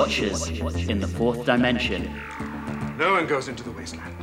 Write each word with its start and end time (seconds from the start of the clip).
Watchers 0.00 0.48
in 0.88 0.98
the 0.98 1.06
Fourth 1.06 1.44
Dimension. 1.44 2.10
No 2.96 3.12
one 3.12 3.26
goes 3.26 3.48
into 3.48 3.62
the 3.62 3.70
wasteland. 3.70 4.16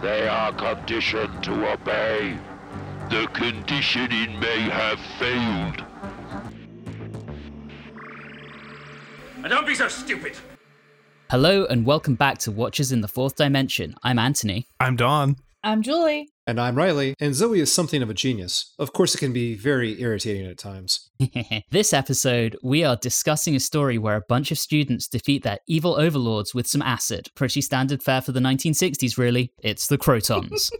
They 0.00 0.26
are 0.26 0.54
conditioned 0.54 1.44
to 1.44 1.70
obey. 1.70 2.38
The 3.10 3.28
conditioning 3.34 4.40
may 4.40 4.60
have 4.60 4.98
failed. 5.18 5.84
And 9.36 9.50
don't 9.50 9.66
be 9.66 9.74
so 9.74 9.88
stupid. 9.88 10.38
Hello 11.30 11.66
and 11.66 11.84
welcome 11.84 12.14
back 12.14 12.38
to 12.38 12.50
Watchers 12.50 12.90
in 12.90 13.02
the 13.02 13.08
Fourth 13.08 13.36
Dimension. 13.36 13.96
I'm 14.02 14.18
Anthony. 14.18 14.66
I'm 14.80 14.96
Don. 14.96 15.36
I'm 15.64 15.82
Julie. 15.82 16.28
And 16.46 16.60
I'm 16.60 16.76
Riley, 16.76 17.14
and 17.18 17.34
Zoe 17.34 17.58
is 17.58 17.74
something 17.74 18.00
of 18.00 18.08
a 18.08 18.14
genius. 18.14 18.74
Of 18.78 18.92
course, 18.92 19.14
it 19.14 19.18
can 19.18 19.32
be 19.32 19.54
very 19.54 20.00
irritating 20.00 20.46
at 20.46 20.56
times. 20.56 21.10
this 21.70 21.92
episode, 21.92 22.56
we 22.62 22.84
are 22.84 22.96
discussing 22.96 23.56
a 23.56 23.60
story 23.60 23.98
where 23.98 24.16
a 24.16 24.22
bunch 24.28 24.52
of 24.52 24.58
students 24.58 25.08
defeat 25.08 25.42
their 25.42 25.58
evil 25.66 25.96
overlords 25.96 26.54
with 26.54 26.68
some 26.68 26.80
acid. 26.80 27.28
Pretty 27.34 27.60
standard 27.60 28.04
fare 28.04 28.20
for 28.20 28.30
the 28.30 28.40
1960s, 28.40 29.18
really. 29.18 29.52
It's 29.58 29.88
the 29.88 29.98
Krotons. 29.98 30.70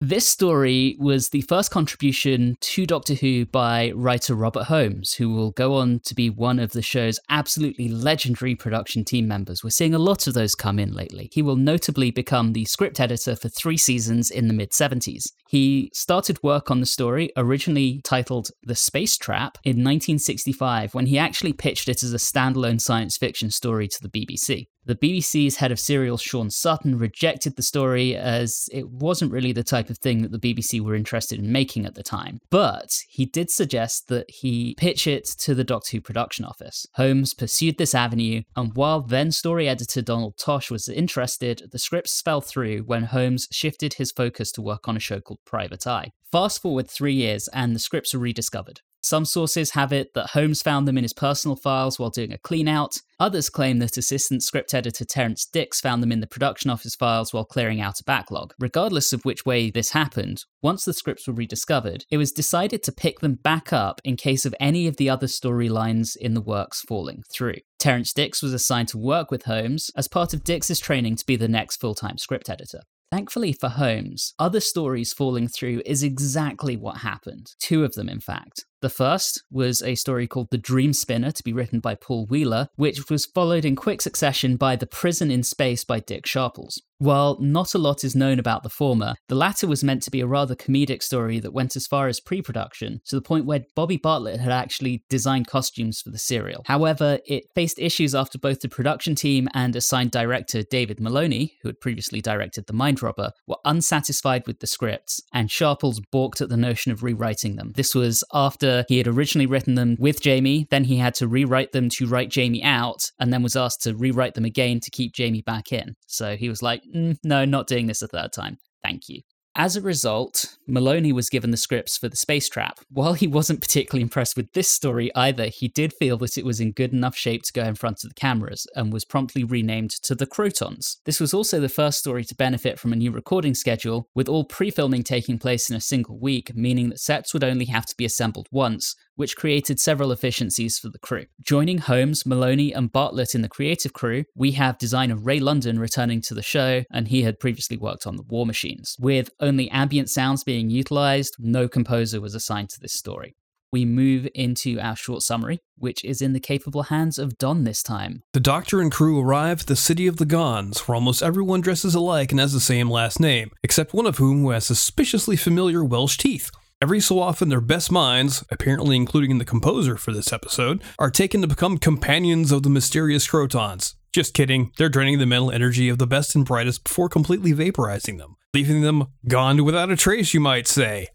This 0.00 0.28
story 0.28 0.96
was 1.00 1.30
the 1.30 1.40
first 1.40 1.72
contribution 1.72 2.56
to 2.60 2.86
Doctor 2.86 3.14
Who 3.14 3.46
by 3.46 3.90
writer 3.96 4.36
Robert 4.36 4.62
Holmes, 4.62 5.14
who 5.14 5.28
will 5.34 5.50
go 5.50 5.74
on 5.74 5.98
to 6.04 6.14
be 6.14 6.30
one 6.30 6.60
of 6.60 6.70
the 6.70 6.82
show's 6.82 7.18
absolutely 7.28 7.88
legendary 7.88 8.54
production 8.54 9.04
team 9.04 9.26
members. 9.26 9.64
We're 9.64 9.70
seeing 9.70 9.94
a 9.94 9.98
lot 9.98 10.28
of 10.28 10.34
those 10.34 10.54
come 10.54 10.78
in 10.78 10.92
lately. 10.92 11.30
He 11.32 11.42
will 11.42 11.56
notably 11.56 12.12
become 12.12 12.52
the 12.52 12.64
script 12.64 13.00
editor 13.00 13.34
for 13.34 13.48
three 13.48 13.76
seasons 13.76 14.30
in 14.30 14.46
the 14.46 14.54
mid 14.54 14.70
70s. 14.70 15.32
He 15.48 15.90
started 15.92 16.40
work 16.44 16.70
on 16.70 16.78
the 16.78 16.86
story, 16.86 17.32
originally 17.36 18.00
titled 18.04 18.50
The 18.62 18.76
Space 18.76 19.16
Trap, 19.16 19.58
in 19.64 19.78
1965, 19.78 20.94
when 20.94 21.06
he 21.06 21.18
actually 21.18 21.54
pitched 21.54 21.88
it 21.88 22.04
as 22.04 22.14
a 22.14 22.18
standalone 22.18 22.80
science 22.80 23.16
fiction 23.16 23.50
story 23.50 23.88
to 23.88 23.98
the 24.00 24.08
BBC. 24.08 24.68
The 24.88 24.96
BBC's 24.96 25.56
head 25.56 25.70
of 25.70 25.78
serials, 25.78 26.22
Shaun 26.22 26.48
Sutton, 26.48 26.98
rejected 26.98 27.56
the 27.56 27.62
story 27.62 28.16
as 28.16 28.70
it 28.72 28.88
wasn't 28.88 29.32
really 29.32 29.52
the 29.52 29.62
type 29.62 29.90
of 29.90 29.98
thing 29.98 30.22
that 30.22 30.32
the 30.32 30.38
BBC 30.38 30.80
were 30.80 30.94
interested 30.94 31.38
in 31.38 31.52
making 31.52 31.84
at 31.84 31.94
the 31.94 32.02
time. 32.02 32.40
But 32.48 33.02
he 33.06 33.26
did 33.26 33.50
suggest 33.50 34.08
that 34.08 34.24
he 34.30 34.74
pitch 34.78 35.06
it 35.06 35.26
to 35.40 35.54
the 35.54 35.62
Doctor 35.62 35.98
Who 35.98 36.00
production 36.00 36.46
office. 36.46 36.86
Holmes 36.94 37.34
pursued 37.34 37.76
this 37.76 37.94
avenue, 37.94 38.44
and 38.56 38.74
while 38.74 39.02
then 39.02 39.30
story 39.30 39.68
editor 39.68 40.00
Donald 40.00 40.38
Tosh 40.38 40.70
was 40.70 40.88
interested, 40.88 41.64
the 41.70 41.78
scripts 41.78 42.22
fell 42.22 42.40
through 42.40 42.78
when 42.78 43.04
Holmes 43.04 43.46
shifted 43.52 43.94
his 43.94 44.10
focus 44.10 44.50
to 44.52 44.62
work 44.62 44.88
on 44.88 44.96
a 44.96 45.00
show 45.00 45.20
called 45.20 45.40
Private 45.44 45.86
Eye. 45.86 46.12
Fast 46.32 46.62
forward 46.62 46.88
three 46.88 47.12
years, 47.12 47.46
and 47.52 47.74
the 47.74 47.78
scripts 47.78 48.14
are 48.14 48.18
rediscovered. 48.18 48.80
Some 49.00 49.24
sources 49.24 49.72
have 49.72 49.92
it 49.92 50.12
that 50.14 50.30
Holmes 50.30 50.62
found 50.62 50.86
them 50.86 50.98
in 50.98 51.04
his 51.04 51.12
personal 51.12 51.56
files 51.56 51.98
while 51.98 52.10
doing 52.10 52.32
a 52.32 52.38
clean 52.38 52.68
out. 52.68 53.00
Others 53.20 53.48
claim 53.50 53.78
that 53.78 53.96
assistant 53.96 54.42
script 54.42 54.74
editor 54.74 55.04
Terrance 55.04 55.44
Dicks 55.44 55.80
found 55.80 56.02
them 56.02 56.12
in 56.12 56.20
the 56.20 56.26
production 56.26 56.70
office 56.70 56.94
files 56.94 57.32
while 57.32 57.44
clearing 57.44 57.80
out 57.80 58.00
a 58.00 58.04
backlog. 58.04 58.54
Regardless 58.58 59.12
of 59.12 59.24
which 59.24 59.46
way 59.46 59.70
this 59.70 59.90
happened, 59.90 60.44
once 60.62 60.84
the 60.84 60.92
scripts 60.92 61.26
were 61.26 61.34
rediscovered, 61.34 62.04
it 62.10 62.16
was 62.16 62.32
decided 62.32 62.82
to 62.82 62.92
pick 62.92 63.20
them 63.20 63.34
back 63.34 63.72
up 63.72 64.00
in 64.04 64.16
case 64.16 64.44
of 64.44 64.54
any 64.60 64.86
of 64.86 64.96
the 64.96 65.10
other 65.10 65.26
storylines 65.26 66.16
in 66.16 66.34
the 66.34 66.40
works 66.40 66.82
falling 66.82 67.22
through. 67.32 67.56
Terrance 67.78 68.12
Dicks 68.12 68.42
was 68.42 68.52
assigned 68.52 68.88
to 68.88 68.98
work 68.98 69.30
with 69.30 69.44
Holmes 69.44 69.90
as 69.96 70.08
part 70.08 70.34
of 70.34 70.44
Dicks's 70.44 70.80
training 70.80 71.16
to 71.16 71.26
be 71.26 71.36
the 71.36 71.48
next 71.48 71.80
full 71.80 71.94
time 71.94 72.18
script 72.18 72.50
editor. 72.50 72.82
Thankfully 73.10 73.54
for 73.54 73.70
Holmes, 73.70 74.34
other 74.38 74.60
stories 74.60 75.14
falling 75.14 75.48
through 75.48 75.80
is 75.86 76.02
exactly 76.02 76.76
what 76.76 76.98
happened. 76.98 77.54
Two 77.58 77.82
of 77.82 77.94
them, 77.94 78.06
in 78.08 78.20
fact. 78.20 78.66
The 78.80 78.88
first 78.88 79.42
was 79.50 79.82
a 79.82 79.96
story 79.96 80.28
called 80.28 80.50
The 80.50 80.58
Dream 80.58 80.92
Spinner 80.92 81.32
to 81.32 81.42
be 81.42 81.52
written 81.52 81.80
by 81.80 81.96
Paul 81.96 82.26
Wheeler, 82.26 82.68
which 82.76 83.10
was 83.10 83.26
followed 83.26 83.64
in 83.64 83.74
quick 83.74 84.00
succession 84.00 84.56
by 84.56 84.76
The 84.76 84.86
Prison 84.86 85.32
in 85.32 85.42
Space 85.42 85.82
by 85.82 85.98
Dick 85.98 86.26
Sharples. 86.26 86.80
While 87.00 87.36
not 87.40 87.74
a 87.74 87.78
lot 87.78 88.02
is 88.02 88.16
known 88.16 88.40
about 88.40 88.64
the 88.64 88.68
former, 88.68 89.14
the 89.28 89.36
latter 89.36 89.68
was 89.68 89.84
meant 89.84 90.02
to 90.02 90.10
be 90.10 90.20
a 90.20 90.26
rather 90.26 90.56
comedic 90.56 91.00
story 91.02 91.38
that 91.38 91.52
went 91.52 91.76
as 91.76 91.86
far 91.86 92.08
as 92.08 92.18
pre 92.18 92.42
production, 92.42 93.00
to 93.06 93.14
the 93.14 93.22
point 93.22 93.46
where 93.46 93.64
Bobi 93.76 94.02
Bartlett 94.02 94.40
had 94.40 94.50
actually 94.50 95.04
designed 95.08 95.46
costumes 95.46 96.00
for 96.00 96.10
the 96.10 96.18
serial. 96.18 96.64
However, 96.66 97.20
it 97.24 97.44
faced 97.54 97.78
issues 97.78 98.16
after 98.16 98.36
both 98.36 98.60
the 98.60 98.68
production 98.68 99.14
team 99.14 99.48
and 99.54 99.76
assigned 99.76 100.10
director 100.10 100.64
David 100.64 100.98
Maloney, 100.98 101.54
who 101.62 101.68
had 101.68 101.80
previously 101.80 102.20
directed 102.20 102.66
The 102.66 102.72
Mind 102.72 103.00
Robber, 103.00 103.30
were 103.46 103.58
unsatisfied 103.64 104.48
with 104.48 104.58
the 104.58 104.66
scripts, 104.66 105.20
and 105.32 105.52
Sharples 105.52 106.00
balked 106.10 106.40
at 106.40 106.48
the 106.48 106.56
notion 106.56 106.90
of 106.90 107.04
rewriting 107.04 107.54
them. 107.54 107.72
This 107.76 107.94
was 107.94 108.24
after 108.34 108.67
after 108.68 108.84
he 108.88 108.98
had 108.98 109.08
originally 109.08 109.46
written 109.46 109.74
them 109.74 109.96
with 109.98 110.20
Jamie, 110.20 110.66
then 110.70 110.84
he 110.84 110.96
had 110.96 111.14
to 111.14 111.28
rewrite 111.28 111.72
them 111.72 111.88
to 111.90 112.06
write 112.06 112.30
Jamie 112.30 112.62
out, 112.62 113.10
and 113.18 113.32
then 113.32 113.42
was 113.42 113.56
asked 113.56 113.82
to 113.82 113.94
rewrite 113.94 114.34
them 114.34 114.44
again 114.44 114.80
to 114.80 114.90
keep 114.90 115.14
Jamie 115.14 115.42
back 115.42 115.72
in. 115.72 115.94
So 116.06 116.36
he 116.36 116.48
was 116.48 116.62
like, 116.62 116.82
mm, 116.94 117.16
no, 117.24 117.44
not 117.44 117.66
doing 117.66 117.86
this 117.86 118.02
a 118.02 118.08
third 118.08 118.32
time. 118.32 118.58
Thank 118.82 119.08
you. 119.08 119.22
As 119.60 119.74
a 119.74 119.80
result, 119.80 120.56
Maloney 120.68 121.12
was 121.12 121.28
given 121.28 121.50
the 121.50 121.56
scripts 121.56 121.98
for 121.98 122.08
The 122.08 122.16
Space 122.16 122.48
Trap. 122.48 122.78
While 122.90 123.14
he 123.14 123.26
wasn't 123.26 123.60
particularly 123.60 124.02
impressed 124.02 124.36
with 124.36 124.52
this 124.52 124.68
story 124.68 125.10
either, 125.16 125.46
he 125.46 125.66
did 125.66 125.92
feel 125.92 126.16
that 126.18 126.38
it 126.38 126.44
was 126.44 126.60
in 126.60 126.70
good 126.70 126.92
enough 126.92 127.16
shape 127.16 127.42
to 127.42 127.52
go 127.52 127.64
in 127.64 127.74
front 127.74 128.04
of 128.04 128.10
the 128.10 128.14
cameras 128.14 128.68
and 128.76 128.92
was 128.92 129.04
promptly 129.04 129.42
renamed 129.42 129.90
to 130.04 130.14
The 130.14 130.28
Krotons. 130.28 130.98
This 131.06 131.18
was 131.18 131.34
also 131.34 131.58
the 131.58 131.68
first 131.68 131.98
story 131.98 132.22
to 132.26 132.36
benefit 132.36 132.78
from 132.78 132.92
a 132.92 132.96
new 132.96 133.10
recording 133.10 133.52
schedule, 133.52 134.06
with 134.14 134.28
all 134.28 134.44
pre 134.44 134.70
filming 134.70 135.02
taking 135.02 135.40
place 135.40 135.68
in 135.68 135.74
a 135.74 135.80
single 135.80 136.20
week, 136.20 136.54
meaning 136.54 136.90
that 136.90 137.00
sets 137.00 137.34
would 137.34 137.42
only 137.42 137.64
have 137.64 137.86
to 137.86 137.96
be 137.96 138.04
assembled 138.04 138.46
once, 138.52 138.94
which 139.18 139.36
created 139.36 139.80
several 139.80 140.12
efficiencies 140.12 140.78
for 140.78 140.88
the 140.88 140.98
crew. 141.00 141.26
Joining 141.42 141.78
Holmes, 141.78 142.24
Maloney, 142.24 142.72
and 142.72 142.92
Bartlett 142.92 143.34
in 143.34 143.42
the 143.42 143.48
creative 143.48 143.92
crew, 143.92 144.22
we 144.36 144.52
have 144.52 144.78
designer 144.78 145.16
Ray 145.16 145.40
London 145.40 145.80
returning 145.80 146.20
to 146.22 146.34
the 146.34 146.42
show, 146.42 146.84
and 146.92 147.08
he 147.08 147.24
had 147.24 147.40
previously 147.40 147.76
worked 147.76 148.06
on 148.06 148.14
the 148.14 148.22
War 148.22 148.46
Machines. 148.46 148.94
With 149.00 149.30
only 149.40 149.68
ambient 149.70 150.08
sounds 150.08 150.44
being 150.44 150.70
utilized, 150.70 151.34
no 151.40 151.66
composer 151.66 152.20
was 152.20 152.36
assigned 152.36 152.70
to 152.70 152.80
this 152.80 152.92
story. 152.92 153.34
We 153.72 153.84
move 153.84 154.28
into 154.36 154.78
our 154.78 154.94
short 154.94 155.22
summary, 155.22 155.58
which 155.76 156.04
is 156.04 156.22
in 156.22 156.32
the 156.32 156.40
capable 156.40 156.84
hands 156.84 157.18
of 157.18 157.36
Don 157.38 157.64
this 157.64 157.82
time. 157.82 158.22
The 158.32 158.40
doctor 158.40 158.80
and 158.80 158.90
crew 158.90 159.20
arrive 159.20 159.62
at 159.62 159.66
the 159.66 159.76
city 159.76 160.06
of 160.06 160.18
the 160.18 160.26
Gonds, 160.26 160.86
where 160.86 160.94
almost 160.94 161.24
everyone 161.24 161.60
dresses 161.60 161.94
alike 161.94 162.30
and 162.30 162.40
has 162.40 162.52
the 162.52 162.60
same 162.60 162.88
last 162.88 163.18
name, 163.18 163.50
except 163.64 163.92
one 163.92 164.06
of 164.06 164.18
whom 164.18 164.42
who 164.42 164.50
has 164.50 164.64
suspiciously 164.64 165.36
familiar 165.36 165.84
Welsh 165.84 166.16
teeth. 166.16 166.50
Every 166.80 167.00
so 167.00 167.18
often, 167.18 167.48
their 167.48 167.60
best 167.60 167.90
minds, 167.90 168.44
apparently 168.52 168.94
including 168.94 169.38
the 169.38 169.44
composer 169.44 169.96
for 169.96 170.12
this 170.12 170.32
episode, 170.32 170.80
are 170.96 171.10
taken 171.10 171.40
to 171.40 171.48
become 171.48 171.76
companions 171.76 172.52
of 172.52 172.62
the 172.62 172.70
mysterious 172.70 173.26
Krotons. 173.26 173.94
Just 174.14 174.32
kidding, 174.32 174.70
they're 174.78 174.88
draining 174.88 175.18
the 175.18 175.26
mental 175.26 175.50
energy 175.50 175.88
of 175.88 175.98
the 175.98 176.06
best 176.06 176.36
and 176.36 176.44
brightest 176.44 176.84
before 176.84 177.08
completely 177.08 177.52
vaporizing 177.52 178.18
them, 178.18 178.36
leaving 178.54 178.82
them 178.82 179.08
gone 179.26 179.64
without 179.64 179.90
a 179.90 179.96
trace, 179.96 180.32
you 180.32 180.38
might 180.38 180.68
say. 180.68 181.08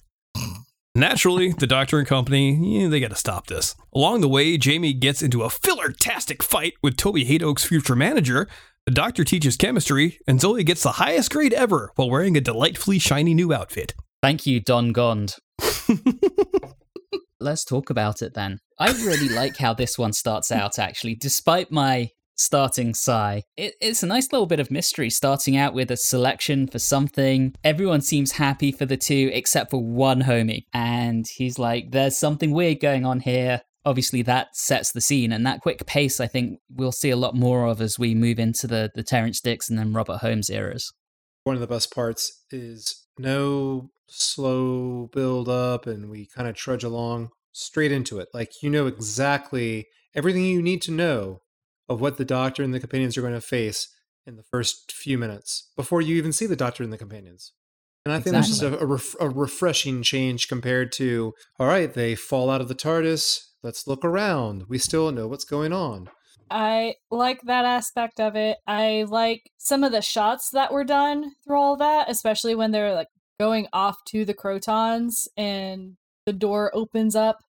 Naturally, 0.96 1.54
the 1.54 1.66
Doctor 1.66 1.98
and 1.98 2.08
company, 2.08 2.54
yeah, 2.54 2.90
they 2.90 3.00
gotta 3.00 3.16
stop 3.16 3.48
this. 3.48 3.74
Along 3.96 4.20
the 4.20 4.28
way, 4.28 4.58
Jamie 4.58 4.92
gets 4.92 5.24
into 5.24 5.44
a 5.44 5.50
filler-tastic 5.50 6.44
fight 6.44 6.74
with 6.84 6.98
Toby 6.98 7.24
Hadoke's 7.24 7.64
future 7.64 7.96
manager. 7.96 8.50
The 8.86 8.92
Doctor 8.92 9.24
teaches 9.24 9.56
chemistry, 9.56 10.20
and 10.28 10.42
Zoe 10.42 10.66
gets 10.66 10.84
the 10.84 10.92
highest 10.92 11.32
grade 11.32 11.54
ever 11.54 11.94
while 11.96 12.10
wearing 12.10 12.36
a 12.36 12.42
delightfully 12.42 13.00
shiny 13.00 13.34
new 13.34 13.54
outfit. 13.54 13.96
Thank 14.22 14.46
you, 14.46 14.60
Don 14.60 14.92
Gond. 14.92 15.36
Let's 17.40 17.66
talk 17.66 17.90
about 17.90 18.22
it 18.22 18.34
then. 18.34 18.60
I 18.80 18.92
really 18.92 19.30
like 19.30 19.58
how 19.58 19.74
this 19.74 19.98
one 19.98 20.14
starts 20.14 20.52
out, 20.52 20.80
actually, 20.80 21.16
despite 21.16 21.72
my 21.72 22.10
starting 22.36 22.94
sigh. 22.94 23.44
It, 23.58 23.76
it's 23.82 24.02
a 24.02 24.08
nice 24.08 24.32
little 24.32 24.48
bit 24.48 24.60
of 24.60 24.72
mystery 24.72 25.10
starting 25.10 25.56
out 25.58 25.74
with 25.74 25.92
a 25.92 25.98
selection 25.98 26.68
for 26.68 26.80
something. 26.80 27.54
Everyone 27.64 28.02
seems 28.02 28.34
happy 28.34 28.72
for 28.72 28.86
the 28.86 28.98
two 28.98 29.30
except 29.34 29.72
for 29.72 29.84
one 29.84 30.24
homie. 30.24 30.64
And 30.74 31.26
he's 31.36 31.60
like, 31.60 31.92
there's 31.92 32.18
something 32.18 32.52
weird 32.52 32.80
going 32.80 33.06
on 33.06 33.20
here. 33.20 33.62
Obviously, 33.86 34.22
that 34.22 34.56
sets 34.56 34.94
the 34.94 35.02
scene, 35.02 35.34
and 35.34 35.46
that 35.46 35.60
quick 35.60 35.86
pace, 35.86 36.22
I 36.22 36.28
think, 36.28 36.60
we'll 36.70 36.94
see 36.94 37.10
a 37.10 37.18
lot 37.18 37.36
more 37.36 37.66
of 37.66 37.82
as 37.82 38.00
we 38.00 38.16
move 38.16 38.40
into 38.40 38.66
the, 38.66 38.90
the 38.96 39.04
Terrance 39.04 39.42
Dicks 39.42 39.70
and 39.70 39.78
then 39.78 39.92
Robert 39.92 40.20
Holmes 40.20 40.50
eras. 40.50 40.94
One 41.44 41.56
of 41.56 41.60
the 41.60 41.68
best 41.68 41.94
parts 41.94 42.46
is 42.50 43.03
no 43.18 43.90
slow 44.08 45.10
build 45.12 45.50
up 45.50 45.88
and 45.88 46.10
we 46.10 46.26
kind 46.26 46.48
of 46.48 46.56
trudge 46.56 46.84
along 46.84 47.30
straight 47.52 47.92
into 47.92 48.20
it. 48.20 48.30
Like 48.34 48.62
you 48.62 48.70
know 48.70 48.88
exactly 48.88 49.88
everything 50.16 50.44
you 50.44 50.62
need 50.62 50.82
to 50.84 50.92
know 50.92 51.42
of 51.90 52.02
what 52.02 52.18
the 52.18 52.26
doctor 52.26 52.64
and 52.64 52.74
the 52.74 52.80
companions 52.80 53.18
are 53.18 53.22
going 53.22 53.34
to 53.34 53.42
face 53.42 53.90
in 54.26 54.36
the 54.36 54.44
first 54.44 54.92
few 54.92 55.18
minutes 55.18 55.70
before 55.76 56.02
you 56.02 56.16
even 56.16 56.32
see 56.32 56.46
the 56.46 56.56
doctor 56.56 56.84
and 56.84 56.94
the 56.94 56.98
companions. 56.98 57.52
And 58.06 58.14
I 58.14 58.18
think 58.20 58.36
exactly. 58.36 58.70
that's 58.70 58.78
just 58.78 58.82
a, 58.82 58.84
a, 58.84 58.86
ref- 58.86 59.16
a, 59.20 59.30
refreshing 59.30 60.04
change 60.04 60.48
compared 60.48 60.92
to, 60.94 61.34
all 61.58 61.68
right, 61.68 61.94
they 61.94 62.16
fall 62.16 62.50
out 62.50 62.62
of 62.62 62.68
the 62.68 62.76
TARDIS. 62.76 63.40
Let's 63.62 63.88
look 63.88 64.04
around. 64.04 64.66
We 64.68 64.78
still 64.78 65.12
know 65.12 65.28
what's 65.28 65.46
going 65.46 65.72
on. 65.72 66.10
I 66.50 66.96
like 67.10 67.42
that 67.44 67.66
aspect 67.66 68.20
of 68.20 68.36
it. 68.36 68.58
I 68.68 69.06
like 69.08 69.52
some 69.58 69.84
of 69.84 69.92
the 69.92 70.02
shots 70.02 70.50
that 70.52 70.72
were 70.72 70.84
done 70.84 71.32
through 71.44 71.60
all 71.60 71.78
that, 71.78 72.10
especially 72.10 72.56
when 72.56 72.72
they're 72.72 72.94
like 72.94 73.08
going 73.40 73.68
off 73.74 73.98
to 74.06 74.26
the 74.26 74.34
Krotons 74.34 75.28
and 75.36 75.98
the 76.26 76.34
door 76.34 76.72
opens 76.76 77.16
up 77.16 77.40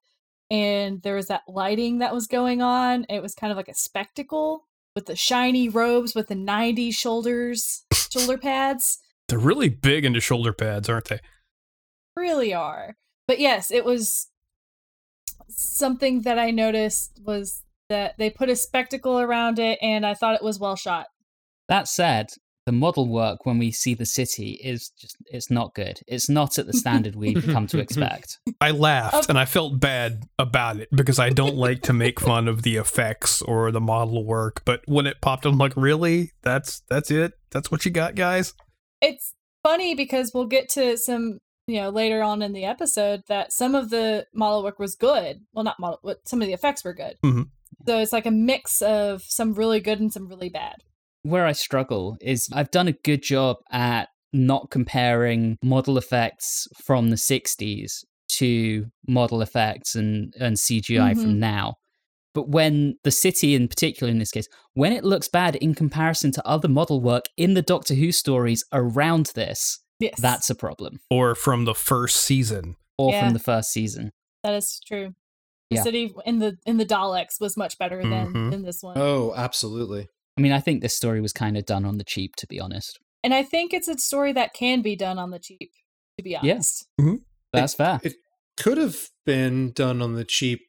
and 0.51 1.03
there 1.03 1.17
was 1.17 1.27
that 1.27 1.43
lighting 1.49 1.99
that 1.99 2.15
was 2.15 2.27
going 2.27 2.63
on. 2.63 3.07
It 3.09 3.23
was 3.23 3.35
kind 3.35 3.51
of 3.51 3.57
like 3.57 3.69
a 3.69 3.75
spectacle 3.75 4.67
with 4.95 5.07
the 5.07 5.17
shiny 5.17 5.69
robes 5.69 6.15
with 6.15 6.29
the 6.29 6.35
90 6.35 6.93
shoulders, 6.93 7.85
shoulder 7.93 8.39
pads. 8.39 8.99
They're 9.29 9.39
really 9.39 9.69
big 9.69 10.05
into 10.05 10.21
shoulder 10.21 10.53
pads, 10.53 10.89
aren't 10.89 11.07
they? 11.07 11.21
Really 12.17 12.55
are. 12.55 12.95
But 13.27 13.41
yes, 13.41 13.71
it 13.71 13.85
was 13.85 14.29
something 15.49 16.23
that 16.23 16.39
I 16.39 16.51
noticed 16.51 17.21
was 17.25 17.64
that 17.95 18.19
they 18.19 18.29
put 18.31 18.49
a 18.49 18.57
spectacle 18.57 19.21
around 19.21 19.59
it 19.61 19.79
and 19.81 20.05
I 20.05 20.15
thought 20.15 20.35
it 20.35 20.43
was 20.43 20.59
well 20.59 20.75
shot. 20.77 21.07
That 21.69 21.87
said, 21.89 22.27
the 22.67 22.73
model 22.73 23.07
work 23.09 23.45
when 23.47 23.59
we 23.59 23.71
see 23.71 23.95
the 23.95 24.07
city 24.07 24.53
is 24.65 24.91
just 25.01 25.17
it's 25.27 25.51
not 25.51 25.75
good. 25.75 26.01
It's 26.09 26.29
not 26.29 26.59
at 26.59 26.67
the 26.67 26.73
standard 26.73 27.15
we've 27.15 27.45
come 27.55 27.67
to 27.69 27.79
expect. 27.79 28.39
I 28.61 28.71
laughed 28.73 29.15
Of- 29.15 29.29
and 29.31 29.39
I 29.39 29.45
felt 29.45 29.79
bad 29.81 30.25
about 30.39 30.79
it 30.79 30.89
because 30.91 31.19
I 31.19 31.31
don't 31.31 31.57
like 31.57 31.83
to 31.83 31.93
make 31.93 32.19
fun 32.31 32.49
of 32.49 32.63
the 32.63 32.77
effects 32.77 33.41
or 33.43 33.71
the 33.71 33.81
model 33.81 34.25
work. 34.25 34.63
But 34.65 34.81
when 34.87 35.07
it 35.07 35.21
popped, 35.21 35.47
I'm 35.47 35.57
like, 35.59 35.75
really? 35.77 36.33
That's 36.43 36.83
that's 36.89 37.11
it? 37.11 37.33
That's 37.53 37.71
what 37.71 37.85
you 37.85 37.91
got, 37.91 38.15
guys? 38.17 38.55
It's 39.01 39.35
funny 39.63 39.95
because 39.95 40.33
we'll 40.35 40.47
get 40.47 40.69
to 40.71 40.97
some, 40.97 41.39
you 41.67 41.81
know, 41.81 41.91
later 41.91 42.23
on 42.23 42.43
in 42.43 42.53
the 42.55 42.65
episode 42.65 43.23
that 43.29 43.53
some 43.53 43.75
of 43.75 43.91
the 43.91 44.27
model 44.35 44.63
work 44.65 44.79
was 44.79 44.95
good. 44.97 45.41
Well, 45.53 45.65
not 45.65 45.79
model, 45.79 46.01
but 46.03 46.27
some 46.27 46.41
of 46.43 46.47
the 46.49 46.55
effects 46.55 46.83
were 46.85 46.95
good. 46.95 47.17
Mhm. 47.23 47.49
So 47.87 47.99
it's 47.99 48.13
like 48.13 48.27
a 48.27 48.31
mix 48.31 48.83
of 48.83 49.23
some 49.23 49.55
really 49.55 49.81
good 49.81 50.01
and 50.01 50.13
some 50.13 50.29
really 50.29 50.49
bad. 50.49 50.77
Where 51.23 51.47
I 51.47 51.53
struggle 51.53 52.17
is 52.21 52.49
I've 52.53 52.71
done 52.71 52.89
a 52.89 52.93
good 52.93 53.23
job 53.23 53.57
at 53.71 54.09
not 54.33 54.71
comparing 54.71 55.57
model 55.63 55.97
effects 55.97 56.67
from 56.85 57.11
the 57.11 57.17
60s 57.17 58.05
to 58.33 58.87
model 59.07 59.41
effects 59.43 59.95
and, 59.95 60.35
and 60.41 60.57
CGI 60.59 61.13
Mhm. 61.15 61.21
from 61.23 61.39
now. 61.39 61.75
But 62.35 62.49
when 62.49 62.97
the 63.05 63.13
city, 63.13 63.55
in 63.55 63.69
particular 63.69 64.11
in 64.11 64.19
this 64.19 64.33
case, 64.33 64.49
when 64.73 64.93
it 64.93 65.05
looks 65.05 65.29
bad 65.29 65.55
in 65.57 65.75
comparison 65.75 66.33
to 66.33 66.47
other 66.47 66.67
model 66.69 67.01
work 67.01 67.27
in 67.37 67.55
the 67.55 67.63
Doctor 67.63 67.95
Who 67.95 68.11
stories 68.11 68.65
around 68.73 69.27
this, 69.37 69.79
Yes. 70.01 70.15
that's 70.21 70.51
a 70.51 70.55
problem. 70.57 70.99
Or 71.11 71.35
from 71.37 71.65
the 71.65 71.75
first 71.75 72.17
season? 72.17 72.75
Or 72.99 73.13
Yeah. 73.13 73.25
from 73.25 73.35
the 73.35 73.39
first 73.41 73.71
season. 73.71 74.11
that 74.43 74.53
is 74.55 74.79
true. 74.87 75.15
The 75.71 75.77
Yeah. 75.77 75.83
city 75.83 76.15
in 76.27 76.39
the 76.41 76.59
in 76.67 76.77
the 76.77 76.85
Daleks 76.87 77.41
was 77.41 77.57
much 77.57 77.79
better 77.79 78.03
than 78.03 78.33
Mhm. 78.33 78.51
than 78.51 78.63
this 78.63 78.83
one. 78.83 78.99
Oh, 78.99 79.33
absolutely. 79.37 80.09
I 80.37 80.41
mean, 80.41 80.53
I 80.53 80.61
think 80.61 80.83
this 80.83 80.97
story 80.97 81.21
was 81.21 81.33
kind 81.33 81.57
of 81.57 81.65
done 81.65 81.85
on 81.85 81.97
the 81.99 82.05
cheap, 82.05 82.37
to 82.37 82.47
be 82.47 82.61
honest. 82.61 82.99
And 83.23 83.33
I 83.33 83.43
think 83.43 83.73
it's 83.73 83.89
a 83.89 83.97
story 83.99 84.33
that 84.33 84.53
can 84.53 84.83
be 84.83 84.97
done 84.97 85.19
on 85.19 85.31
the 85.31 85.39
cheap, 85.39 85.73
to 86.19 86.23
be 86.25 86.31
Yeah. 86.31 86.41
honest. 86.43 86.87
That's 87.53 87.75
fair. 87.75 88.01
It 88.03 88.15
could 88.57 88.77
have 88.79 89.09
been 89.25 89.73
done 89.73 90.03
on 90.03 90.15
the 90.15 90.25
cheap 90.25 90.61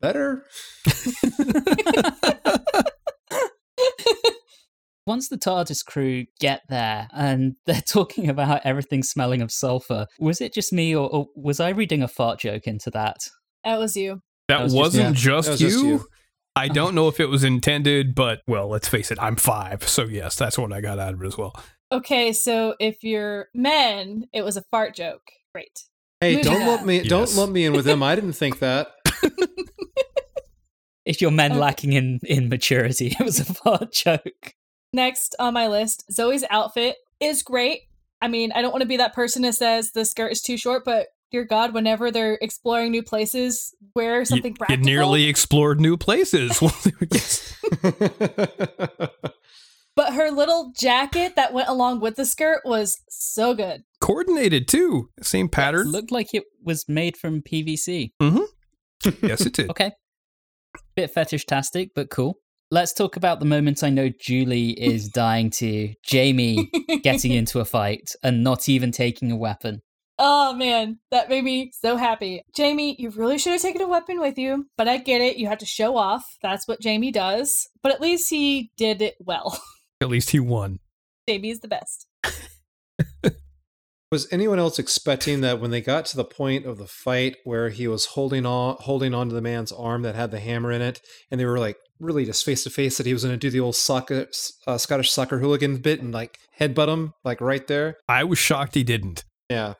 better. 0.00 0.46
Once 5.06 5.28
the 5.28 5.36
TARDIS 5.36 5.84
crew 5.84 6.24
get 6.40 6.62
there 6.70 7.08
and 7.12 7.56
they're 7.66 7.82
talking 7.82 8.28
about 8.28 8.62
everything 8.64 9.02
smelling 9.02 9.42
of 9.42 9.52
sulfur, 9.52 10.06
was 10.18 10.40
it 10.40 10.54
just 10.54 10.72
me 10.72 10.96
or, 10.96 11.08
or 11.10 11.28
was 11.36 11.60
I 11.60 11.68
reading 11.70 12.02
a 12.02 12.08
fart 12.08 12.40
joke 12.40 12.66
into 12.66 12.90
that? 12.92 13.18
That 13.64 13.78
was 13.78 13.96
you. 13.96 14.20
That, 14.48 14.58
That 14.58 14.62
was 14.64 14.74
wasn't 14.74 15.16
yeah, 15.16 15.22
just, 15.22 15.46
that 15.46 15.52
was 15.52 15.60
you. 15.62 15.68
just 15.70 15.84
you. 15.84 16.06
I 16.56 16.68
don't 16.68 16.94
know 16.94 17.08
if 17.08 17.18
it 17.18 17.26
was 17.26 17.42
intended, 17.42 18.14
but 18.14 18.42
well, 18.46 18.68
let's 18.68 18.86
face 18.88 19.10
it, 19.10 19.18
I'm 19.20 19.34
five. 19.36 19.88
So 19.88 20.04
yes, 20.04 20.36
that's 20.36 20.56
what 20.56 20.72
I 20.72 20.80
got 20.80 20.98
out 20.98 21.14
of 21.14 21.22
it 21.22 21.26
as 21.26 21.36
well. 21.36 21.54
Okay, 21.90 22.32
so 22.32 22.74
if 22.78 23.02
you're 23.02 23.48
men, 23.54 24.26
it 24.32 24.42
was 24.42 24.56
a 24.56 24.62
fart 24.70 24.94
joke. 24.94 25.22
Great. 25.54 25.80
Hey, 26.20 26.36
Moving 26.36 26.44
don't 26.52 26.66
lump 26.66 26.80
on. 26.82 26.86
me 26.86 27.02
don't 27.02 27.20
Yes. 27.20 27.36
lump 27.36 27.52
me 27.52 27.64
in 27.66 27.72
with 27.72 27.84
them. 27.84 28.02
I 28.02 28.14
didn't 28.16 28.34
think 28.34 28.58
that. 28.60 28.88
If 31.04 31.20
you're 31.20 31.30
men 31.30 31.52
Okay. 31.52 31.60
lacking 31.60 31.92
in, 31.92 32.18
in 32.24 32.48
maturity, 32.48 33.08
it 33.20 33.22
was 33.22 33.38
a 33.38 33.44
fart 33.44 33.92
joke. 33.92 34.54
Next 34.92 35.36
on 35.38 35.52
my 35.52 35.66
list, 35.68 36.04
Zoe's 36.10 36.44
outfit 36.48 36.96
is 37.20 37.42
great. 37.42 37.82
I 38.22 38.28
mean, 38.28 38.52
I 38.52 38.62
don't 38.62 38.70
want 38.72 38.80
to 38.82 38.88
be 38.88 38.96
that 38.96 39.12
person 39.12 39.42
that 39.42 39.54
says 39.54 39.90
the 39.92 40.06
skirt 40.06 40.32
is 40.32 40.40
too 40.40 40.56
short, 40.56 40.82
but 40.84 41.08
dear 41.30 41.44
God, 41.44 41.74
whenever 41.74 42.10
they're 42.10 42.38
exploring 42.40 42.92
new 42.92 43.02
places, 43.02 43.74
wear 43.94 44.24
something 44.24 44.52
You, 44.52 44.54
you 44.54 44.58
practical. 44.58 44.84
nearly 44.84 45.24
explored 45.26 45.80
new 45.80 45.96
places. 45.96 46.60
But 49.96 50.14
her 50.14 50.30
little 50.30 50.72
jacket 50.76 51.36
that 51.36 51.52
went 51.52 51.68
along 51.68 52.00
with 52.00 52.16
the 52.16 52.24
skirt 52.24 52.62
was 52.64 52.98
so 53.08 53.54
good. 53.54 53.84
Coordinated 54.00 54.66
too. 54.66 55.10
Same 55.22 55.48
pattern. 55.48 55.88
Looked 55.92 56.10
like 56.10 56.34
it 56.34 56.42
was 56.64 56.84
made 56.88 57.16
from 57.16 57.42
PVC. 57.42 58.10
Mm-hmm. 58.20 59.10
yes, 59.26 59.42
it 59.46 59.52
did. 59.52 59.70
Okay. 59.70 59.92
Bit 60.96 61.12
fetish-tastic, 61.12 61.90
but 61.94 62.10
cool. 62.10 62.38
Let's 62.72 62.92
talk 62.92 63.14
about 63.16 63.38
the 63.38 63.46
moment 63.46 63.84
I 63.84 63.90
know 63.90 64.10
Julie 64.20 64.70
is 64.70 65.08
dying 65.08 65.50
to 65.58 65.94
Jamie 66.04 66.68
getting 67.04 67.30
into 67.32 67.60
a 67.60 67.64
fight 67.64 68.10
and 68.20 68.42
not 68.42 68.68
even 68.68 68.90
taking 68.90 69.30
a 69.30 69.36
weapon. 69.36 69.80
Oh 70.18 70.54
man, 70.54 70.98
that 71.10 71.28
made 71.28 71.44
me 71.44 71.72
so 71.74 71.96
happy. 71.96 72.42
Jamie, 72.54 72.94
you 72.98 73.10
really 73.10 73.38
should 73.38 73.52
have 73.52 73.62
taken 73.62 73.82
a 73.82 73.88
weapon 73.88 74.20
with 74.20 74.38
you, 74.38 74.66
but 74.76 74.86
I 74.86 74.98
get 74.98 75.20
it. 75.20 75.36
You 75.36 75.48
have 75.48 75.58
to 75.58 75.66
show 75.66 75.96
off. 75.96 76.24
That's 76.40 76.68
what 76.68 76.80
Jamie 76.80 77.10
does. 77.10 77.68
But 77.82 77.92
at 77.92 78.00
least 78.00 78.30
he 78.30 78.70
did 78.76 79.02
it 79.02 79.16
well. 79.18 79.60
At 80.00 80.08
least 80.08 80.30
he 80.30 80.40
won. 80.40 80.80
Jamie 81.28 81.50
is 81.50 81.60
the 81.60 81.68
best. 81.68 82.06
Was 84.12 84.28
anyone 84.30 84.58
else 84.60 84.78
expecting 84.78 85.40
that 85.40 85.60
when 85.60 85.70
they 85.72 85.80
got 85.80 86.04
to 86.06 86.16
the 86.16 86.24
point 86.24 86.66
of 86.66 86.78
the 86.78 86.86
fight 86.86 87.36
where 87.42 87.70
he 87.70 87.88
was 87.88 88.06
holding 88.06 88.46
on 88.46 88.76
holding 88.78 89.12
onto 89.12 89.34
the 89.34 89.40
man's 89.40 89.72
arm 89.72 90.02
that 90.02 90.14
had 90.14 90.30
the 90.30 90.38
hammer 90.38 90.70
in 90.70 90.82
it, 90.82 91.00
and 91.30 91.40
they 91.40 91.44
were 91.44 91.58
like 91.58 91.78
really 91.98 92.24
just 92.24 92.44
face 92.44 92.62
to 92.62 92.70
face 92.70 92.96
that 92.96 93.06
he 93.06 93.12
was 93.12 93.24
going 93.24 93.34
to 93.34 93.38
do 93.38 93.50
the 93.50 93.58
old 93.58 93.74
soccer, 93.74 94.28
uh, 94.66 94.78
Scottish 94.78 95.10
soccer 95.10 95.38
hooligan 95.38 95.78
bit 95.78 96.00
and 96.00 96.12
like 96.12 96.38
headbutt 96.60 96.88
him 96.88 97.14
like 97.24 97.40
right 97.40 97.66
there? 97.66 97.96
I 98.08 98.22
was 98.22 98.38
shocked 98.38 98.74
he 98.74 98.84
didn't. 98.84 99.24
Yeah, 99.50 99.74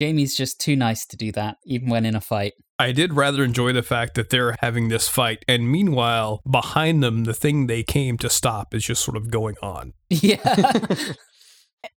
Jamie's 0.00 0.36
just 0.36 0.60
too 0.60 0.76
nice 0.76 1.04
to 1.06 1.16
do 1.16 1.30
that, 1.32 1.58
even 1.64 1.88
when 1.88 2.06
in 2.06 2.14
a 2.14 2.20
fight. 2.20 2.54
I 2.78 2.92
did 2.92 3.12
rather 3.12 3.44
enjoy 3.44 3.72
the 3.72 3.82
fact 3.82 4.14
that 4.14 4.30
they're 4.30 4.56
having 4.60 4.88
this 4.88 5.08
fight, 5.08 5.44
and 5.46 5.70
meanwhile, 5.70 6.40
behind 6.50 7.02
them, 7.02 7.24
the 7.24 7.34
thing 7.34 7.66
they 7.66 7.82
came 7.82 8.16
to 8.18 8.30
stop 8.30 8.74
is 8.74 8.84
just 8.84 9.04
sort 9.04 9.16
of 9.16 9.30
going 9.30 9.56
on. 9.62 9.92
Yeah. 10.10 10.72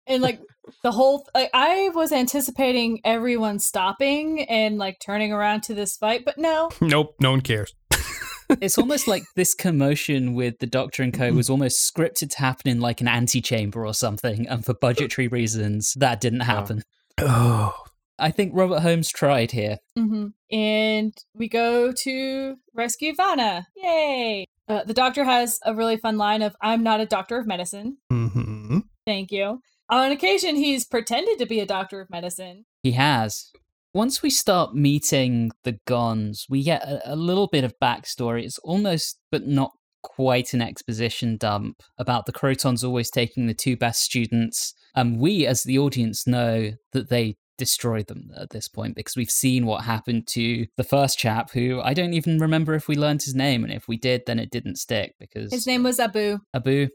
And 0.07 0.21
like 0.21 0.39
the 0.81 0.91
whole, 0.91 1.27
like, 1.35 1.49
I 1.53 1.89
was 1.93 2.13
anticipating 2.13 3.01
everyone 3.03 3.59
stopping 3.59 4.43
and 4.43 4.77
like 4.77 4.97
turning 4.99 5.33
around 5.33 5.63
to 5.63 5.73
this 5.73 5.97
fight, 5.97 6.23
but 6.23 6.37
no. 6.37 6.69
Nope, 6.79 7.15
no 7.19 7.31
one 7.31 7.41
cares. 7.41 7.73
it's 8.61 8.77
almost 8.77 9.07
like 9.07 9.23
this 9.35 9.53
commotion 9.53 10.35
with 10.35 10.59
the 10.59 10.67
Doctor 10.67 11.03
and 11.03 11.13
Co. 11.13 11.31
was 11.33 11.49
almost 11.49 11.93
scripted 11.93 12.31
to 12.31 12.39
happen 12.39 12.69
in 12.69 12.79
like 12.79 13.01
an 13.01 13.07
antechamber 13.07 13.85
or 13.85 13.93
something, 13.93 14.47
and 14.47 14.65
for 14.65 14.73
budgetary 14.73 15.27
reasons, 15.27 15.93
that 15.95 16.21
didn't 16.21 16.41
oh. 16.41 16.45
happen. 16.45 16.83
Oh, 17.19 17.82
I 18.19 18.31
think 18.31 18.51
Robert 18.53 18.79
Holmes 18.81 19.09
tried 19.09 19.51
here. 19.51 19.77
hmm 19.97 20.27
And 20.51 21.13
we 21.33 21.47
go 21.47 21.91
to 22.03 22.55
rescue 22.73 23.13
Vana. 23.15 23.67
Yay! 23.75 24.45
Uh, 24.67 24.83
the 24.83 24.93
doctor 24.93 25.23
has 25.23 25.59
a 25.65 25.73
really 25.73 25.97
fun 25.97 26.17
line 26.17 26.41
of 26.41 26.55
"I'm 26.61 26.83
not 26.83 27.01
a 27.01 27.05
doctor 27.05 27.37
of 27.37 27.47
medicine." 27.47 27.97
hmm 28.09 28.79
Thank 29.05 29.31
you. 29.31 29.59
On 29.89 30.11
occasion, 30.11 30.55
he's 30.55 30.85
pretended 30.85 31.37
to 31.39 31.45
be 31.45 31.59
a 31.59 31.65
doctor 31.65 31.99
of 31.99 32.09
medicine. 32.09 32.65
He 32.83 32.91
has. 32.91 33.51
Once 33.93 34.23
we 34.23 34.29
start 34.29 34.73
meeting 34.73 35.51
the 35.63 35.77
Gonds, 35.85 36.47
we 36.49 36.63
get 36.63 36.81
a, 36.83 37.13
a 37.13 37.15
little 37.15 37.47
bit 37.47 37.63
of 37.63 37.75
backstory. 37.81 38.43
It's 38.43 38.57
almost, 38.59 39.19
but 39.31 39.45
not 39.45 39.71
quite, 40.01 40.53
an 40.53 40.61
exposition 40.61 41.37
dump 41.37 41.81
about 41.97 42.25
the 42.25 42.33
Krotons 42.33 42.83
always 42.83 43.11
taking 43.11 43.45
the 43.45 43.53
two 43.53 43.77
best 43.77 44.01
students. 44.01 44.73
And 44.95 45.19
we, 45.19 45.45
as 45.45 45.63
the 45.63 45.77
audience, 45.77 46.25
know 46.25 46.71
that 46.93 47.09
they 47.09 47.35
destroyed 47.57 48.07
them 48.07 48.31
at 48.35 48.49
this 48.49 48.67
point 48.67 48.95
because 48.95 49.15
we've 49.15 49.29
seen 49.29 49.65
what 49.65 49.83
happened 49.83 50.27
to 50.27 50.65
the 50.77 50.83
first 50.83 51.17
chap 51.19 51.51
who 51.51 51.81
I 51.81 51.93
don't 51.93 52.13
even 52.13 52.39
remember 52.39 52.73
if 52.73 52.87
we 52.87 52.95
learned 52.95 53.21
his 53.23 53.35
name. 53.35 53.63
And 53.63 53.71
if 53.73 53.87
we 53.87 53.97
did, 53.97 54.23
then 54.25 54.39
it 54.39 54.49
didn't 54.51 54.77
stick 54.77 55.15
because 55.19 55.51
His 55.51 55.67
name 55.67 55.83
was 55.83 55.99
Abu. 55.99 56.39
Abu. 56.53 56.89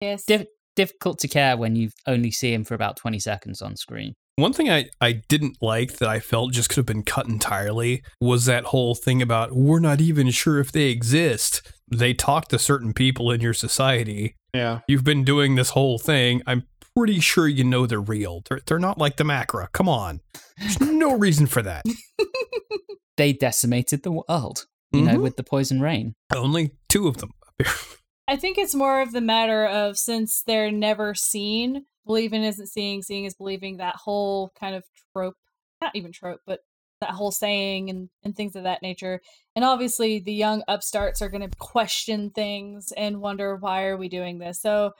Yes. 0.00 0.24
Diff- 0.26 0.46
difficult 0.74 1.18
to 1.20 1.28
care 1.28 1.56
when 1.56 1.74
you 1.74 1.90
only 2.06 2.30
see 2.30 2.52
him 2.52 2.64
for 2.64 2.74
about 2.74 2.96
20 2.96 3.18
seconds 3.18 3.62
on 3.62 3.76
screen. 3.76 4.14
One 4.36 4.52
thing 4.52 4.68
I, 4.70 4.90
I 5.00 5.22
didn't 5.30 5.56
like 5.62 5.94
that 5.94 6.10
I 6.10 6.20
felt 6.20 6.52
just 6.52 6.68
could 6.68 6.76
have 6.76 6.86
been 6.86 7.02
cut 7.04 7.26
entirely 7.26 8.02
was 8.20 8.44
that 8.44 8.64
whole 8.64 8.94
thing 8.94 9.22
about 9.22 9.52
we're 9.56 9.80
not 9.80 10.02
even 10.02 10.30
sure 10.30 10.60
if 10.60 10.70
they 10.70 10.90
exist. 10.90 11.62
They 11.90 12.12
talk 12.12 12.48
to 12.48 12.58
certain 12.58 12.92
people 12.92 13.30
in 13.30 13.40
your 13.40 13.54
society. 13.54 14.34
yeah. 14.52 14.80
You've 14.86 15.04
been 15.04 15.24
doing 15.24 15.54
this 15.54 15.70
whole 15.70 15.98
thing. 15.98 16.42
I'm 16.46 16.64
pretty 16.96 17.20
sure 17.20 17.46
you 17.48 17.64
know 17.64 17.86
they're 17.86 18.00
real. 18.00 18.42
They're, 18.48 18.60
they're 18.66 18.78
not 18.78 18.98
like 18.98 19.16
the 19.16 19.24
Macra. 19.24 19.70
Come 19.72 19.88
on. 19.88 20.20
There's 20.58 20.80
no 20.80 21.16
reason 21.18 21.46
for 21.46 21.62
that. 21.62 21.84
they 23.16 23.32
decimated 23.32 24.02
the 24.02 24.12
world, 24.12 24.66
you 24.92 25.02
know, 25.02 25.14
Mhm. 25.16 25.22
with 25.22 25.36
the 25.36 25.42
poison 25.42 25.80
rain. 25.80 26.14
Only 26.34 26.72
two 26.88 27.08
of 27.08 27.18
them. 27.18 27.30
I 28.28 28.36
think 28.36 28.58
it's 28.58 28.74
more 28.74 29.00
of 29.00 29.12
the 29.12 29.20
matter 29.20 29.66
of 29.66 29.96
since 29.98 30.42
they're 30.46 30.70
never 30.72 31.14
seen, 31.14 31.84
believing 32.04 32.42
isn't 32.42 32.66
seeing, 32.68 33.02
seeing 33.02 33.24
is 33.24 33.34
believing. 33.34 33.76
That 33.76 33.96
whole 33.96 34.50
kind 34.58 34.74
of 34.74 34.84
trope, 35.14 35.34
not 35.80 35.94
even 35.94 36.12
trope, 36.12 36.40
but 36.46 36.60
that 37.00 37.10
whole 37.10 37.30
saying 37.30 37.88
and, 37.90 38.08
and 38.24 38.34
things 38.34 38.56
of 38.56 38.64
that 38.64 38.82
nature. 38.82 39.20
And 39.54 39.64
obviously, 39.64 40.18
the 40.18 40.32
young 40.32 40.62
upstarts 40.66 41.22
are 41.22 41.28
going 41.28 41.48
to 41.48 41.56
question 41.58 42.30
things 42.30 42.92
and 42.96 43.20
wonder 43.20 43.56
why 43.56 43.84
are 43.84 43.96
we 43.96 44.08
doing 44.08 44.38
this. 44.38 44.60
So, 44.60 44.86
I 44.86 44.92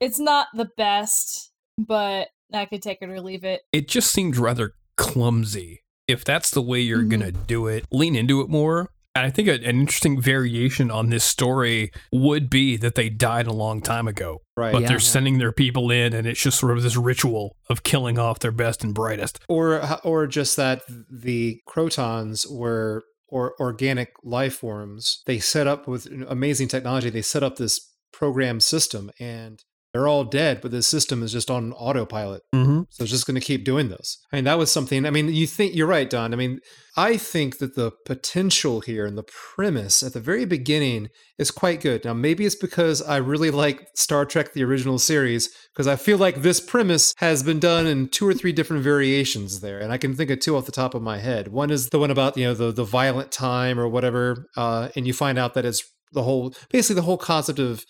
it's 0.00 0.18
not 0.18 0.48
the 0.54 0.68
best, 0.76 1.50
but 1.78 2.28
I 2.52 2.64
could 2.66 2.82
take 2.82 2.98
it 3.00 3.08
or 3.08 3.20
leave 3.20 3.44
it. 3.44 3.62
It 3.72 3.88
just 3.88 4.10
seemed 4.12 4.36
rather 4.36 4.72
clumsy. 4.96 5.82
If 6.08 6.24
that's 6.24 6.50
the 6.50 6.62
way 6.62 6.80
you're 6.80 7.02
Mhm. 7.02 7.08
going 7.10 7.20
to 7.20 7.32
do 7.32 7.66
it, 7.66 7.84
lean 7.90 8.16
into 8.16 8.40
it 8.40 8.48
more. 8.48 8.90
And 9.14 9.26
I 9.26 9.30
think 9.30 9.48
a- 9.48 9.54
an 9.54 9.62
interesting 9.80 10.20
variation 10.20 10.90
on 10.90 11.10
this 11.10 11.24
story 11.24 11.90
would 12.12 12.48
be 12.48 12.76
that 12.76 12.94
they 12.94 13.08
died 13.08 13.46
a 13.48 13.52
long 13.52 13.80
time 13.82 14.06
ago, 14.06 14.42
Right. 14.56 14.72
but 14.72 14.82
Yeah. 14.82 14.88
they're 14.88 15.00
sending 15.00 15.38
their 15.38 15.52
people 15.52 15.90
in, 15.90 16.12
and 16.14 16.26
it's 16.28 16.40
just 16.42 16.58
sort 16.60 16.76
of 16.76 16.82
this 16.84 16.96
ritual 16.96 17.56
of 17.68 17.82
killing 17.82 18.18
off 18.18 18.38
their 18.38 18.52
best 18.52 18.84
and 18.84 18.94
brightest. 18.94 19.40
or 19.48 19.80
or 20.04 20.26
just 20.28 20.56
that 20.56 20.82
the 21.10 21.60
Krotons 21.68 22.48
were 22.50 23.04
or 23.28 23.54
organic 23.60 24.10
life 24.24 24.56
forms 24.56 25.22
they 25.26 25.38
set 25.38 25.66
up 25.68 25.86
with 25.86 26.06
amazing 26.28 26.66
technology 26.66 27.10
they 27.10 27.22
set 27.22 27.42
up 27.44 27.56
this 27.56 27.80
program 28.12 28.58
system 28.60 29.08
and 29.20 29.62
they're 29.92 30.08
all 30.08 30.24
dead 30.24 30.60
but 30.60 30.70
the 30.70 30.82
system 30.82 31.22
is 31.22 31.32
just 31.32 31.50
on 31.50 31.72
autopilot. 31.72 32.42
Mm-hmm. 32.54 32.82
so 32.90 33.04
it's 33.04 33.12
just 33.12 33.26
going 33.26 33.40
to 33.40 33.46
keep 33.46 33.64
doing 33.64 33.88
this. 33.88 34.18
I 34.32 34.36
mean 34.36 34.44
that 34.44 34.58
was 34.58 34.70
something 34.70 35.06
i 35.06 35.10
mean 35.10 35.28
you 35.28 35.46
think 35.46 35.74
you're 35.74 35.86
right 35.86 36.08
don. 36.08 36.32
I 36.32 36.36
mean 36.36 36.60
i 36.96 37.16
think 37.16 37.58
that 37.58 37.76
the 37.76 37.92
potential 38.04 38.80
here 38.80 39.06
and 39.06 39.16
the 39.16 39.24
premise 39.54 40.02
at 40.02 40.12
the 40.12 40.20
very 40.20 40.44
beginning 40.44 41.08
is 41.38 41.50
quite 41.50 41.80
good. 41.80 42.04
Now 42.04 42.14
maybe 42.14 42.44
it's 42.46 42.54
because 42.54 43.02
i 43.02 43.16
really 43.16 43.50
like 43.50 43.88
star 43.94 44.24
trek 44.24 44.52
the 44.52 44.64
original 44.64 44.98
series 44.98 45.48
because 45.72 45.86
i 45.86 45.96
feel 45.96 46.18
like 46.18 46.42
this 46.42 46.60
premise 46.60 47.14
has 47.18 47.42
been 47.42 47.60
done 47.60 47.86
in 47.86 48.08
two 48.08 48.26
or 48.26 48.34
three 48.34 48.52
different 48.52 48.82
variations 48.82 49.60
there 49.60 49.78
and 49.78 49.92
i 49.92 49.98
can 49.98 50.14
think 50.14 50.30
of 50.30 50.40
two 50.40 50.56
off 50.56 50.66
the 50.66 50.72
top 50.72 50.94
of 50.94 51.02
my 51.02 51.18
head. 51.18 51.48
One 51.48 51.70
is 51.70 51.88
the 51.90 51.98
one 51.98 52.10
about 52.10 52.36
you 52.36 52.44
know 52.44 52.54
the, 52.54 52.72
the 52.72 52.84
violent 52.84 53.32
time 53.32 53.78
or 53.78 53.88
whatever 53.88 54.46
uh, 54.56 54.88
and 54.96 55.06
you 55.06 55.12
find 55.12 55.38
out 55.38 55.54
that 55.54 55.64
it's 55.64 55.82
the 56.12 56.22
whole 56.22 56.54
basically 56.70 56.96
the 56.96 57.02
whole 57.02 57.18
concept 57.18 57.58
of 57.58 57.84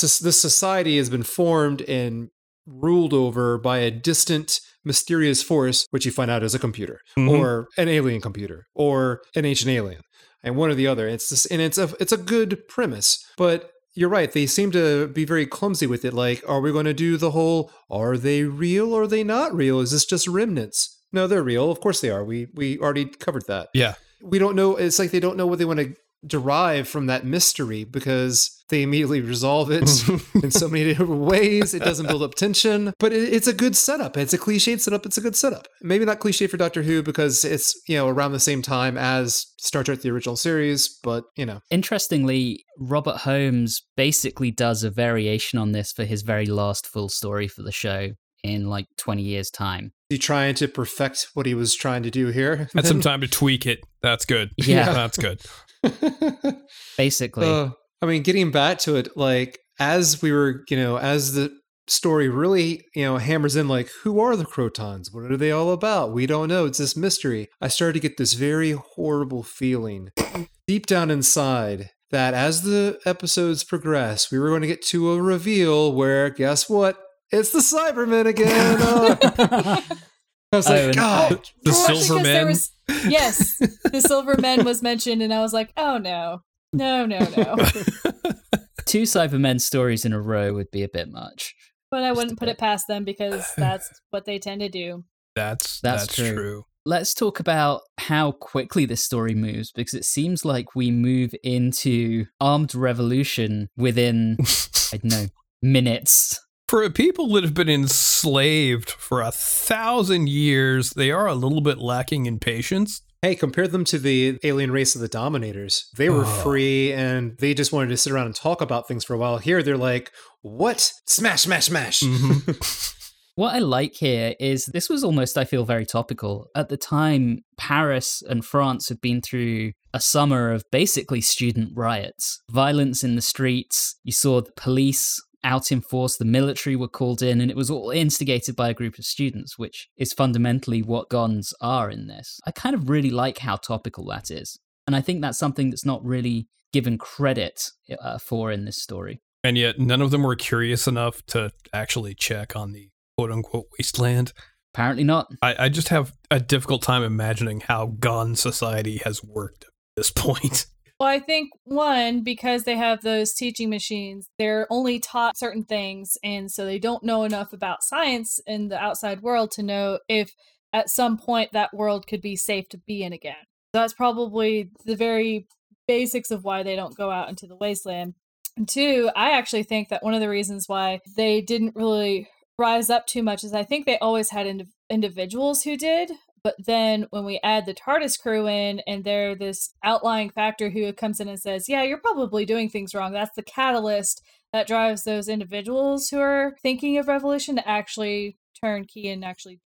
this 0.00 0.18
this 0.18 0.40
society 0.40 0.96
has 0.98 1.10
been 1.10 1.22
formed 1.22 1.82
and 1.82 2.28
ruled 2.66 3.12
over 3.12 3.58
by 3.58 3.78
a 3.78 3.90
distant 3.90 4.60
mysterious 4.84 5.42
force 5.42 5.86
which 5.90 6.04
you 6.06 6.12
find 6.12 6.30
out 6.30 6.42
is 6.42 6.54
a 6.54 6.58
computer 6.58 7.00
Mhm. 7.18 7.28
or 7.30 7.68
an 7.76 7.88
alien 7.88 8.20
computer 8.20 8.66
or 8.74 9.22
an 9.34 9.44
ancient 9.44 9.70
alien 9.70 10.00
and 10.44 10.56
one 10.56 10.70
or 10.70 10.74
the 10.74 10.86
other. 10.86 11.06
It's 11.08 11.28
this 11.28 11.46
and 11.46 11.60
it's 11.60 11.78
a 11.78 11.92
it's 12.00 12.12
a 12.12 12.16
good 12.16 12.66
premise 12.68 13.24
but 13.36 13.70
you're 13.94 14.08
right 14.08 14.32
they 14.32 14.46
seem 14.46 14.70
to 14.72 15.08
be 15.08 15.24
very 15.24 15.46
clumsy 15.46 15.86
with 15.86 16.04
it 16.04 16.14
like 16.14 16.42
are 16.48 16.60
we 16.60 16.72
going 16.72 16.86
to 16.86 16.94
do 16.94 17.16
the 17.16 17.32
whole 17.32 17.70
are 17.90 18.16
they 18.16 18.44
real 18.44 18.92
or 18.94 19.02
are 19.02 19.06
they 19.06 19.22
not 19.24 19.54
real? 19.54 19.80
Is 19.80 19.90
this 19.90 20.04
just 20.06 20.26
remnants? 20.26 20.98
No 21.12 21.26
they're 21.26 21.42
real. 21.42 21.70
Of 21.70 21.80
course 21.80 22.00
they 22.00 22.10
are. 22.10 22.24
We 22.24 22.46
we 22.54 22.78
already 22.78 23.04
covered 23.06 23.46
that. 23.48 23.68
Yeah. 23.74 23.94
we 24.22 24.38
don't 24.38 24.54
know 24.56 24.76
it's 24.76 24.98
like 25.00 25.10
they 25.10 25.20
don't 25.20 25.36
know 25.36 25.46
what 25.48 25.58
they 25.58 25.64
want 25.64 25.80
to 25.80 25.94
derive 26.26 26.88
from 26.88 27.06
that 27.06 27.24
mystery 27.24 27.84
because 27.84 28.62
they 28.68 28.82
immediately 28.82 29.20
resolve 29.20 29.70
it 29.70 29.82
in 30.42 30.50
so 30.50 30.68
many 30.68 30.84
different 30.84 31.10
ways 31.10 31.74
it 31.74 31.80
doesn't 31.82 32.06
build 32.06 32.22
up 32.22 32.34
tension 32.34 32.92
but 32.98 33.12
it, 33.12 33.32
it's 33.32 33.48
a 33.48 33.52
good 33.52 33.76
setup 33.76 34.16
it's 34.16 34.32
a 34.32 34.38
cliched 34.38 34.80
setup 34.80 35.04
it's 35.04 35.18
a 35.18 35.20
good 35.20 35.36
setup 35.36 35.66
maybe 35.82 36.04
not 36.04 36.20
cliche 36.20 36.46
for 36.46 36.56
doctor 36.56 36.82
who 36.82 37.02
because 37.02 37.44
it's 37.44 37.74
you 37.88 37.96
know 37.96 38.08
around 38.08 38.32
the 38.32 38.40
same 38.40 38.62
time 38.62 38.96
as 38.96 39.46
star 39.58 39.82
trek 39.82 40.00
the 40.00 40.10
original 40.10 40.36
series 40.36 40.98
but 41.02 41.24
you 41.36 41.44
know 41.44 41.60
Interestingly, 41.70 42.64
Robert 42.78 43.18
Holmes 43.18 43.82
basically 43.96 44.50
does 44.50 44.84
a 44.84 44.90
variation 44.90 45.58
on 45.58 45.72
this 45.72 45.90
for 45.90 46.04
his 46.04 46.22
very 46.22 46.46
last 46.46 46.86
full 46.86 47.08
story 47.08 47.48
for 47.48 47.62
the 47.62 47.72
show 47.72 48.10
in 48.44 48.68
like 48.68 48.86
20 48.98 49.22
years' 49.22 49.50
time. 49.50 49.92
he 50.08 50.18
trying 50.18 50.54
to 50.56 50.68
perfect 50.68 51.28
what 51.34 51.46
he 51.46 51.54
was 51.54 51.74
trying 51.74 52.02
to 52.02 52.10
do 52.10 52.26
here 52.28 52.68
Had 52.74 52.86
some 52.86 53.00
time 53.02 53.20
to 53.22 53.28
tweak 53.28 53.66
it. 53.66 53.80
That's 54.02 54.24
good. 54.24 54.50
Yeah. 54.56 54.92
That's 54.92 55.16
good. 55.16 55.40
Basically. 56.96 57.48
Uh, 57.48 57.70
I 58.00 58.06
mean, 58.06 58.22
getting 58.22 58.50
back 58.50 58.78
to 58.80 58.96
it, 58.96 59.16
like 59.16 59.58
as 59.78 60.20
we 60.22 60.32
were, 60.32 60.64
you 60.68 60.76
know, 60.76 60.98
as 60.98 61.34
the 61.34 61.52
story 61.88 62.28
really, 62.28 62.84
you 62.94 63.04
know, 63.04 63.18
hammers 63.18 63.56
in, 63.56 63.68
like, 63.68 63.90
who 64.02 64.20
are 64.20 64.36
the 64.36 64.44
Krotons? 64.44 65.08
What 65.12 65.30
are 65.30 65.36
they 65.36 65.50
all 65.50 65.72
about? 65.72 66.12
We 66.12 66.26
don't 66.26 66.48
know. 66.48 66.66
It's 66.66 66.78
this 66.78 66.96
mystery. 66.96 67.48
I 67.60 67.68
started 67.68 67.94
to 67.94 68.00
get 68.00 68.16
this 68.16 68.34
very 68.34 68.72
horrible 68.72 69.42
feeling 69.42 70.10
deep 70.66 70.86
down 70.86 71.10
inside 71.10 71.90
that 72.10 72.34
as 72.34 72.62
the 72.62 73.00
episodes 73.04 73.64
progress, 73.64 74.30
we 74.30 74.38
were 74.38 74.48
going 74.48 74.62
to 74.62 74.66
get 74.66 74.82
to 74.86 75.12
a 75.12 75.22
reveal 75.22 75.92
where, 75.92 76.30
guess 76.30 76.68
what? 76.68 76.98
It's 77.30 77.50
the 77.50 77.60
Cybermen 77.60 78.26
again. 78.26 79.82
Oh. 80.52 80.56
I 80.56 80.56
was 80.58 80.66
Oh, 80.68 80.70
like, 80.72 80.82
and- 80.84 80.94
God, 80.96 81.50
The 81.62 81.72
Silver 81.72 82.14
because 82.14 82.22
there 82.22 82.44
Men. 82.44 82.46
was- 82.46 82.70
yes, 83.08 83.58
the 83.58 84.00
Silver 84.06 84.36
Men 84.38 84.64
was 84.64 84.82
mentioned, 84.82 85.22
and 85.22 85.32
I 85.32 85.40
was 85.40 85.52
like, 85.52 85.72
oh 85.76 85.98
no, 85.98 86.40
no, 86.72 87.06
no, 87.06 87.18
no. 87.36 87.56
Two 88.86 89.02
Cybermen 89.02 89.60
stories 89.60 90.04
in 90.04 90.12
a 90.12 90.20
row 90.20 90.52
would 90.54 90.70
be 90.70 90.82
a 90.82 90.88
bit 90.88 91.08
much. 91.10 91.54
But 91.90 92.02
I 92.02 92.08
Just 92.10 92.16
wouldn't 92.18 92.38
put 92.38 92.46
bit. 92.46 92.52
it 92.52 92.58
past 92.58 92.86
them 92.88 93.04
because 93.04 93.46
that's 93.56 93.88
what 94.10 94.24
they 94.26 94.38
tend 94.38 94.60
to 94.60 94.68
do. 94.68 95.04
That's 95.36 95.80
That's 95.80 96.06
that's, 96.06 96.16
true. 96.16 96.34
true. 96.34 96.62
Let's 96.84 97.14
talk 97.14 97.38
about 97.38 97.82
how 97.98 98.32
quickly 98.32 98.84
this 98.86 99.04
story 99.04 99.34
moves 99.34 99.70
because 99.72 99.94
it 99.94 100.04
seems 100.04 100.44
like 100.44 100.74
we 100.74 100.90
move 100.90 101.32
into 101.44 102.26
armed 102.40 102.74
revolution 102.74 103.68
within, 103.76 104.36
I 104.92 104.96
don't 104.96 105.04
know, 105.04 105.26
minutes. 105.62 106.41
For 106.72 106.88
people 106.88 107.28
that 107.34 107.44
have 107.44 107.52
been 107.52 107.68
enslaved 107.68 108.88
for 108.88 109.20
a 109.20 109.30
thousand 109.30 110.30
years, 110.30 110.88
they 110.96 111.10
are 111.10 111.26
a 111.26 111.34
little 111.34 111.60
bit 111.60 111.76
lacking 111.76 112.24
in 112.24 112.38
patience. 112.38 113.02
Hey, 113.20 113.34
compare 113.34 113.68
them 113.68 113.84
to 113.84 113.98
the 113.98 114.38
alien 114.42 114.70
race 114.70 114.94
of 114.94 115.02
the 115.02 115.06
Dominators. 115.06 115.90
They 115.98 116.08
were 116.08 116.24
Oh. 116.24 116.42
free 116.42 116.90
and 116.90 117.36
they 117.40 117.52
just 117.52 117.74
wanted 117.74 117.90
to 117.90 117.98
sit 117.98 118.10
around 118.10 118.24
and 118.24 118.34
talk 118.34 118.62
about 118.62 118.88
things 118.88 119.04
for 119.04 119.12
a 119.12 119.18
while. 119.18 119.36
Here, 119.36 119.62
they're 119.62 119.76
like, 119.76 120.12
what? 120.40 120.90
Smash, 121.06 121.42
smash, 121.42 121.66
smash. 121.66 122.00
Mhm. 122.00 122.98
What 123.34 123.54
I 123.54 123.58
like 123.58 123.94
here 123.96 124.34
is 124.40 124.64
this 124.72 124.88
was 124.88 125.04
almost, 125.04 125.36
I 125.36 125.44
feel, 125.44 125.66
very 125.66 125.84
topical. 125.86 126.48
At 126.54 126.70
the 126.70 126.78
time, 126.78 127.40
Paris 127.58 128.22
and 128.26 128.44
France 128.46 128.88
had 128.88 129.00
been 129.02 129.20
through 129.20 129.72
a 129.92 130.00
summer 130.00 130.52
of 130.52 130.64
basically 130.70 131.20
student 131.20 131.72
riots, 131.74 132.40
violence 132.50 133.04
in 133.04 133.14
the 133.16 133.22
streets. 133.22 133.96
You 134.04 134.12
saw 134.12 134.40
the 134.40 134.52
police 134.56 135.18
out 135.44 135.72
in 135.72 135.80
force, 135.80 136.16
the 136.16 136.24
military 136.24 136.76
were 136.76 136.88
called 136.88 137.22
in, 137.22 137.40
and 137.40 137.50
it 137.50 137.56
was 137.56 137.70
all 137.70 137.90
instigated 137.90 138.56
by 138.56 138.68
a 138.68 138.74
group 138.74 138.98
of 138.98 139.04
students, 139.04 139.58
which 139.58 139.88
is 139.96 140.12
fundamentally 140.12 140.82
what 140.82 141.08
Gonds 141.08 141.54
are 141.60 141.90
in 141.90 142.06
this. 142.06 142.40
I 142.46 142.50
kind 142.50 142.74
of 142.74 142.88
really 142.88 143.10
like 143.10 143.38
how 143.38 143.56
topical 143.56 144.06
that 144.06 144.30
is. 144.30 144.58
And 144.86 144.96
I 144.96 145.00
think 145.00 145.20
that's 145.20 145.38
something 145.38 145.70
that's 145.70 145.84
not 145.84 146.04
really 146.04 146.48
given 146.72 146.98
credit 146.98 147.70
uh, 148.00 148.18
for 148.18 148.50
in 148.50 148.64
this 148.64 148.82
story. 148.82 149.20
and 149.44 149.58
yet, 149.58 149.78
none 149.78 150.00
of 150.00 150.10
them 150.10 150.22
were 150.22 150.36
curious 150.36 150.86
enough 150.86 151.24
to 151.26 151.52
actually 151.72 152.14
check 152.14 152.56
on 152.56 152.72
the 152.72 152.90
quote 153.16 153.30
unquote 153.30 153.66
wasteland. 153.78 154.32
Apparently 154.74 155.04
not. 155.04 155.28
I, 155.42 155.66
I 155.66 155.68
just 155.68 155.88
have 155.88 156.12
a 156.30 156.40
difficult 156.40 156.82
time 156.82 157.02
imagining 157.02 157.60
how 157.60 157.86
Gond 157.86 158.38
society 158.38 159.02
has 159.04 159.22
worked 159.22 159.64
at 159.64 159.70
this 159.96 160.10
point. 160.10 160.66
Well, 161.02 161.10
I 161.10 161.18
think 161.18 161.50
one, 161.64 162.22
because 162.22 162.62
they 162.62 162.76
have 162.76 163.02
those 163.02 163.34
teaching 163.34 163.68
machines, 163.68 164.28
they're 164.38 164.68
only 164.70 165.00
taught 165.00 165.36
certain 165.36 165.64
things. 165.64 166.16
And 166.22 166.48
so 166.48 166.64
they 166.64 166.78
don't 166.78 167.02
know 167.02 167.24
enough 167.24 167.52
about 167.52 167.82
science 167.82 168.38
in 168.46 168.68
the 168.68 168.78
outside 168.78 169.20
world 169.20 169.50
to 169.56 169.64
know 169.64 169.98
if 170.08 170.30
at 170.72 170.90
some 170.90 171.18
point 171.18 171.50
that 171.50 171.74
world 171.74 172.06
could 172.06 172.20
be 172.20 172.36
safe 172.36 172.68
to 172.68 172.78
be 172.78 173.02
in 173.02 173.12
again. 173.12 173.34
That's 173.72 173.92
probably 173.92 174.70
the 174.86 174.94
very 174.94 175.48
basics 175.88 176.30
of 176.30 176.44
why 176.44 176.62
they 176.62 176.76
don't 176.76 176.96
go 176.96 177.10
out 177.10 177.28
into 177.28 177.48
the 177.48 177.56
wasteland. 177.56 178.14
And 178.56 178.68
two, 178.68 179.10
I 179.16 179.32
actually 179.32 179.64
think 179.64 179.88
that 179.88 180.04
one 180.04 180.14
of 180.14 180.20
the 180.20 180.28
reasons 180.28 180.68
why 180.68 181.00
they 181.16 181.40
didn't 181.40 181.74
really 181.74 182.28
rise 182.60 182.90
up 182.90 183.08
too 183.08 183.24
much 183.24 183.42
is 183.42 183.52
I 183.52 183.64
think 183.64 183.86
they 183.86 183.98
always 183.98 184.30
had 184.30 184.46
indiv- 184.46 184.68
individuals 184.88 185.64
who 185.64 185.76
did, 185.76 186.12
but 186.44 186.54
then 186.58 187.06
when 187.10 187.24
we 187.24 187.38
add 187.42 187.66
the 187.66 187.74
TARDIS 187.74 188.20
crew 188.20 188.48
in 188.48 188.80
and 188.86 189.04
they're 189.04 189.34
this 189.34 189.72
outlying 189.84 190.30
factor 190.30 190.70
who 190.70 190.92
comes 190.92 191.20
in 191.20 191.28
and 191.28 191.40
says, 191.40 191.68
Yeah, 191.68 191.82
you're 191.82 191.98
probably 191.98 192.44
doing 192.44 192.68
things 192.68 192.94
wrong, 192.94 193.12
that's 193.12 193.34
the 193.36 193.42
catalyst 193.42 194.22
that 194.52 194.66
drives 194.66 195.04
those 195.04 195.28
individuals 195.28 196.08
who 196.08 196.18
are 196.20 196.54
thinking 196.62 196.98
of 196.98 197.08
revolution 197.08 197.56
to 197.56 197.68
actually 197.68 198.36
turn 198.62 198.84
key 198.84 199.08
and 199.08 199.24
actually. 199.24 199.60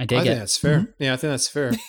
I 0.00 0.04
I 0.04 0.06
dig 0.06 0.22
think 0.22 0.34
it. 0.36 0.38
that's 0.38 0.56
fair. 0.56 0.78
Mm-hmm. 0.80 1.02
Yeah, 1.02 1.12
I 1.12 1.16
think 1.16 1.30
that's 1.32 1.48
fair. 1.48 1.72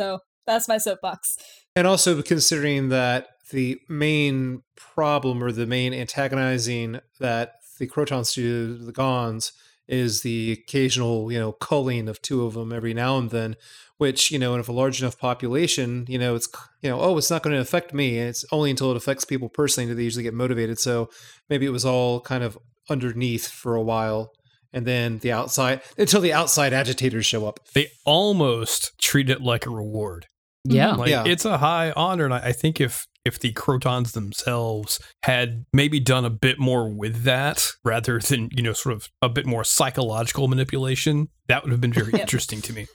So 0.00 0.20
that's 0.46 0.68
my 0.68 0.78
soapbox. 0.78 1.36
and 1.74 1.84
also 1.86 2.22
considering 2.22 2.88
that 2.90 3.28
the 3.50 3.80
main 3.88 4.62
problem 4.76 5.42
or 5.42 5.50
the 5.50 5.66
main 5.66 5.92
antagonizing 5.92 7.00
that 7.18 7.54
the 7.80 7.88
Krotons 7.88 8.32
do, 8.34 8.76
the 8.76 8.92
Gonds, 8.92 9.52
is 9.88 10.20
the 10.22 10.52
occasional, 10.52 11.32
you 11.32 11.38
know, 11.38 11.52
culling 11.52 12.08
of 12.08 12.20
two 12.22 12.44
of 12.44 12.54
them 12.54 12.72
every 12.72 12.92
now 12.94 13.16
and 13.18 13.30
then, 13.30 13.56
which, 13.96 14.30
you 14.30 14.38
know, 14.38 14.52
and 14.52 14.60
if 14.60 14.68
a 14.68 14.72
large 14.72 15.00
enough 15.00 15.18
population, 15.18 16.04
you 16.08 16.18
know, 16.18 16.34
it's, 16.34 16.48
you 16.82 16.90
know, 16.90 17.00
oh, 17.00 17.16
it's 17.18 17.30
not 17.30 17.42
going 17.42 17.54
to 17.56 17.60
affect 17.62 17.92
me. 17.94 18.18
It's 18.18 18.44
only 18.52 18.70
until 18.70 18.90
it 18.90 18.96
affects 18.96 19.24
people 19.24 19.48
personally 19.48 19.88
do 19.88 19.94
they 19.94 20.02
usually 20.04 20.22
get 20.24 20.34
motivated. 20.34 20.78
So 20.78 21.08
maybe 21.48 21.64
it 21.66 21.70
was 21.70 21.84
all 21.84 22.20
kind 22.20 22.44
of 22.44 22.58
underneath 22.90 23.48
for 23.48 23.74
a 23.74 23.82
while. 23.82 24.32
and 24.72 24.84
then 24.86 25.18
the 25.20 25.32
outside 25.32 25.80
until 25.96 26.20
the 26.20 26.32
outside 26.32 26.74
agitators 26.74 27.24
show 27.24 27.46
up. 27.46 27.58
They 27.74 27.88
almost 28.04 28.92
treat 29.00 29.30
it 29.30 29.40
like 29.40 29.64
a 29.66 29.70
reward. 29.70 30.26
Yeah. 30.64 30.92
Like 30.94 31.08
Yeah. 31.10 31.24
it's 31.26 31.46
a 31.46 31.56
high 31.58 31.92
honor, 31.96 32.26
and 32.26 32.34
I 32.34 32.40
I 32.50 32.52
think 32.52 32.78
if 32.80 33.06
if 33.28 33.38
the 33.38 33.52
Krotons 33.52 34.12
themselves 34.12 34.98
had 35.22 35.64
maybe 35.72 36.00
done 36.00 36.24
a 36.24 36.30
bit 36.30 36.58
more 36.58 36.88
with 36.88 37.22
that, 37.22 37.68
rather 37.84 38.18
than 38.18 38.48
you 38.52 38.62
know 38.62 38.72
sort 38.72 38.94
of 38.96 39.08
a 39.22 39.28
bit 39.28 39.46
more 39.46 39.62
psychological 39.62 40.48
manipulation, 40.48 41.28
that 41.46 41.62
would 41.62 41.70
have 41.70 41.80
been 41.80 41.92
very 41.92 42.10
Yep. 42.12 42.20
interesting 42.20 42.60
to 42.62 42.72
me. 42.72 42.86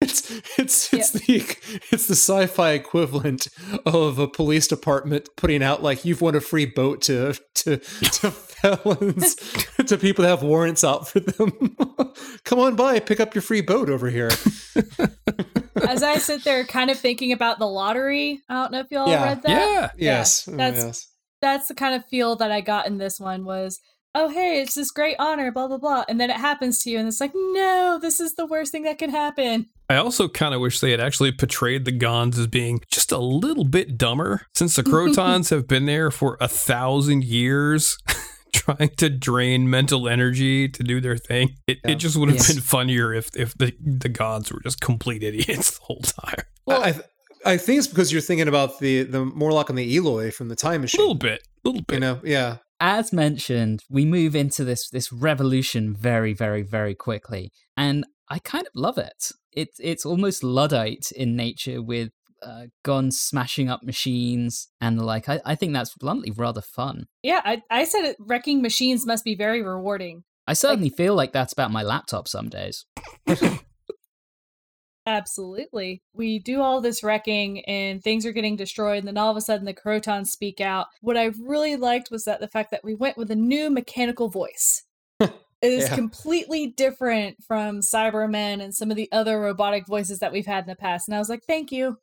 It's 0.00 0.30
it's 0.58 0.94
it's 0.94 1.10
the 1.10 1.44
it's 1.92 2.06
the 2.06 2.14
sci-fi 2.16 2.70
equivalent 2.70 3.48
of 3.84 4.18
a 4.18 4.26
police 4.26 4.66
department 4.66 5.28
putting 5.36 5.62
out 5.62 5.82
like 5.82 6.06
you've 6.06 6.22
won 6.22 6.34
a 6.34 6.40
free 6.40 6.64
boat 6.64 7.02
to 7.02 7.34
to 7.56 7.76
to 8.16 8.30
felons 8.30 9.34
to 9.86 9.98
people 9.98 10.22
that 10.22 10.30
have 10.30 10.42
warrants 10.42 10.84
out 10.84 11.06
for 11.06 11.20
them. 11.20 11.76
Come 12.44 12.58
on 12.60 12.76
by, 12.76 12.98
pick 13.00 13.20
up 13.20 13.34
your 13.34 13.42
free 13.42 13.60
boat 13.60 13.90
over 13.90 14.08
here. 14.08 14.30
As 15.88 16.02
I 16.02 16.18
sit 16.18 16.44
there 16.44 16.64
kind 16.64 16.90
of 16.90 16.98
thinking 16.98 17.32
about 17.32 17.58
the 17.58 17.66
lottery, 17.66 18.40
I 18.48 18.54
don't 18.54 18.72
know 18.72 18.80
if 18.80 18.90
y'all 18.90 19.08
Yeah. 19.08 19.24
read 19.24 19.42
that. 19.42 19.50
Yeah, 19.70 19.90
Yes, 19.96 20.48
oh, 20.50 20.56
that's- 20.56 20.84
yes. 20.84 21.06
That's 21.42 21.68
the 21.68 21.74
kind 21.74 21.94
of 21.94 22.04
feel 22.06 22.36
that 22.36 22.50
I 22.52 22.60
got 22.60 22.86
in 22.86 22.98
this 22.98 23.18
one 23.18 23.44
was, 23.46 23.80
oh 24.14 24.28
hey, 24.28 24.60
it's 24.60 24.74
this 24.74 24.90
great 24.90 25.16
honor, 25.18 25.50
blah 25.50 25.68
blah 25.68 25.78
blah. 25.78 26.04
And 26.08 26.20
then 26.20 26.28
it 26.30 26.36
happens 26.36 26.82
to 26.82 26.90
you 26.90 26.98
and 26.98 27.08
it's 27.08 27.20
like, 27.20 27.32
no, 27.34 27.98
this 28.00 28.20
is 28.20 28.34
the 28.34 28.44
worst 28.46 28.72
thing 28.72 28.82
that 28.82 28.98
can 28.98 29.08
happen. 29.10 29.66
I 29.88 29.96
also 29.96 30.28
kind 30.28 30.54
of 30.54 30.60
wish 30.60 30.78
they 30.80 30.90
had 30.90 31.00
actually 31.00 31.32
portrayed 31.32 31.84
the 31.84 31.92
Gonds 31.92 32.38
as 32.38 32.46
being 32.46 32.80
just 32.92 33.10
a 33.10 33.18
little 33.18 33.64
bit 33.64 33.96
dumber, 33.96 34.46
since 34.54 34.76
the 34.76 34.82
Krotons 34.84 35.50
have 35.50 35.66
been 35.66 35.86
there 35.86 36.10
for 36.10 36.36
a 36.40 36.46
thousand 36.48 37.24
years. 37.24 37.96
Trying 38.54 38.90
to 38.96 39.08
drain 39.08 39.68
mental 39.70 40.08
energy 40.08 40.68
to 40.68 40.82
do 40.82 41.00
their 41.00 41.16
thing. 41.16 41.56
It, 41.66 41.78
Yeah. 41.84 41.92
it 41.92 41.94
just 41.96 42.16
would 42.16 42.28
have 42.28 42.38
Yes. 42.38 42.52
been 42.54 42.62
funnier 42.62 43.12
if, 43.14 43.30
if 43.36 43.54
the, 43.58 43.74
the 43.80 44.08
Gonds 44.08 44.52
were 44.52 44.60
just 44.60 44.80
complete 44.80 45.22
idiots 45.22 45.78
the 45.78 45.84
whole 45.84 46.00
time. 46.02 46.44
Well, 46.66 46.82
I 46.82 47.00
I 47.44 47.56
think 47.56 47.78
it's 47.78 47.86
because 47.88 48.12
you're 48.12 48.20
thinking 48.20 48.48
about 48.48 48.80
the 48.80 49.02
the 49.04 49.24
Morlock 49.24 49.70
and 49.70 49.78
the 49.78 49.96
Eloi 49.96 50.30
from 50.30 50.48
the 50.48 50.56
Time 50.56 50.82
Machine. 50.82 51.00
A 51.00 51.02
little 51.02 51.14
bit. 51.14 51.40
A 51.64 51.68
little 51.68 51.82
bit. 51.82 51.94
You 51.94 52.00
know, 52.00 52.20
yeah. 52.22 52.56
as 52.80 53.12
mentioned, 53.12 53.82
we 53.88 54.04
move 54.04 54.36
into 54.36 54.62
this 54.64 54.88
this 54.90 55.10
revolution 55.12 55.94
very, 55.94 56.34
very, 56.34 56.62
very 56.62 56.94
quickly, 56.94 57.50
and 57.76 58.04
I 58.28 58.38
kind 58.40 58.66
of 58.66 58.72
love 58.74 58.98
it. 58.98 59.32
It's 59.52 59.78
it's 59.80 60.04
almost 60.04 60.44
luddite 60.44 61.10
in 61.16 61.34
nature 61.34 61.80
with 61.82 62.10
uh, 62.42 62.66
guns 62.84 63.20
smashing 63.20 63.68
up 63.68 63.82
machines 63.82 64.68
and 64.80 64.98
the 64.98 65.04
like. 65.04 65.28
I, 65.28 65.40
I 65.44 65.54
think 65.54 65.72
that's 65.72 65.94
bluntly 65.94 66.30
rather 66.30 66.60
fun. 66.62 67.06
Yeah, 67.22 67.40
I, 67.44 67.62
I 67.70 67.84
said 67.84 68.04
it, 68.04 68.16
wrecking 68.18 68.62
machines 68.62 69.06
must 69.06 69.24
be 69.24 69.34
very 69.34 69.62
rewarding. 69.62 70.24
I 70.46 70.54
certainly 70.54 70.90
feel 70.90 71.14
like 71.14 71.32
that's 71.32 71.52
about 71.52 71.70
my 71.70 71.82
laptop 71.82 72.26
some 72.26 72.48
days. 72.48 72.84
Absolutely. 75.06 76.02
We 76.12 76.38
do 76.38 76.60
all 76.60 76.80
this 76.80 77.02
wrecking 77.02 77.64
and 77.64 78.02
things 78.02 78.26
are 78.26 78.32
getting 78.32 78.56
destroyed, 78.56 78.98
and 78.98 79.08
then 79.08 79.16
all 79.16 79.30
of 79.30 79.36
a 79.36 79.40
sudden 79.40 79.64
the 79.64 79.74
Krotons 79.74 80.26
speak 80.26 80.60
out. 80.60 80.86
What 81.00 81.16
I 81.16 81.30
really 81.40 81.76
liked 81.76 82.10
was 82.10 82.24
that 82.24 82.40
the 82.40 82.48
fact 82.48 82.70
that 82.70 82.84
we 82.84 82.94
went 82.94 83.16
with 83.16 83.30
a 83.30 83.36
new 83.36 83.70
mechanical 83.70 84.28
voice. 84.28 84.82
It 85.62 85.72
is 85.72 85.90
Yeah. 85.90 85.94
completely 85.94 86.68
different 86.68 87.36
from 87.46 87.80
Cybermen 87.80 88.62
and 88.62 88.74
some 88.74 88.90
of 88.90 88.96
the 88.96 89.10
other 89.12 89.38
robotic 89.38 89.86
voices 89.86 90.18
that 90.20 90.32
we've 90.32 90.46
had 90.46 90.64
in 90.64 90.68
the 90.70 90.74
past. 90.74 91.06
And 91.06 91.14
I 91.14 91.18
was 91.18 91.28
like, 91.28 91.42
thank 91.46 91.70
you. 91.70 91.98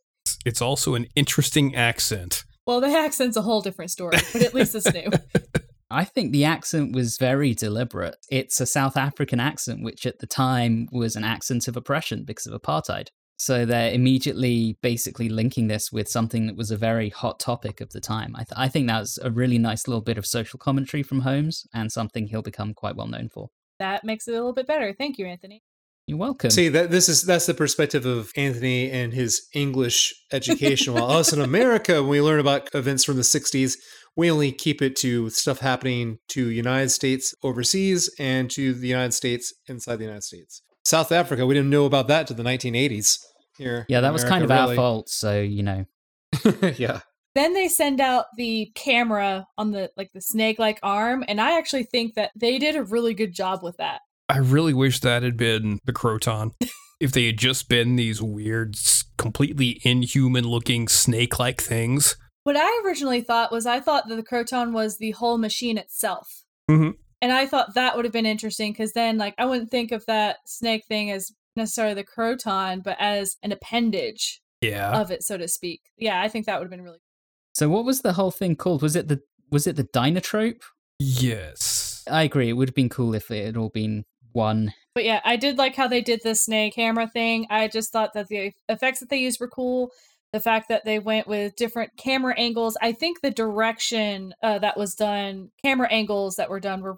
It's 0.46 0.62
also 0.62 0.96
an 0.96 1.08
interesting 1.16 1.76
accent. 1.76 2.44
Well, 2.66 2.82
the 2.82 2.88
accent's 2.88 3.38
a 3.38 3.42
whole 3.42 3.62
different 3.62 3.92
story, 3.92 4.18
but 4.34 4.42
at 4.42 4.54
least 4.54 4.76
it's 4.76 4.92
new. 4.94 5.10
I 5.90 6.04
think 6.04 6.32
the 6.32 6.44
accent 6.44 6.94
was 6.94 7.18
very 7.18 7.54
deliberate. 7.54 8.18
It's 8.30 8.60
a 8.60 8.66
South 8.66 8.98
African 8.98 9.40
accent, 9.40 9.84
which 9.84 10.06
at 10.06 10.20
the 10.20 10.28
time 10.28 10.90
was 10.92 11.16
an 11.16 11.24
accent 11.24 11.68
of 11.70 11.78
oppression 11.78 12.26
because 12.26 12.46
of 12.46 12.62
apartheid. 12.62 13.08
So 13.40 13.66
they're 13.66 13.94
immediately 13.94 14.78
basically 14.82 15.30
linking 15.30 15.68
this 15.68 15.92
with 15.92 16.10
something 16.10 16.48
that 16.48 16.58
was 16.58 16.72
a 16.72 16.78
very 16.78 17.10
hot 17.10 17.40
topic 17.40 17.80
of 17.80 17.92
the 17.92 18.02
time. 18.02 18.36
I, 18.36 18.40
th- 18.40 18.58
I 18.58 18.68
think 18.68 18.88
that's 18.88 19.18
a 19.20 19.30
really 19.30 19.60
nice 19.60 19.88
little 19.88 20.02
bit 20.02 20.18
of 20.18 20.26
social 20.26 20.58
commentary 20.58 21.04
from 21.04 21.22
Holmes 21.22 21.66
and 21.74 21.92
something 21.92 22.28
he'll 22.28 22.42
become 22.42 22.74
quite 22.74 22.96
well 22.96 23.08
known 23.08 23.30
for. 23.30 23.50
That 23.80 24.04
makes 24.04 24.28
it 24.28 24.32
a 24.32 24.34
little 24.34 24.54
bit 24.54 24.68
better. 24.68 24.94
Thank 24.98 25.20
you, 25.20 25.28
Anthony. 25.28 25.62
You're 26.08 26.18
welcome. 26.18 26.50
See 26.50 26.70
that 26.70 26.90
this 26.90 27.10
is 27.10 27.24
that's 27.24 27.48
the 27.48 27.54
perspective 27.54 28.06
of 28.06 28.32
Anthony 28.38 28.90
and 28.90 29.14
his 29.14 29.46
English 29.54 30.14
education. 30.32 30.94
While 30.94 31.12
us 31.12 31.34
in 31.34 31.42
America, 31.42 32.02
when 32.02 32.10
we 32.10 32.22
learn 32.22 32.40
about 32.40 32.74
events 32.74 33.04
from 33.04 33.18
the 33.18 33.24
'60s, 33.24 33.76
we 34.16 34.32
only 34.32 34.54
keep 34.54 34.82
it 34.82 34.96
to 34.98 35.30
stuff 35.30 35.60
happening 35.60 36.20
to 36.30 36.50
United 36.50 36.92
States 36.92 37.36
overseas 37.44 38.10
and 38.18 38.50
to 38.52 38.74
the 38.74 38.88
United 38.88 39.14
States 39.14 39.54
inside 39.68 39.98
the 39.98 40.06
United 40.06 40.24
States. 40.24 40.62
South 40.86 41.12
Africa, 41.12 41.46
we 41.46 41.54
didn't 41.54 41.70
know 41.70 41.86
about 41.86 42.08
that 42.08 42.26
to 42.28 42.34
the 42.34 42.44
1980s. 42.44 43.18
Here, 43.58 43.86
yeah, 43.90 44.00
that 44.00 44.08
in 44.08 44.14
was 44.14 44.24
kind 44.24 44.46
of 44.46 44.50
America, 44.50 44.70
our 44.70 44.76
fault. 44.78 45.10
So, 45.10 45.42
you 45.42 45.62
know, 45.62 45.86
yeah, 46.78 47.02
Then 47.36 47.54
they 47.54 47.68
send 47.68 48.00
out 48.00 48.28
the 48.38 48.72
camera 48.76 49.46
on 49.58 49.72
the 49.72 49.92
like 49.98 50.12
the 50.14 50.22
snake-like 50.22 50.80
arm, 50.84 51.26
and 51.28 51.42
I 51.42 51.58
actually 51.58 51.84
think 51.84 52.14
that 52.14 52.32
they 52.34 52.60
did 52.60 52.78
a 52.78 52.84
really 52.84 53.14
good 53.14 53.34
job 53.34 53.62
with 53.62 53.76
that. 53.78 54.00
I 54.30 54.38
really 54.38 54.74
wish 54.74 55.00
that 55.02 55.24
had 55.24 55.38
been 55.38 55.80
the 55.86 55.94
Kroton. 55.94 56.52
if 57.00 57.12
they 57.12 57.28
had 57.28 57.38
just 57.38 57.70
been 57.70 57.96
these 57.96 58.22
weird, 58.22 58.76
completely 59.18 59.80
inhuman 59.84 60.46
looking 60.46 60.88
snake 60.88 61.40
like 61.40 61.62
things. 61.62 62.16
What 62.44 62.56
I 62.58 62.82
originally 62.86 63.22
thought 63.22 63.52
was 63.52 63.66
I 63.66 63.80
thought 63.80 64.08
that 64.08 64.16
the 64.16 64.24
Kroton 64.24 64.72
was 64.72 64.98
the 64.98 65.12
whole 65.12 65.38
machine 65.38 65.78
itself. 65.78 66.28
Mhm. 66.70 66.94
And 67.22 67.32
I 67.32 67.46
thought 67.46 67.74
that 67.74 67.96
would 67.96 68.06
have 68.06 68.12
been 68.14 68.26
interesting 68.26 68.72
because 68.74 68.94
then, 68.94 69.18
like, 69.18 69.34
I 69.38 69.46
wouldn't 69.46 69.72
think 69.72 69.92
of 69.92 70.06
that 70.06 70.38
snake 70.46 70.86
thing 70.88 71.10
as 71.12 71.32
necessarily 71.56 71.96
the 71.96 72.04
Kroton, 72.06 72.84
but 72.84 72.96
as 73.00 73.36
an 73.44 73.52
appendage 73.52 74.40
Yeah. 74.62 75.00
of 75.00 75.10
it, 75.12 75.24
so 75.24 75.38
to 75.38 75.48
speak. 75.48 75.82
Yeah, 75.98 76.22
I 76.22 76.28
think 76.30 76.46
that 76.46 76.60
would 76.60 76.66
have 76.66 76.72
been 76.72 76.84
really 76.84 77.00
so 77.54 77.70
what 77.70 77.86
was 77.86 78.02
the 78.02 78.14
whole 78.14 78.30
thing 78.30 78.56
called? 78.56 78.84
Was 78.84 78.96
it 78.96 79.08
the 79.08 79.20
was 79.50 79.66
it 79.66 79.76
the 79.78 79.84
Dynatrope? 79.86 80.62
yes. 81.00 82.04
I 82.10 82.24
agree. 82.24 82.48
It 82.50 82.54
would 82.54 82.70
have 82.70 82.76
been 82.76 82.88
cool 82.88 83.14
if 83.16 83.30
it 83.32 83.46
had 83.46 83.58
all 83.58 83.70
been 83.70 84.06
one. 84.34 84.74
But 84.96 85.06
yeah, 85.06 85.22
I 85.24 85.36
did 85.36 85.58
like 85.58 85.76
how 85.76 85.88
they 85.88 86.02
did 86.02 86.22
the 86.24 86.36
snake 86.36 86.76
camera 86.76 87.08
thing. 87.08 87.48
I 87.50 87.68
just 87.68 87.92
thought 87.92 88.14
that 88.14 88.28
the 88.28 88.54
effects 88.68 89.00
that 89.00 89.10
they 89.10 89.18
used 89.18 89.40
were 89.40 89.48
cool. 89.48 89.92
The 90.34 90.40
fact 90.40 90.70
that 90.70 90.84
they 90.86 91.00
went 91.00 91.28
with 91.28 91.56
different 91.56 91.92
camera 91.98 92.34
angles. 92.38 92.78
I 92.82 92.92
think 92.92 93.22
the 93.22 93.32
direction 93.32 94.34
uh, 94.44 94.60
that 94.60 94.78
was 94.78 94.94
done, 94.94 95.52
camera 95.64 95.88
angles 95.90 96.36
that 96.36 96.50
were 96.50 96.60
done, 96.60 96.82
were 96.82 96.98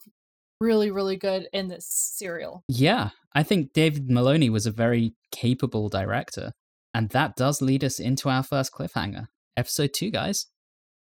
really, 0.59 0.91
really 0.91 1.15
good 1.15 1.47
in 1.53 1.67
this 1.67 1.85
serial. 1.87 2.63
Yeah, 2.67 3.09
I 3.33 3.43
think 3.43 3.73
David 3.73 4.09
Maloney 4.09 4.49
was 4.49 4.65
a 4.65 4.71
very 4.71 5.13
capable 5.31 5.89
director. 5.89 6.51
And 6.93 7.09
that 7.09 7.35
does 7.35 7.61
lead 7.61 7.83
us 7.83 7.99
into 7.99 8.29
our 8.29 8.43
first 8.43 8.73
cliffhanger. 8.73 9.27
Episode 9.55 9.93
two, 9.93 10.09
guys. 10.09 10.47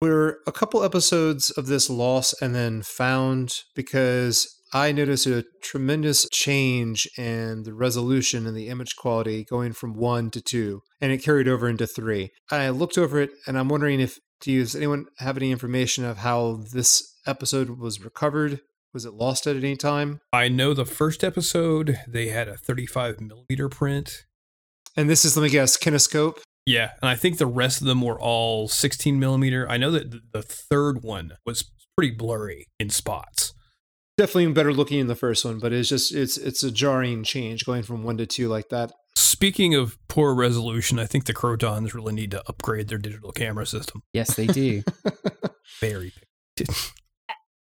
we're 0.01 0.38
a 0.47 0.51
couple 0.51 0.84
episodes 0.84 1.51
of 1.51 1.67
this 1.67 1.89
loss 1.89 2.34
and 2.41 2.54
then 2.56 2.82
found 2.82 3.63
because 3.75 4.62
I 4.76 4.92
noticed 4.92 5.26
a 5.26 5.46
tremendous 5.62 6.28
change 6.34 7.08
in 7.18 7.64
the 7.64 7.74
resolution 7.74 8.46
and 8.46 8.58
the 8.58 8.68
image 8.68 8.98
quality 8.98 9.46
going 9.46 9.72
from 9.72 9.94
one 9.94 10.30
to 10.32 10.42
two, 10.42 10.82
and 11.00 11.14
it 11.14 11.24
carried 11.24 11.48
over 11.48 11.70
into 11.70 11.88
three. 11.88 12.32
I 12.52 12.68
looked 12.72 12.98
over 12.98 13.22
it, 13.22 13.30
and 13.48 13.58
I'm 13.58 13.70
wondering 13.70 14.02
if 14.02 14.20
do 14.42 14.52
you, 14.52 14.64
does 14.64 14.76
anyone 14.76 15.06
have 15.20 15.38
any 15.38 15.50
information 15.50 16.04
of 16.04 16.18
how 16.18 16.60
this 16.74 17.16
episode 17.26 17.80
was 17.80 18.04
recovered? 18.04 18.60
Was 18.94 19.06
it 19.06 19.14
lost 19.14 19.48
at 19.48 19.56
any 19.56 19.78
time? 19.78 20.20
I 20.34 20.50
know 20.50 20.74
the 20.74 20.84
first 20.84 21.24
episode, 21.24 21.98
they 22.06 22.28
had 22.28 22.50
a 22.50 22.58
35 22.58 23.22
millimeter 23.22 23.70
print. 23.70 24.26
And 24.98 25.10
this 25.10 25.24
is, 25.24 25.38
let 25.38 25.44
me 25.44 25.50
guess, 25.52 25.78
kinescope. 25.78 26.40
Yeah. 26.66 26.92
And 27.02 27.10
I 27.10 27.16
think 27.16 27.38
the 27.38 27.48
rest 27.48 27.80
of 27.80 27.88
them 27.88 28.02
were 28.02 28.20
all 28.20 28.68
16 28.68 29.18
millimeter. 29.18 29.70
I 29.70 29.78
know 29.78 29.92
that 29.92 30.34
the 30.34 30.42
third 30.42 31.02
one 31.02 31.38
was 31.46 31.64
pretty 31.98 32.14
blurry 32.14 32.68
in 32.78 32.90
spots. 32.90 33.54
Definitely 34.17 34.54
better 34.54 34.73
looking 34.73 34.99
in 34.99 35.08
the 35.08 35.15
first 35.15 35.43
one, 35.43 35.60
but 35.60 35.73
it's 35.73 35.89
just 35.89 36.13
it's 36.13 36.38
it's 36.38 36.63
a 36.63 36.71
jarring 36.71 37.23
change 37.23 37.65
going 37.65 37.84
from 37.84 38.04
one 38.04 38.17
to 38.17 38.25
two 38.25 38.47
like 38.47 38.69
that. 38.69 38.93
Speaking 39.17 39.75
of 39.75 39.97
poor 40.08 40.34
resolution, 40.34 40.99
I 40.99 41.06
think 41.06 41.25
the 41.25 41.34
Krotons 41.34 41.93
really 41.93 42.13
need 42.13 42.32
to 42.32 42.43
upgrade 42.47 42.88
their 42.88 42.97
digital 42.97 43.34
camera 43.34 43.65
system. 43.65 44.04
Yes, 44.13 44.36
they 44.36 44.47
do. 44.47 44.84
Very. 45.82 46.13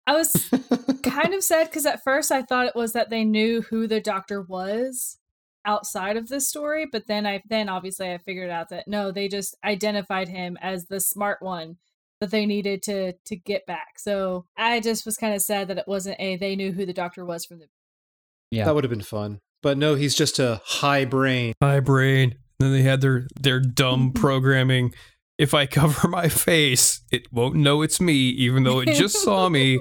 I 0.06 0.14
was 0.14 0.50
kind 1.02 1.34
of 1.34 1.44
sad 1.44 1.70
because 1.70 1.86
at 1.86 2.04
first 2.04 2.32
I 2.32 2.44
thought 2.44 2.68
it 2.68 2.76
was 2.76 2.94
that 2.94 3.10
they 3.10 3.24
knew 3.24 3.62
who 3.64 3.88
the 3.88 4.00
doctor 4.00 4.42
was 4.42 5.18
outside 5.66 6.18
of 6.18 6.28
this 6.28 6.48
story, 6.48 6.86
but 6.92 7.08
then 7.08 7.26
I 7.26 7.42
then 7.50 7.70
obviously 7.70 8.12
I 8.12 8.20
figured 8.20 8.52
out 8.52 8.70
that 8.70 8.88
no, 8.88 9.12
they 9.12 9.28
just 9.28 9.56
identified 9.64 10.28
him 10.28 10.58
as 10.62 10.86
the 10.86 11.00
smart 11.00 11.42
one 11.42 11.78
that 12.24 12.32
they 12.32 12.46
needed 12.46 12.82
to 12.84 13.14
to 13.26 13.36
get 13.36 13.66
back. 13.66 14.00
So 14.00 14.46
I 14.58 14.80
just 14.80 15.06
was 15.06 15.18
kind 15.18 15.36
of 15.36 15.42
sad 15.42 15.68
that 15.68 15.78
it 15.78 15.88
wasn't 15.88 16.20
a 16.20 16.38
they 16.38 16.56
knew 16.56 16.72
who 16.72 16.86
the 16.86 16.94
doctor 16.94 17.26
was 17.26 17.46
from 17.46 17.60
the 17.60 17.68
Yeah. 18.50 18.66
That 18.66 18.76
would 18.76 18.86
have 18.86 18.92
been 18.92 19.02
fun. 19.02 19.40
But 19.62 19.78
no, 19.78 19.96
he's 19.96 20.16
just 20.16 20.40
a 20.40 20.62
high 20.64 21.06
brain. 21.06 21.54
High 21.62 21.82
brain. 21.82 22.36
Then 22.60 22.72
they 22.72 22.82
had 22.82 23.02
their 23.02 23.28
their 23.40 23.60
dumb 23.60 24.10
mm-hmm. 24.10 24.22
programming. 24.22 24.94
If 25.38 25.54
I 25.54 25.66
cover 25.66 26.08
my 26.08 26.30
face, 26.30 27.02
it 27.12 27.32
won't 27.32 27.56
know 27.56 27.82
it's 27.82 28.00
me, 28.00 28.14
even 28.14 28.64
though 28.64 28.80
it 28.80 28.94
just 28.94 29.22
saw 29.22 29.50
me. 29.50 29.80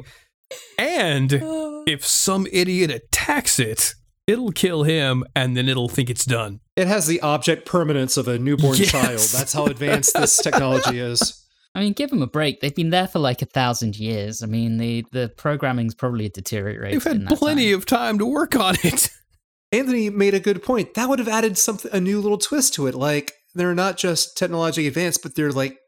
And 0.78 1.32
if 1.86 2.04
some 2.04 2.46
idiot 2.50 2.90
attacks 2.90 3.60
it, 3.60 3.94
it'll 4.26 4.52
kill 4.52 4.82
him 4.82 5.24
and 5.36 5.56
then 5.56 5.68
it'll 5.68 5.88
think 5.88 6.10
it's 6.10 6.24
done. 6.24 6.60
It 6.76 6.88
has 6.88 7.06
the 7.06 7.20
object 7.20 7.66
permanence 7.66 8.16
of 8.16 8.26
a 8.26 8.38
newborn 8.38 8.76
Yes. 8.76 8.90
child. 8.92 9.20
That's 9.20 9.52
how 9.52 9.66
advanced 9.66 10.14
this 10.14 10.36
technology 10.38 10.98
is. 10.98 11.41
I 11.74 11.80
mean, 11.80 11.94
give 11.94 12.10
them 12.10 12.22
a 12.22 12.26
break. 12.26 12.60
They've 12.60 12.74
been 12.74 12.90
there 12.90 13.08
for 13.08 13.18
like 13.18 13.40
a 13.40 13.46
thousand 13.46 13.96
years. 13.96 14.42
I 14.42 14.46
mean, 14.46 14.76
the 14.76 15.04
the 15.12 15.32
programming's 15.36 15.94
probably 15.94 16.28
deteriorated. 16.28 17.00
They've 17.00 17.06
in 17.12 17.20
had 17.22 17.28
that 17.30 17.38
plenty 17.38 17.70
time. 17.70 17.78
of 17.78 17.86
time 17.86 18.18
to 18.18 18.26
work 18.26 18.54
on 18.56 18.76
it. 18.82 19.08
Anthony 19.72 20.10
made 20.10 20.34
a 20.34 20.40
good 20.40 20.62
point. 20.62 20.94
That 20.94 21.08
would 21.08 21.18
have 21.18 21.28
added 21.28 21.56
something, 21.56 21.90
a 21.94 22.00
new 22.00 22.20
little 22.20 22.36
twist 22.36 22.74
to 22.74 22.86
it. 22.86 22.94
Like 22.94 23.32
they're 23.54 23.74
not 23.74 23.96
just 23.96 24.36
technologically 24.36 24.86
advanced, 24.86 25.22
but 25.22 25.34
they're 25.34 25.52
like, 25.52 25.78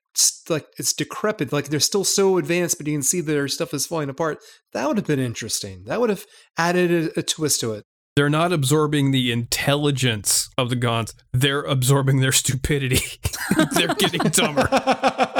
like 0.49 0.67
it's 0.79 0.95
decrepit. 0.95 1.53
Like 1.53 1.69
they're 1.69 1.81
still 1.81 2.05
so 2.05 2.39
advanced, 2.39 2.79
but 2.79 2.87
you 2.87 2.95
can 2.95 3.03
see 3.03 3.21
their 3.21 3.47
stuff 3.47 3.75
is 3.75 3.87
falling 3.87 4.09
apart. 4.09 4.39
That 4.73 4.89
would 4.89 4.97
have 4.97 5.07
been 5.07 5.21
interesting. 5.21 5.85
That 5.85 6.01
would 6.01 6.11
have 6.11 6.25
added 6.57 6.91
a, 6.91 7.21
a 7.21 7.23
twist 7.23 7.61
to 7.61 7.75
it. 7.75 7.85
They're 8.17 8.31
not 8.31 8.53
absorbing 8.53 9.11
the 9.11 9.33
intelligence 9.33 10.49
of 10.57 10.71
the 10.71 10.77
Gonds. 10.77 11.15
They're 11.33 11.63
absorbing 11.63 12.21
their 12.21 12.31
stupidity. 12.31 13.01
They're 13.73 13.95
getting 13.95 14.23
dumber. 14.31 14.69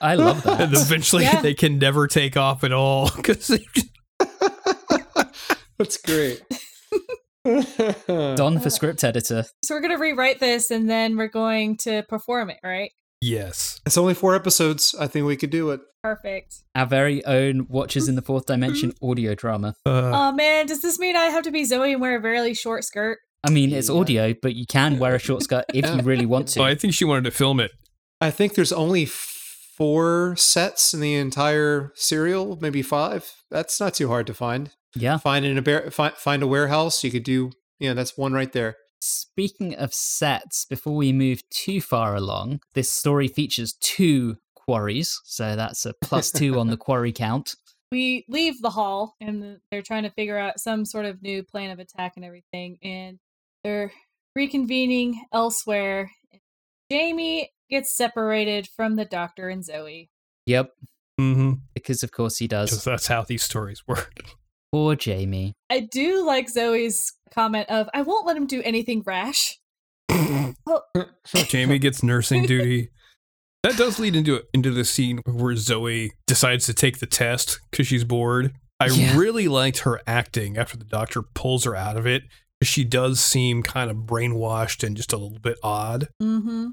I 0.00 0.14
love 0.16 0.42
that. 0.44 0.60
And 0.60 0.74
eventually 0.74 1.24
Yeah. 1.24 1.40
they 1.40 1.54
can 1.54 1.78
never 1.78 2.06
take 2.06 2.36
off 2.36 2.64
at 2.64 2.72
all 2.72 3.10
because 3.14 3.48
That's 5.78 5.96
great. 5.98 6.42
Don 8.36 8.60
for 8.60 8.70
script 8.70 9.02
editor. 9.04 9.44
So 9.64 9.74
we're 9.74 9.80
gonna 9.80 9.98
rewrite 9.98 10.40
this 10.40 10.70
and 10.70 10.88
then 10.88 11.16
we're 11.16 11.28
going 11.28 11.76
to 11.78 12.02
perform 12.08 12.50
it, 12.50 12.58
right? 12.62 12.90
yes. 13.20 13.80
It's 13.86 13.96
only 13.96 14.12
four 14.14 14.34
episodes. 14.34 14.94
I 15.00 15.06
think 15.06 15.26
we 15.26 15.36
could 15.36 15.48
do 15.50 15.70
it. 15.70 15.80
Perfect. 16.02 16.56
Our 16.74 16.84
very 16.84 17.24
own 17.24 17.66
Watchers 17.70 18.06
in 18.08 18.16
the 18.16 18.22
Fourth 18.22 18.44
Dimension 18.44 18.92
audio 19.02 19.34
drama. 19.34 19.74
Uh, 19.86 20.10
Oh 20.12 20.32
man, 20.32 20.66
does 20.66 20.82
this 20.82 20.98
mean 20.98 21.16
I 21.16 21.26
have 21.26 21.42
to 21.44 21.50
be 21.50 21.64
Zoe 21.64 21.92
and 21.92 22.02
wear 22.02 22.16
a 22.16 22.20
really 22.20 22.52
short 22.52 22.84
skirt? 22.84 23.18
I 23.44 23.50
mean, 23.50 23.72
it's 23.72 23.88
Yeah. 23.88 23.94
audio, 23.96 24.34
but 24.42 24.54
you 24.54 24.66
can 24.66 24.98
wear 24.98 25.14
a 25.14 25.18
short 25.18 25.42
skirt 25.42 25.66
if 25.74 25.84
you 25.86 26.00
really 26.02 26.26
want 26.26 26.48
to. 26.48 26.60
oh, 26.60 26.64
I 26.64 26.74
think 26.74 26.94
she 26.94 27.04
wanted 27.04 27.24
to 27.24 27.30
film 27.30 27.60
it. 27.60 27.70
I 28.20 28.30
think 28.30 28.54
there's 28.54 28.72
only 28.72 29.04
four 29.06 30.34
sets 30.36 30.94
in 30.94 31.00
the 31.00 31.14
entire 31.14 31.92
serial, 31.94 32.58
maybe 32.60 32.82
five. 32.82 33.32
That's 33.50 33.78
not 33.80 33.94
too 33.94 34.08
hard 34.08 34.26
to 34.28 34.34
find. 34.34 34.70
yeah. 34.96 35.18
Find 35.18 35.44
in 35.44 35.58
a 35.58 35.62
bear, 35.62 35.90
find, 35.90 36.14
find 36.14 36.42
a 36.42 36.46
warehouse. 36.46 37.02
You 37.04 37.10
could 37.10 37.24
do. 37.24 37.50
Yeah, 37.80 37.94
that's 37.94 38.16
one 38.16 38.32
right 38.32 38.52
there. 38.52 38.76
Speaking 39.00 39.74
of 39.74 39.92
sets, 39.92 40.64
before 40.64 40.94
we 40.94 41.12
move 41.12 41.42
too 41.50 41.80
far 41.80 42.14
along, 42.14 42.60
this 42.74 42.90
story 42.90 43.28
features 43.28 43.74
two 43.80 44.36
quarries, 44.54 45.20
so 45.24 45.56
that's 45.56 45.84
a 45.84 45.92
plus 46.00 46.30
two 46.30 46.58
on 46.58 46.68
the 46.68 46.76
quarry 46.86 47.12
count. 47.12 47.54
We 47.92 48.24
leave 48.28 48.60
the 48.62 48.70
hall 48.70 49.14
and 49.20 49.58
they're 49.70 49.82
trying 49.82 50.04
to 50.04 50.10
figure 50.10 50.38
out 50.38 50.58
some 50.58 50.84
sort 50.84 51.04
of 51.04 51.20
new 51.22 51.42
plan 51.42 51.70
of 51.70 51.78
attack 51.80 52.12
and 52.16 52.24
everything, 52.24 52.78
and 52.82 53.18
they're 53.64 53.92
reconvening 54.38 55.14
elsewhere. 55.32 56.10
Jamie 56.90 57.50
gets 57.70 57.96
separated 57.96 58.68
from 58.76 58.96
the 58.96 59.04
doctor 59.04 59.48
and 59.48 59.64
Zoe. 59.64 60.10
Yep, 60.46 60.70
Mm-hmm. 61.20 61.52
because 61.74 62.02
of 62.02 62.10
course 62.10 62.38
he 62.38 62.48
does. 62.48 62.70
Just 62.70 62.84
that's 62.84 63.06
how 63.06 63.22
these 63.22 63.42
stories 63.42 63.82
work. 63.88 64.12
Poor 64.72 64.96
Jamie. 64.96 65.54
I 65.70 65.80
do 65.80 66.26
like 66.26 66.48
Zoe's 66.50 67.12
comment 67.32 67.70
of, 67.70 67.88
I 67.94 68.02
won't 68.02 68.26
let 68.26 68.36
him 68.36 68.46
do 68.48 68.60
anything 68.64 69.02
rash. 69.06 69.58
well, 70.66 70.84
Jamie 71.46 71.78
gets 71.78 72.02
nursing 72.02 72.42
duty. 72.46 72.90
That 73.62 73.76
does 73.76 73.98
lead 73.98 74.14
into 74.16 74.42
into 74.52 74.70
the 74.72 74.84
scene 74.84 75.20
where 75.24 75.56
Zoe 75.56 76.12
decides 76.26 76.66
to 76.66 76.74
take 76.74 76.98
the 76.98 77.06
test 77.06 77.60
because 77.70 77.86
she's 77.86 78.04
bored. 78.04 78.52
I 78.80 78.86
Yeah. 78.88 79.16
really 79.16 79.48
liked 79.48 79.78
her 79.78 80.00
acting 80.06 80.58
after 80.58 80.76
the 80.76 80.84
doctor 80.84 81.22
pulls 81.22 81.64
her 81.64 81.74
out 81.76 81.96
of 81.96 82.06
it. 82.06 82.24
She 82.64 82.84
does 82.84 83.20
seem 83.20 83.62
kind 83.62 83.90
of 83.90 83.98
brainwashed 83.98 84.84
and 84.84 84.96
just 84.96 85.12
a 85.12 85.16
little 85.16 85.38
bit 85.38 85.58
odd. 85.62 86.08
mm-hmm. 86.22 86.68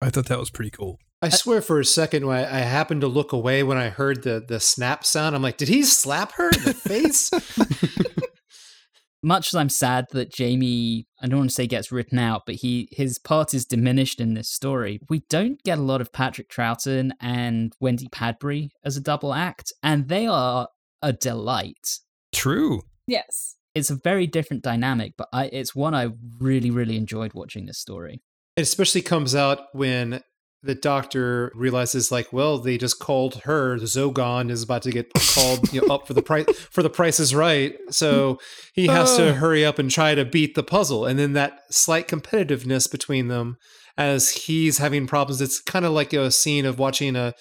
I 0.00 0.10
thought 0.10 0.26
that 0.26 0.38
was 0.38 0.50
pretty 0.50 0.70
cool. 0.70 0.98
I 1.22 1.30
swear 1.30 1.62
for 1.62 1.80
a 1.80 1.84
second 1.86 2.26
when 2.26 2.36
I, 2.36 2.58
I 2.58 2.60
happened 2.60 3.00
to 3.00 3.06
look 3.08 3.32
away 3.32 3.62
when 3.62 3.78
I 3.78 3.88
heard 3.88 4.24
the 4.24 4.44
the 4.46 4.60
snap 4.60 5.04
sound. 5.06 5.34
I'm 5.34 5.40
like, 5.40 5.56
did 5.56 5.68
he 5.68 5.82
slap 5.82 6.32
her 6.32 6.50
in 6.50 6.64
the 6.64 6.74
face? 6.74 7.30
Much 9.22 9.48
as 9.48 9.54
I'm 9.54 9.70
sad 9.70 10.04
that 10.10 10.30
Jamie, 10.30 11.06
I 11.22 11.26
don't 11.26 11.38
want 11.38 11.50
to 11.50 11.54
say 11.54 11.66
gets 11.66 11.90
written 11.90 12.18
out, 12.18 12.42
but 12.44 12.56
he 12.56 12.90
his 12.92 13.18
part 13.18 13.54
is 13.54 13.64
diminished 13.64 14.20
in 14.20 14.34
this 14.34 14.50
story. 14.50 15.00
We 15.08 15.22
don't 15.30 15.62
get 15.62 15.78
a 15.78 15.82
lot 15.82 16.02
of 16.02 16.12
Patrick 16.12 16.50
Troughton 16.50 17.12
and 17.22 17.72
Wendy 17.80 18.08
Padbury 18.08 18.68
as 18.84 18.98
a 18.98 19.00
double 19.00 19.32
act, 19.32 19.72
and 19.82 20.08
they 20.08 20.26
are 20.26 20.68
a 21.00 21.14
delight. 21.14 22.00
True. 22.34 22.82
Yes. 23.06 23.56
It's 23.74 23.90
a 23.90 23.96
very 24.02 24.26
different 24.26 24.62
dynamic, 24.62 25.14
but 25.16 25.28
I, 25.32 25.46
it's 25.46 25.74
one 25.74 25.94
I 25.94 26.10
really, 26.40 26.70
really 26.70 26.96
enjoyed 26.96 27.32
watching 27.34 27.66
this 27.66 27.78
story. 27.78 28.20
It 28.56 28.62
especially 28.62 29.02
comes 29.02 29.34
out 29.34 29.58
when 29.72 30.22
the 30.62 30.74
doctor 30.74 31.52
realizes, 31.54 32.10
like, 32.12 32.32
well, 32.32 32.58
they 32.58 32.78
just 32.78 32.98
called 32.98 33.42
her. 33.44 33.78
The 33.78 33.84
Zogon 33.86 34.50
is 34.50 34.62
about 34.62 34.82
to 34.82 34.90
get 34.92 35.12
called 35.34 35.72
you 35.72 35.80
know, 35.86 35.92
up 35.94 36.06
for 36.06 36.14
the 36.14 36.22
price 36.22 36.46
for 36.70 36.82
the 36.82 36.88
Price 36.88 37.20
is 37.20 37.34
Right, 37.34 37.76
so 37.90 38.38
he 38.72 38.86
has 38.86 39.10
Oh. 39.18 39.26
to 39.26 39.34
hurry 39.34 39.64
up 39.64 39.78
and 39.78 39.90
try 39.90 40.14
to 40.14 40.24
beat 40.24 40.54
the 40.54 40.62
puzzle. 40.62 41.04
And 41.04 41.18
then 41.18 41.32
that 41.34 41.58
slight 41.70 42.08
competitiveness 42.08 42.90
between 42.90 43.28
them 43.28 43.56
as 43.98 44.30
he's 44.30 44.78
having 44.78 45.06
problems. 45.06 45.40
It's 45.42 45.60
kind 45.60 45.84
of 45.84 45.92
like 45.92 46.12
a 46.12 46.30
scene 46.30 46.64
of 46.64 46.78
watching 46.78 47.14
a 47.16 47.34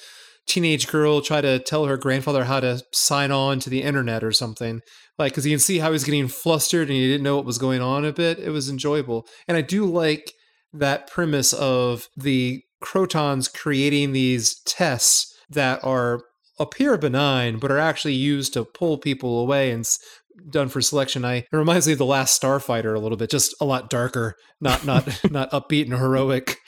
teenage 0.45 0.87
girl 0.87 1.21
try 1.21 1.39
to 1.39 1.57
tell 1.59 1.85
her 1.85 1.95
grandfather 1.95 2.43
how 2.43 2.59
to 2.59 2.81
sign 2.91 3.31
on 3.31 3.59
to 3.61 3.69
the 3.69 3.81
internet 3.83 4.23
or 4.23 4.31
something. 4.33 4.81
Like, 5.19 5.33
because 5.33 5.45
you 5.45 5.51
can 5.51 5.59
see 5.59 5.79
how 5.79 5.91
he's 5.91 6.03
getting 6.03 6.27
flustered 6.27 6.87
and 6.87 6.97
he 6.97 7.07
didn't 7.07 7.23
know 7.23 7.35
what 7.35 7.45
was 7.45 7.57
going 7.57 7.81
on 7.81 8.03
a 8.03 8.11
bit. 8.11 8.39
It 8.39 8.49
was 8.49 8.69
enjoyable, 8.69 9.27
and 9.47 9.57
I 9.57 9.61
do 9.61 9.85
like 9.85 10.33
that 10.73 11.07
premise 11.09 11.53
of 11.53 12.07
the 12.17 12.63
Krotons 12.83 13.51
creating 13.53 14.11
these 14.11 14.59
tests 14.61 15.33
that 15.49 15.83
are 15.83 16.21
appear 16.59 16.97
benign 16.97 17.57
but 17.57 17.71
are 17.71 17.79
actually 17.79 18.13
used 18.13 18.53
to 18.53 18.63
pull 18.63 18.97
people 18.97 19.39
away 19.39 19.71
and 19.71 19.81
s- 19.81 19.97
done 20.51 20.69
for 20.69 20.81
selection 20.81 21.25
i 21.25 21.37
it 21.37 21.47
reminds 21.51 21.87
me 21.87 21.93
of 21.93 21.97
the 21.99 22.05
last 22.05 22.39
starfighter 22.39 22.95
a 22.95 22.99
little 22.99 23.17
bit 23.17 23.29
just 23.29 23.55
a 23.59 23.65
lot 23.65 23.89
darker 23.89 24.35
not 24.61 24.85
not 24.85 25.07
not 25.31 25.49
upbeat 25.49 25.85
and 25.85 25.93
heroic 25.93 26.59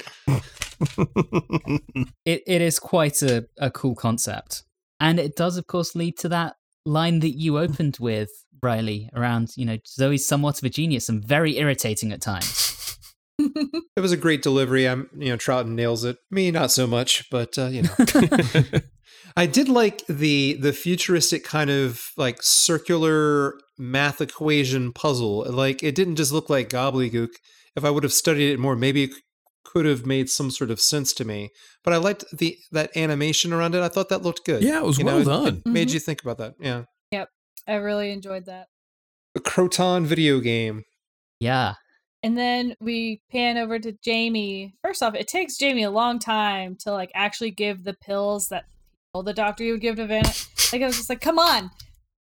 It, 2.26 2.44
it 2.48 2.62
is 2.62 2.80
quite 2.80 3.22
a, 3.22 3.46
a 3.58 3.72
cool 3.72 3.96
concept. 3.96 4.64
And 5.00 5.20
it 5.20 5.36
does, 5.36 5.58
of 5.58 5.68
course, 5.68 5.96
lead 5.96 6.18
to 6.20 6.30
that 6.30 6.56
line 6.86 7.20
that 7.20 7.38
you 7.38 7.58
opened 7.58 7.98
with, 8.00 8.30
Riley, 8.62 9.10
around, 9.16 9.52
you 9.56 9.66
know, 9.66 9.78
Zoe's 9.88 10.26
somewhat 10.26 10.58
of 10.60 10.64
a 10.64 10.70
genius 10.70 11.10
and 11.10 11.24
very 11.24 11.58
irritating 11.58 12.12
at 12.12 12.22
times. 12.22 12.98
it 13.40 14.00
was 14.00 14.14
a 14.14 14.18
great 14.18 14.42
delivery 14.42 14.88
i'm 14.88 15.10
you 15.18 15.28
know 15.28 15.36
Troughton 15.36 15.72
nails 15.72 16.06
it 16.06 16.16
me 16.32 16.52
not 16.52 16.72
so 16.72 16.88
much 16.88 17.30
but 17.30 17.58
uh, 17.58 17.66
you 17.66 17.82
know 17.82 17.90
I 19.38 19.46
did 19.46 19.68
like 19.68 20.06
the 20.08 20.54
the 20.54 20.74
futuristic 20.74 21.44
kind 21.44 21.70
of 21.70 22.12
like 22.16 22.42
circular 22.42 23.56
math 23.78 24.22
equation 24.22 24.94
puzzle. 24.94 25.46
Like 25.50 25.84
it 25.84 25.96
didn't 25.96 26.16
just 26.16 26.32
look 26.32 26.50
like 26.50 26.70
gobbledygook. 26.70 27.32
If 27.76 27.84
I 27.84 27.90
would 27.90 28.04
have 28.04 28.14
studied 28.14 28.54
it 28.54 28.60
more, 28.60 28.76
maybe 28.76 29.04
it 29.04 29.14
c- 29.14 29.22
could 29.66 29.86
have 29.86 30.06
made 30.06 30.30
some 30.30 30.50
sort 30.52 30.72
of 30.72 30.80
sense 30.80 31.12
to 31.14 31.26
me. 31.26 31.50
But 31.84 31.94
I 31.94 31.98
liked 31.98 32.24
the 32.32 32.58
that 32.72 32.96
animation 32.96 33.52
around 33.52 33.76
it. 33.76 33.82
I 33.82 33.90
thought 33.90 34.10
that 34.10 34.22
looked 34.22 34.46
good. 34.46 34.64
Yeah, 34.64 34.78
it 34.80 34.86
was 34.86 34.98
You 35.00 35.06
well 35.06 35.16
know, 35.16 35.22
it- 35.22 35.26
done. 35.26 35.62
It 35.66 35.70
made 35.70 35.90
Mhm. 35.90 35.94
you 35.94 36.00
think 36.00 36.22
about 36.24 36.38
that. 36.38 36.54
Yeah, 36.60 36.84
Yep. 37.12 37.30
I 37.68 37.74
really 37.76 38.12
enjoyed 38.12 38.46
that. 38.46 38.68
a 39.36 39.40
Kroton 39.42 40.06
video 40.06 40.40
game. 40.40 40.84
Yeah. 41.42 41.74
And 42.24 42.38
then 42.38 42.76
we 42.80 43.22
pan 43.30 43.58
over 43.58 43.78
to 43.80 43.92
Jamie. 44.02 44.74
First 44.82 45.04
off, 45.04 45.14
it 45.14 45.28
takes 45.28 45.58
Jamie 45.58 45.84
a 45.84 45.92
long 45.92 46.20
time 46.20 46.78
to 46.82 46.92
like 46.94 47.12
actually 47.14 47.52
give 47.52 47.84
the 47.84 47.94
pills 47.94 48.48
that 48.48 48.64
he 48.70 48.74
told 49.14 49.26
the 49.26 49.34
doctor 49.34 49.64
he 49.66 49.72
would 49.72 49.82
give 49.82 49.98
to 49.98 50.08
Vana. 50.08 50.32
like 50.72 50.82
I 50.82 50.86
was 50.86 50.96
just 50.98 51.10
like, 51.10 51.20
come 51.22 51.38
on. 51.38 51.70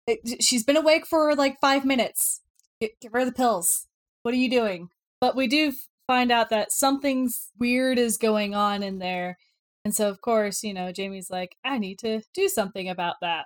It- 0.07 0.43
she's 0.45 0.65
been 0.65 0.77
awake 0.77 1.07
for 1.07 1.35
like 1.35 1.59
five 1.61 1.85
minutes. 1.87 2.43
Get, 2.81 2.93
give 3.01 3.13
her 3.13 3.25
the 3.25 3.33
pills. 3.33 3.87
What 4.23 4.35
are 4.35 4.39
you 4.39 4.51
doing? 4.51 4.91
But 5.21 5.35
we 5.35 5.47
do 5.49 5.69
f- 5.69 5.88
find 6.09 6.33
out 6.33 6.51
that 6.51 6.73
something's 6.73 7.51
weird 7.61 7.99
is 7.99 8.19
going 8.19 8.57
on 8.57 8.83
in 8.83 8.99
there. 8.99 9.39
And 9.85 9.95
so, 9.95 10.09
of 10.09 10.21
course, 10.21 10.65
you 10.65 10.75
know, 10.75 10.91
Jamie's 10.91 11.31
like, 11.31 11.55
I 11.65 11.79
need 11.79 12.01
to 12.01 12.23
do 12.35 12.49
something 12.49 12.89
about 12.89 13.17
that. 13.21 13.45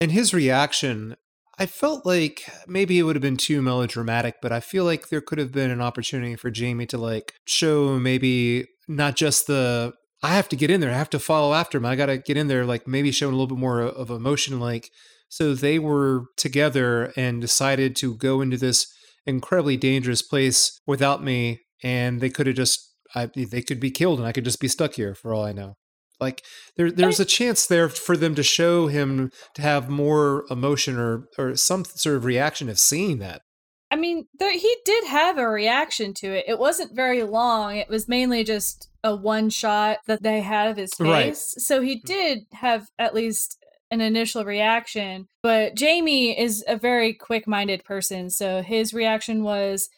And 0.00 0.10
his 0.10 0.32
reaction, 0.32 1.16
I 1.58 1.66
felt 1.66 2.06
like 2.06 2.48
maybe 2.66 2.98
it 2.98 3.02
would 3.02 3.16
have 3.16 3.22
been 3.22 3.36
too 3.36 3.60
melodramatic, 3.60 4.36
but 4.40 4.52
I 4.52 4.60
feel 4.60 4.84
like 4.84 5.08
there 5.08 5.20
could 5.20 5.38
have 5.38 5.52
been 5.52 5.70
an 5.70 5.82
opportunity 5.82 6.36
for 6.36 6.50
Jamie 6.50 6.86
to 6.86 6.98
like 6.98 7.34
show 7.46 7.98
maybe 7.98 8.66
not 8.88 9.16
just 9.16 9.46
the 9.46 9.92
I 10.22 10.34
have 10.36 10.48
to 10.48 10.56
get 10.56 10.70
in 10.70 10.80
there, 10.80 10.90
I 10.90 10.96
have 10.96 11.10
to 11.10 11.18
follow 11.18 11.52
after 11.52 11.76
him, 11.76 11.84
I 11.84 11.96
got 11.96 12.06
to 12.06 12.16
get 12.16 12.38
in 12.38 12.48
there, 12.48 12.64
like 12.64 12.88
maybe 12.88 13.12
showing 13.12 13.34
a 13.34 13.36
little 13.36 13.54
bit 13.54 13.60
more 13.60 13.82
of 13.82 14.08
emotion. 14.08 14.58
Like, 14.58 14.88
so 15.28 15.54
they 15.54 15.78
were 15.78 16.24
together 16.38 17.12
and 17.14 17.42
decided 17.42 17.94
to 17.96 18.14
go 18.16 18.40
into 18.40 18.56
this 18.56 18.86
incredibly 19.26 19.76
dangerous 19.76 20.22
place 20.22 20.80
without 20.86 21.22
me, 21.22 21.60
and 21.84 22.20
they 22.20 22.30
could 22.30 22.48
have 22.48 22.56
just, 22.56 22.92
I, 23.14 23.26
they 23.26 23.62
could 23.62 23.78
be 23.78 23.92
killed 23.92 24.18
and 24.18 24.26
I 24.26 24.32
could 24.32 24.44
just 24.44 24.60
be 24.60 24.68
stuck 24.68 24.94
here 24.94 25.14
for 25.14 25.32
all 25.32 25.44
I 25.44 25.52
know. 25.52 25.76
Like 26.20 26.42
there, 26.76 26.90
there's 26.90 27.20
a 27.20 27.24
chance 27.24 27.66
there 27.66 27.88
for 27.88 28.16
them 28.16 28.34
to 28.36 28.42
show 28.42 28.86
him 28.86 29.30
to 29.54 29.62
have 29.62 29.90
more 29.90 30.44
emotion 30.48 30.96
or 30.96 31.26
or 31.36 31.56
some 31.56 31.84
sort 31.84 32.16
of 32.16 32.24
reaction 32.24 32.68
of 32.68 32.78
seeing 32.78 33.18
that. 33.18 33.42
I 33.90 33.96
mean, 33.96 34.26
there, 34.38 34.52
he 34.52 34.76
did 34.84 35.04
have 35.06 35.38
a 35.38 35.48
reaction 35.48 36.14
to 36.14 36.26
it. 36.26 36.44
It 36.48 36.58
wasn't 36.58 36.96
very 36.96 37.22
long. 37.22 37.76
It 37.76 37.88
was 37.88 38.08
mainly 38.08 38.42
just 38.42 38.88
a 39.02 39.14
one 39.14 39.50
shot 39.50 39.98
that 40.06 40.22
they 40.22 40.40
had 40.40 40.70
of 40.70 40.76
his 40.76 40.94
face. 40.94 41.06
Right. 41.06 41.36
So 41.36 41.80
he 41.82 41.96
mm. 41.96 42.02
did 42.04 42.40
have 42.52 42.88
at 42.98 43.14
least 43.14 43.58
an 43.90 44.00
initial 44.00 44.44
reaction. 44.44 45.28
But 45.42 45.76
Jamie 45.76 46.38
is 46.38 46.64
a 46.66 46.76
very 46.76 47.12
quick 47.12 47.46
minded 47.46 47.84
person. 47.84 48.30
So 48.30 48.62
his 48.62 48.94
reaction 48.94 49.44
was 49.44 49.88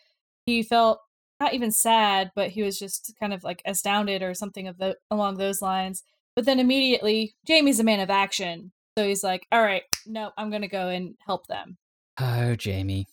he 0.44 0.62
felt 0.62 1.00
not 1.40 1.54
even 1.54 1.70
sad, 1.70 2.30
but 2.34 2.50
he 2.50 2.62
was 2.62 2.78
just 2.78 3.14
kind 3.20 3.32
of 3.32 3.44
like 3.44 3.62
astounded 3.66 4.22
or 4.22 4.34
something 4.34 4.68
of 4.68 4.78
the 4.78 4.96
along 5.10 5.36
those 5.36 5.60
lines. 5.62 6.02
But 6.34 6.44
then 6.44 6.60
immediately, 6.60 7.34
Jamie's 7.46 7.80
a 7.80 7.84
man 7.84 8.00
of 8.00 8.10
action. 8.10 8.72
So 8.98 9.06
he's 9.06 9.24
like, 9.24 9.46
all 9.52 9.62
right, 9.62 9.82
no, 10.06 10.30
I'm 10.36 10.50
going 10.50 10.62
to 10.62 10.68
go 10.68 10.88
and 10.88 11.14
help 11.26 11.46
them. 11.46 11.76
Oh, 12.18 12.54
Jamie. 12.54 13.06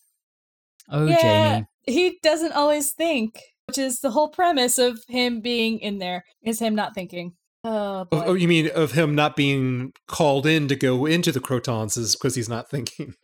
Oh, 0.89 1.05
yeah, 1.05 1.51
Jamie. 1.51 1.67
he 1.83 2.19
doesn't 2.21 2.53
always 2.53 2.91
think, 2.91 3.39
which 3.67 3.77
is 3.77 3.99
the 3.99 4.11
whole 4.11 4.29
premise 4.29 4.77
of 4.77 4.99
him 5.07 5.41
being 5.41 5.79
in 5.79 5.99
there, 5.99 6.23
is 6.43 6.59
him 6.59 6.75
not 6.75 6.93
thinking. 6.93 7.33
Oh, 7.65 7.99
oh 7.99 8.05
boy. 8.05 8.17
Oh, 8.17 8.23
oh, 8.27 8.33
you 8.33 8.47
mean 8.47 8.69
of 8.73 8.91
him 8.91 9.15
not 9.15 9.35
being 9.35 9.93
called 10.07 10.45
in 10.45 10.67
to 10.67 10.75
go 10.75 11.05
into 11.05 11.31
the 11.31 11.39
Krotons 11.39 11.97
is 11.97 12.15
because 12.15 12.35
he's 12.35 12.49
not 12.49 12.69
thinking. 12.69 13.15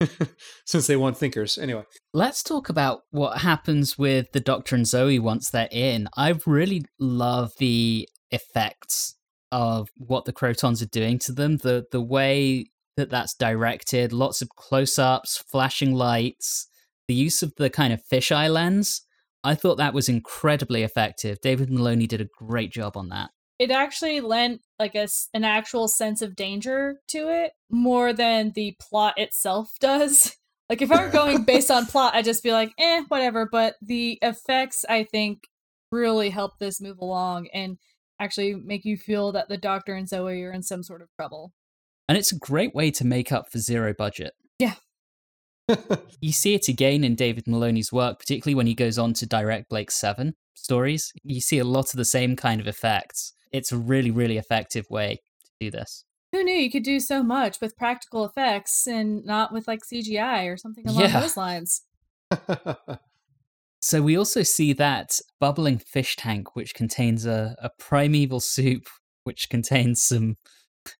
Since 0.66 0.86
they 0.86 0.96
want 0.96 1.16
thinkers. 1.16 1.58
Anyway. 1.58 1.84
Let's 2.12 2.42
talk 2.42 2.68
about 2.68 3.02
what 3.10 3.38
happens 3.38 3.98
with 3.98 4.32
the 4.32 4.40
Doctor 4.40 4.76
and 4.76 4.86
Zoe 4.86 5.18
once 5.18 5.50
they're 5.50 5.68
in. 5.70 6.08
I 6.16 6.34
really 6.46 6.84
love 6.98 7.52
the 7.58 8.08
effects 8.30 9.14
of 9.52 9.88
what 9.96 10.24
the 10.24 10.32
Krotons 10.32 10.82
are 10.82 10.86
doing 10.86 11.18
to 11.20 11.32
them. 11.32 11.58
The 11.58 11.84
the 11.92 12.02
way 12.02 12.66
that 12.96 13.10
that's 13.10 13.34
directed, 13.34 14.12
lots 14.12 14.42
of 14.42 14.48
close-ups, 14.50 15.44
flashing 15.50 15.94
lights, 15.94 16.68
the 17.08 17.14
use 17.14 17.42
of 17.42 17.52
the 17.56 17.70
kind 17.70 17.92
of 17.92 18.00
fisheye 18.10 18.52
lens. 18.52 19.02
I 19.42 19.54
thought 19.54 19.76
that 19.76 19.94
was 19.94 20.08
incredibly 20.08 20.82
effective. 20.82 21.38
David 21.42 21.70
Maloney 21.70 22.06
did 22.06 22.20
a 22.20 22.28
great 22.38 22.72
job 22.72 22.96
on 22.96 23.10
that. 23.10 23.30
It 23.58 23.70
actually 23.70 24.20
lent 24.20 24.60
like 24.78 24.94
a, 24.94 25.08
an 25.32 25.44
actual 25.44 25.88
sense 25.88 26.22
of 26.22 26.36
danger 26.36 27.00
to 27.08 27.28
it 27.28 27.52
more 27.70 28.12
than 28.12 28.52
the 28.54 28.76
plot 28.80 29.14
itself 29.16 29.72
does. 29.80 30.36
Like 30.68 30.82
if 30.82 30.90
I 30.90 31.04
were 31.04 31.10
going 31.10 31.44
based 31.44 31.70
on 31.70 31.86
plot, 31.86 32.14
I'd 32.14 32.24
just 32.24 32.42
be 32.42 32.52
like, 32.52 32.72
eh, 32.78 33.02
whatever. 33.08 33.48
But 33.50 33.74
the 33.82 34.18
effects, 34.22 34.84
I 34.88 35.04
think, 35.04 35.44
really 35.92 36.30
help 36.30 36.58
this 36.58 36.80
move 36.80 36.98
along 36.98 37.48
and 37.52 37.78
actually 38.20 38.54
make 38.54 38.84
you 38.84 38.96
feel 38.96 39.32
that 39.32 39.48
the 39.48 39.58
Doctor 39.58 39.94
and 39.94 40.08
Zoe 40.08 40.42
are 40.42 40.52
in 40.52 40.62
some 40.62 40.82
sort 40.82 41.02
of 41.02 41.08
trouble. 41.16 41.52
And 42.08 42.18
it's 42.18 42.32
a 42.32 42.38
great 42.38 42.74
way 42.74 42.90
to 42.92 43.06
make 43.06 43.32
up 43.32 43.50
for 43.50 43.58
zero 43.58 43.94
budget. 43.96 44.32
Yeah. 44.58 44.74
You 46.20 46.32
see 46.32 46.54
it 46.54 46.68
again 46.68 47.04
in 47.04 47.16
David 47.16 47.46
Maloney's 47.46 47.92
work, 47.92 48.18
particularly 48.18 48.54
when 48.54 48.66
he 48.66 48.74
goes 48.74 48.98
on 48.98 49.12
to 49.14 49.26
direct 49.26 49.68
Blake's 49.68 50.00
Seven 50.00 50.34
stories. 50.54 51.12
You 51.22 51.40
see 51.40 51.58
a 51.58 51.64
lot 51.64 51.90
of 51.90 51.96
the 51.96 52.04
same 52.04 52.34
kind 52.34 52.62
of 52.62 52.66
effects. 52.66 53.34
It's 53.54 53.72
a 53.72 53.78
really, 53.78 54.10
really 54.10 54.36
effective 54.36 54.84
way 54.90 55.20
to 55.44 55.50
do 55.60 55.70
this. 55.70 56.04
Who 56.32 56.42
knew 56.42 56.54
you 56.54 56.70
could 56.70 56.82
do 56.82 56.98
so 57.00 57.22
much 57.22 57.60
with 57.60 57.76
practical 57.76 58.24
effects 58.24 58.86
and 58.86 59.24
not 59.24 59.52
with 59.52 59.68
like 59.68 59.80
CGI 59.90 60.52
or 60.52 60.56
something 60.56 60.86
along 60.86 61.02
Yeah. 61.02 61.20
those 61.20 61.36
lines? 61.36 61.82
So 63.80 64.00
we 64.00 64.16
also 64.16 64.42
see 64.42 64.72
that 64.72 65.20
bubbling 65.40 65.76
fish 65.76 66.16
tank, 66.16 66.56
which 66.56 66.74
contains 66.74 67.26
a, 67.26 67.54
a 67.60 67.68
primeval 67.78 68.40
soup, 68.40 68.84
which 69.24 69.50
contains 69.50 70.02
some 70.02 70.38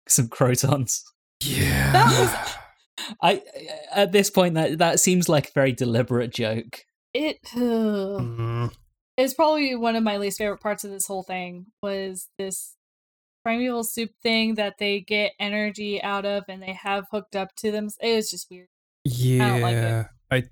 some 0.07 0.29
Krotons. 0.29 1.01
Yeah. 1.41 1.93
That 1.93 2.57
I 3.23 3.41
at 3.91 4.13
this 4.13 4.29
point 4.29 4.53
that 4.57 4.77
that 4.77 5.01
seems 5.01 5.31
like 5.31 5.49
a 5.49 5.53
very 5.55 5.73
deliberate 5.73 6.31
joke. 6.31 6.81
It. 7.15 7.39
Mm. 7.55 8.71
It's 9.17 9.35
probably 9.35 9.75
one 9.77 9.97
of 9.97 10.03
my 10.03 10.17
least 10.17 10.39
favorite 10.39 10.61
parts 10.61 10.85
of 10.85 10.91
this 10.91 11.07
whole 11.07 11.23
thing 11.23 11.67
was 11.83 12.29
this 12.39 12.77
primeval 13.45 13.85
soup 13.85 14.11
thing 14.23 14.55
that 14.55 14.79
they 14.79 15.01
get 15.01 15.33
energy 15.39 16.03
out 16.03 16.25
of 16.25 16.45
and 16.49 16.63
they 16.63 16.73
have 16.73 17.05
hooked 17.13 17.37
up 17.37 17.55
to 17.57 17.71
them. 17.71 17.89
It 18.01 18.17
was 18.17 18.31
just 18.31 18.49
weird. 18.51 18.69
Yeah. 19.05 19.49
don't 19.49 19.61
like 19.61 19.77
it. 19.77 20.07
I 20.31 20.43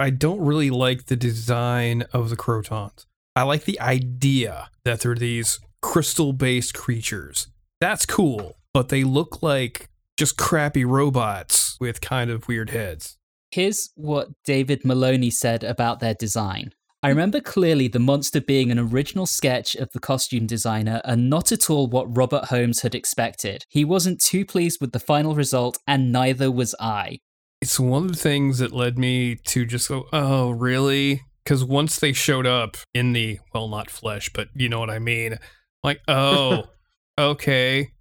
I 0.00 0.10
don't 0.10 0.40
really 0.40 0.70
like 0.70 1.06
the 1.06 1.16
design 1.16 2.04
of 2.12 2.30
the 2.30 2.36
Krotons. 2.36 3.06
I 3.36 3.42
like 3.42 3.64
the 3.64 3.80
idea 3.80 4.70
that 4.84 5.00
they're 5.00 5.14
these 5.14 5.60
crystal-based 5.82 6.74
creatures. 6.74 7.48
That's 7.80 8.06
cool, 8.06 8.56
but 8.74 8.88
they 8.88 9.04
look 9.04 9.42
like 9.42 9.88
just 10.16 10.36
crappy 10.36 10.84
robots 10.84 11.76
with 11.80 12.00
kind 12.00 12.30
of 12.30 12.48
weird 12.48 12.70
heads. 12.70 13.16
Here's 13.50 13.90
what 13.94 14.28
David 14.44 14.84
Maloney 14.84 15.30
said 15.30 15.64
about 15.64 16.00
their 16.00 16.14
design. 16.14 16.72
I 17.02 17.08
remember 17.08 17.40
clearly 17.40 17.88
the 17.88 17.98
monster 17.98 18.42
being 18.42 18.70
an 18.70 18.78
original 18.78 19.24
sketch 19.24 19.74
of 19.74 19.90
the 19.92 20.00
costume 20.00 20.46
designer 20.46 21.00
and 21.06 21.30
not 21.30 21.50
at 21.50 21.70
all 21.70 21.86
what 21.86 22.14
Robert 22.14 22.46
Holmes 22.46 22.82
had 22.82 22.94
expected. 22.94 23.64
He 23.70 23.86
wasn't 23.86 24.20
too 24.20 24.44
pleased 24.44 24.82
with 24.82 24.92
the 24.92 25.00
final 25.00 25.34
result, 25.34 25.78
and 25.86 26.12
neither 26.12 26.50
was 26.50 26.74
I. 26.78 27.20
It's 27.62 27.80
one 27.80 28.04
of 28.04 28.12
the 28.12 28.18
things 28.18 28.58
that 28.58 28.72
led 28.72 28.98
me 28.98 29.36
to 29.46 29.64
just 29.64 29.88
go, 29.88 30.08
oh, 30.12 30.50
really? 30.50 31.22
Because 31.42 31.64
once 31.64 31.98
they 31.98 32.12
showed 32.12 32.46
up 32.46 32.76
in 32.92 33.14
the, 33.14 33.38
well, 33.54 33.68
not 33.68 33.88
flesh, 33.90 34.30
but 34.34 34.48
you 34.54 34.68
know 34.68 34.78
what 34.78 34.90
I 34.90 34.98
mean. 34.98 35.38
Like, 35.82 36.02
oh, 36.06 36.64
okay. 37.18 37.92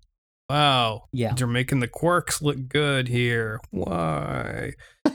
Wow. 0.50 1.04
Yeah. 1.14 1.36
They're 1.36 1.48
making 1.48 1.80
the 1.80 1.88
Quarks 1.88 2.42
look 2.42 2.68
good 2.68 3.08
here. 3.08 3.62
Why? 3.72 4.74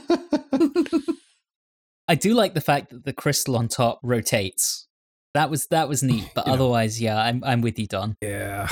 I 2.07 2.15
do 2.15 2.33
like 2.33 2.53
the 2.53 2.61
fact 2.61 2.91
that 2.91 3.05
the 3.05 3.13
crystal 3.13 3.57
on 3.57 3.67
top 3.67 3.99
rotates. 4.03 4.87
That 5.33 5.49
was 5.49 5.67
that 5.67 5.89
was 5.89 6.03
neat, 6.03 6.29
but 6.35 6.47
Yeah. 6.47 6.53
otherwise, 6.53 7.01
yeah, 7.01 7.17
I'm 7.17 7.43
I'm 7.43 7.61
with 7.61 7.77
you, 7.79 7.87
Don. 7.87 8.15
Yeah. 8.21 8.69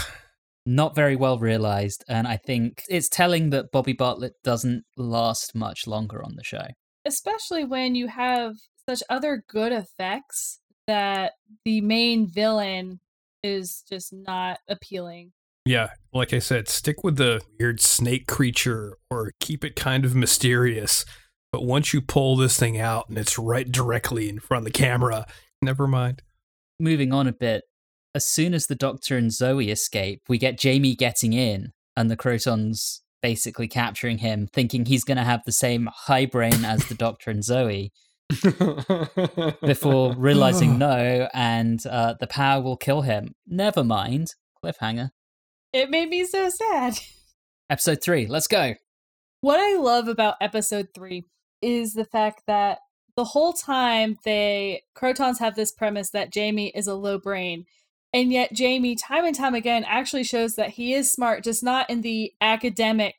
Not 0.65 0.96
very 0.96 1.17
well 1.17 1.38
realized, 1.39 2.06
and 2.08 2.26
I 2.26 2.38
think 2.38 2.84
it's 2.88 3.10
telling 3.10 3.50
that 3.50 3.72
Bobi 3.74 3.98
Bartlett 3.98 4.34
doesn't 4.46 4.84
last 4.96 5.54
much 5.56 5.88
longer 5.88 6.24
on 6.24 6.36
the 6.36 6.43
show. 6.43 6.67
Especially 7.06 7.65
when 7.65 7.96
you 7.96 8.08
have 8.08 8.56
such 8.88 9.04
other 9.10 9.43
good 9.50 9.74
effects 9.74 10.60
that 10.88 11.34
the 11.65 11.82
main 11.82 12.28
villain 12.28 13.02
is 13.43 13.84
just 13.89 14.13
not 14.13 14.60
appealing. 14.69 15.34
Yeah. 15.65 15.89
Like 16.13 16.32
I 16.34 16.39
said, 16.39 16.69
stick 16.69 17.04
with 17.04 17.17
the 17.17 17.41
weird 17.60 17.82
snake 17.82 18.28
creature 18.28 18.98
or 19.10 19.34
keep 19.41 19.65
it 19.65 19.76
kind 19.76 20.06
of 20.06 20.15
mysterious. 20.15 21.04
But 21.53 21.65
once 21.65 21.93
you 21.93 22.01
pull 22.01 22.35
this 22.35 22.57
thing 22.57 22.79
out 22.79 23.09
and 23.09 23.17
it's 23.17 23.37
right 23.37 23.71
directly 23.71 24.27
in 24.27 24.39
front 24.39 24.61
of 24.61 24.73
the 24.73 24.77
camera, 24.77 25.27
never 25.61 25.87
mind. 25.87 26.23
moving 26.79 27.13
on 27.13 27.27
a 27.27 27.31
bit, 27.31 27.63
as 28.15 28.25
soon 28.25 28.55
as 28.55 28.65
the 28.65 28.73
Doctor 28.73 29.17
and 29.17 29.31
Zoe 29.31 29.69
escape, 29.69 30.23
we 30.27 30.39
get 30.39 30.57
Jamie 30.57 30.95
getting 30.95 31.31
in 31.31 31.71
and 31.95 32.09
the 32.09 32.17
Krotons 32.17 33.01
basically 33.21 33.67
capturing 33.67 34.17
him, 34.17 34.47
thinking 34.51 34.85
he's 34.85 35.03
going 35.03 35.19
to 35.19 35.23
have 35.23 35.41
the 35.45 35.51
same 35.51 35.89
high 35.93 36.25
brain 36.25 36.65
as 36.65 36.87
the 36.87 36.95
Doctor 36.95 37.29
and 37.29 37.43
Zoe, 37.43 37.91
before 39.61 40.15
realizing 40.17 40.77
no, 40.79 41.29
and 41.35 41.85
uh, 41.85 42.15
the 42.19 42.27
power 42.27 42.63
will 42.63 42.77
kill 42.77 43.03
him. 43.03 43.35
Never 43.45 43.83
mind. 43.83 44.33
Cliffhanger. 44.65 45.11
It 45.71 45.91
made 45.91 46.09
me 46.09 46.25
so 46.25 46.49
sad. 46.49 46.97
Episode 47.69 48.01
three, 48.01 48.25
let's 48.25 48.47
go. 48.47 48.73
What 49.41 49.59
I 49.59 49.77
love 49.77 50.07
about 50.07 50.37
episode 50.41 50.87
three 50.95 51.25
is 51.63 51.93
the 51.93 52.06
fact 52.06 52.43
that 52.47 52.80
the 53.15 53.23
whole 53.23 53.54
time 53.54 54.17
they 54.26 54.84
Krotons 54.95 55.39
have 55.39 55.56
this 55.56 55.71
premise 55.71 56.10
that 56.12 56.32
Jamie 56.32 56.71
is 56.76 56.88
a 56.88 56.95
low 56.95 57.17
brain. 57.17 57.65
And 58.13 58.32
yet 58.32 58.54
Jamie, 58.54 58.95
time 58.95 59.26
and 59.26 59.36
time 59.36 59.56
again, 59.56 59.84
actually 59.86 60.23
shows 60.23 60.56
that 60.56 60.71
he 60.71 60.93
is 60.93 61.12
smart, 61.12 61.43
just 61.43 61.63
not 61.63 61.89
in 61.89 62.02
the 62.02 62.32
academic 62.41 63.15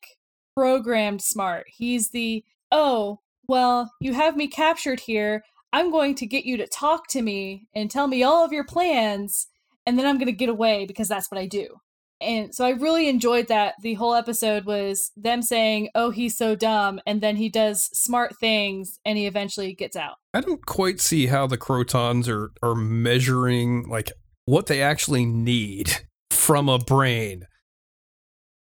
programmed 0.56 1.20
smart. 1.20 1.66
He's 1.68 2.10
the, 2.10 2.44
oh, 2.70 3.20
well, 3.48 3.92
you 4.00 4.14
have 4.14 4.36
me 4.36 4.46
captured 4.46 5.00
here. 5.00 5.44
I'm 5.72 5.90
going 5.90 6.14
to 6.16 6.26
get 6.26 6.44
you 6.44 6.56
to 6.58 6.68
talk 6.68 7.08
to 7.08 7.22
me 7.22 7.66
and 7.74 7.90
tell 7.90 8.06
me 8.06 8.22
all 8.22 8.44
of 8.44 8.52
your 8.52 8.64
plans, 8.64 9.48
and 9.84 9.98
then 9.98 10.06
I'm 10.06 10.18
going 10.18 10.26
to 10.26 10.32
get 10.32 10.48
away 10.48 10.86
because 10.86 11.08
that's 11.08 11.30
what 11.30 11.40
I 11.40 11.46
do. 11.46 11.80
And 12.20 12.54
so 12.54 12.64
I 12.64 12.70
really 12.70 13.08
enjoyed 13.08 13.48
that. 13.48 13.74
The 13.82 13.94
whole 13.94 14.14
episode 14.14 14.64
was 14.64 15.10
them 15.16 15.42
saying, 15.42 15.90
"Oh, 15.94 16.10
he's 16.10 16.36
so 16.36 16.54
dumb," 16.54 17.00
and 17.06 17.20
then 17.20 17.36
he 17.36 17.48
does 17.48 17.84
smart 17.92 18.38
things, 18.38 18.98
and 19.04 19.18
he 19.18 19.26
eventually 19.26 19.74
gets 19.74 19.96
out. 19.96 20.14
I 20.32 20.40
don't 20.40 20.64
quite 20.64 21.00
see 21.00 21.26
how 21.26 21.46
the 21.46 21.58
Krotons 21.58 22.28
are, 22.28 22.52
are 22.62 22.74
measuring 22.74 23.88
like 23.88 24.10
what 24.46 24.66
they 24.66 24.80
actually 24.82 25.24
need 25.26 25.92
from 26.30 26.68
a 26.68 26.78
brain. 26.78 27.46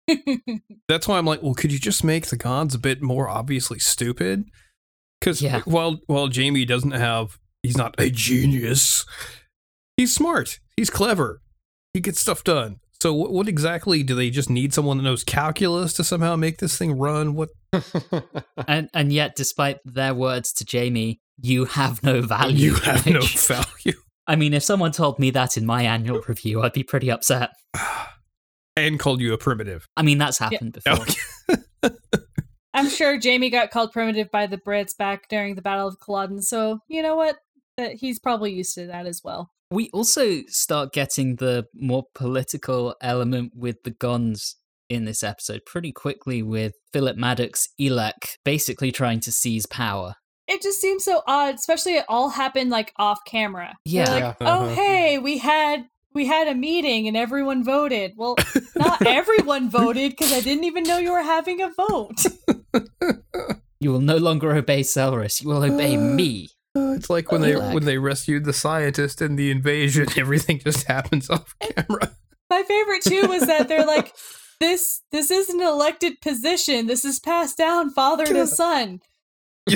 That's 0.87 1.07
why 1.07 1.17
I'm 1.17 1.25
like, 1.25 1.41
well, 1.43 1.53
could 1.53 1.71
you 1.71 1.79
just 1.79 2.03
make 2.03 2.27
the 2.27 2.37
Gonds 2.37 2.75
a 2.75 2.79
bit 2.79 3.01
more 3.01 3.27
obviously 3.29 3.79
stupid? 3.79 4.45
Because 5.19 5.41
Yeah. 5.41 5.61
while 5.65 5.99
while 6.07 6.27
Jamie 6.27 6.65
doesn't 6.65 6.91
have, 6.91 7.39
he's 7.63 7.77
not 7.77 7.95
a 7.99 8.09
genius. 8.09 9.05
He's 9.97 10.13
smart. 10.13 10.59
He's 10.75 10.89
clever. 10.89 11.41
He 11.93 11.99
gets 12.01 12.21
stuff 12.21 12.43
done. 12.43 12.77
So 13.01 13.13
what, 13.13 13.31
what 13.31 13.47
exactly 13.47 14.01
do 14.03 14.15
they 14.15 14.29
just 14.29 14.49
need 14.49 14.73
someone 14.73 14.97
that 14.97 15.03
knows 15.03 15.23
calculus 15.23 15.93
to 15.93 16.03
somehow 16.03 16.35
make 16.35 16.57
this 16.57 16.77
thing 16.77 16.97
run? 16.97 17.35
What 17.35 17.49
And 18.67 18.89
and 18.93 19.13
yet, 19.13 19.35
despite 19.35 19.79
their 19.85 20.13
words 20.13 20.51
to 20.53 20.65
Jamie, 20.65 21.19
you 21.39 21.65
have 21.65 22.01
no 22.03 22.21
value. 22.21 22.71
you 22.71 22.75
have 22.75 23.05
no 23.05 23.21
value. 23.21 23.99
I 24.25 24.35
mean, 24.35 24.53
if 24.53 24.63
someone 24.63 24.91
told 24.91 25.19
me 25.19 25.31
that 25.31 25.57
in 25.57 25.65
my 25.65 25.83
annual 25.83 26.21
review, 26.27 26.61
I'd 26.61 26.73
be 26.73 26.83
pretty 26.83 27.11
upset. 27.11 27.51
And 28.75 28.99
called 28.99 29.21
you 29.21 29.33
a 29.33 29.39
primitive. 29.39 29.87
I 29.97 30.03
mean, 30.03 30.19
that's 30.19 30.37
happened 30.37 30.73
before. 30.73 31.03
I'm 32.75 32.89
sure 32.89 33.17
Jamie 33.17 33.49
got 33.49 33.71
called 33.71 33.91
primitive 33.91 34.29
by 34.29 34.45
the 34.45 34.59
Brits 34.59 34.95
back 34.95 35.27
during 35.29 35.55
the 35.55 35.63
Battle 35.63 35.87
of 35.87 35.99
Culloden, 35.99 36.43
so 36.43 36.77
you 36.87 37.01
know 37.01 37.15
what? 37.15 37.37
That 37.77 37.93
he's 37.93 38.19
probably 38.19 38.53
used 38.53 38.75
to 38.75 38.85
that 38.85 39.07
as 39.07 39.21
well. 39.23 39.49
We 39.69 39.89
also 39.91 40.43
start 40.47 40.93
getting 40.93 41.35
the 41.37 41.65
more 41.73 42.03
political 42.15 42.95
element 43.01 43.51
with 43.55 43.83
the 43.83 43.91
Gonds 43.91 44.55
in 44.89 45.03
this 45.03 45.23
episode 45.23 45.61
pretty 45.65 45.91
quickly 45.91 46.41
with 46.41 46.73
Philip 46.93 47.17
Madoc 47.17 47.57
Eelek 47.79 48.37
basically 48.45 48.91
trying 48.93 49.19
to 49.21 49.31
seize 49.31 49.65
power. 49.65 50.13
It 50.47 50.61
just 50.61 50.79
seems 50.79 51.03
so 51.03 51.21
odd, 51.27 51.55
especially 51.55 51.95
it 51.95 52.05
all 52.07 52.29
happened 52.29 52.69
like 52.69 52.93
off 52.97 53.19
camera. 53.25 53.73
Yeah. 53.83 54.09
like, 54.09 54.19
Yeah. 54.21 54.33
oh 54.39 54.45
Uh-huh. 54.45 54.75
hey, 54.75 55.17
we 55.17 55.37
had 55.39 55.85
we 56.13 56.25
had 56.25 56.47
a 56.47 56.55
meeting 56.55 57.07
and 57.09 57.17
everyone 57.17 57.65
voted. 57.65 58.13
Well, 58.15 58.37
not 58.77 59.01
everyone 59.05 59.69
voted 59.69 60.11
because 60.11 60.31
I 60.31 60.39
didn't 60.39 60.63
even 60.63 60.83
know 60.83 60.97
you 60.97 61.11
were 61.11 61.21
having 61.21 61.61
a 61.61 61.69
vote. 61.69 62.25
You 63.79 63.91
will 63.91 64.01
no 64.01 64.17
longer 64.17 64.55
obey 64.55 64.81
Selris, 64.81 65.39
you 65.41 65.49
will 65.49 65.63
obey 65.63 65.97
me. 66.17 66.49
It's 66.95 67.09
like 67.09 67.31
when 67.31 67.41
they 67.41 67.53
Eelek. 67.53 67.73
when 67.73 67.85
they 67.85 67.97
rescued 67.97 68.45
the 68.45 68.53
scientist 68.53 69.21
in 69.21 69.35
the 69.35 69.51
invasion, 69.51 70.07
everything 70.17 70.59
just 70.59 70.87
happens 70.87 71.29
off 71.29 71.55
camera. 71.59 72.11
My 72.49 72.63
favorite 72.63 73.03
too 73.03 73.27
was 73.27 73.45
that 73.45 73.67
they're 73.67 73.85
like, 73.95 74.13
this 74.59 75.01
this 75.11 75.29
is 75.31 75.49
an 75.49 75.61
elected 75.61 76.21
position. 76.21 76.87
This 76.87 77.05
is 77.05 77.19
passed 77.19 77.57
down 77.57 77.91
father 77.91 78.25
to 78.25 78.47
son. 78.47 79.01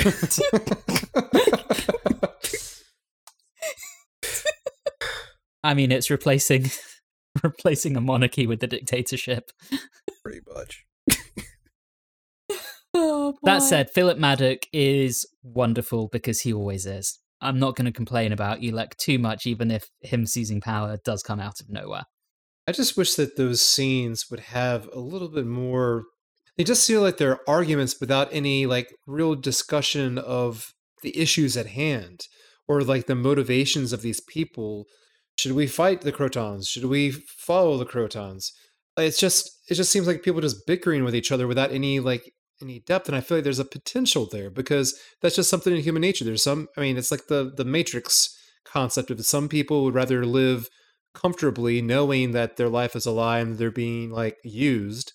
I 5.63 5.73
mean, 5.75 5.91
it's 5.91 6.09
replacing 6.09 6.71
replacing 7.43 7.95
a 7.95 8.01
monarchy 8.01 8.47
with 8.47 8.63
a 8.63 8.67
dictatorship. 8.67 9.51
Pretty 10.23 10.41
much. 10.53 10.85
Oh, 13.03 13.35
That 13.43 13.59
said, 13.59 13.89
Philip 13.89 14.17
Madoc 14.17 14.63
is 14.73 15.25
wonderful 15.43 16.09
because 16.11 16.41
he 16.41 16.51
always 16.51 16.85
is. 16.85 17.17
I'm 17.39 17.57
not 17.57 17.75
going 17.75 17.85
to 17.85 17.91
complain 17.91 18.31
about 18.31 18.59
Eelek 18.59 18.97
too 18.97 19.17
much, 19.17 19.45
even 19.45 19.71
if 19.71 19.85
him 20.01 20.25
seizing 20.25 20.61
power 20.61 20.97
does 21.03 21.23
come 21.23 21.39
out 21.39 21.59
of 21.59 21.69
nowhere. 21.69 22.03
I 22.67 22.71
just 22.71 22.97
wish 22.97 23.15
that 23.15 23.37
those 23.37 23.61
scenes 23.61 24.25
would 24.29 24.39
have 24.41 24.87
a 24.93 24.99
little 24.99 25.29
bit 25.29 25.47
more. 25.47 26.03
They 26.57 26.63
just 26.63 26.85
feel 26.85 27.01
like 27.01 27.17
they're 27.17 27.39
arguments 27.49 27.99
without 27.99 28.29
any 28.31 28.65
like 28.65 28.93
real 29.07 29.35
discussion 29.35 30.17
of 30.17 30.71
the 31.01 31.17
issues 31.17 31.57
at 31.57 31.67
hand 31.67 32.21
or 32.67 32.81
like 32.81 33.07
the 33.07 33.15
motivations 33.15 33.91
of 33.91 34.03
these 34.03 34.21
people. 34.21 34.85
Should 35.37 35.53
we 35.53 35.65
fight 35.65 36.01
the 36.01 36.11
Krotons? 36.11 36.67
Should 36.67 36.85
we 36.85 37.11
follow 37.11 37.77
the 37.77 37.85
Krotons? 37.85 38.51
It's 38.97 39.19
just 39.19 39.49
it 39.67 39.75
just 39.75 39.91
seems 39.91 40.05
like 40.05 40.21
people 40.21 40.41
just 40.41 40.67
bickering 40.67 41.03
with 41.03 41.15
each 41.15 41.31
other 41.31 41.47
without 41.47 41.71
any 41.71 41.99
like 41.99 42.31
any 42.61 42.79
depth, 42.79 43.07
and 43.07 43.15
I 43.15 43.21
feel 43.21 43.37
like 43.37 43.43
there's 43.43 43.59
a 43.59 43.65
potential 43.65 44.27
there 44.31 44.49
because 44.49 44.97
that's 45.21 45.35
just 45.35 45.49
something 45.49 45.75
in 45.75 45.81
human 45.81 46.01
nature. 46.01 46.23
There's 46.25 46.43
some, 46.43 46.67
I 46.77 46.81
mean, 46.81 46.97
it's 46.97 47.11
like 47.11 47.27
the 47.27 47.51
the 47.55 47.65
Matrix 47.65 48.29
concept 48.65 49.09
of 49.11 49.25
some 49.25 49.49
people 49.49 49.83
would 49.83 49.95
rather 49.95 50.25
live 50.25 50.67
comfortably 51.13 51.81
knowing 51.81 52.31
that 52.31 52.57
their 52.57 52.69
life 52.69 52.95
is 52.95 53.05
a 53.05 53.11
lie 53.11 53.39
and 53.39 53.57
they're 53.57 53.71
being 53.71 54.11
like 54.11 54.37
used. 54.43 55.13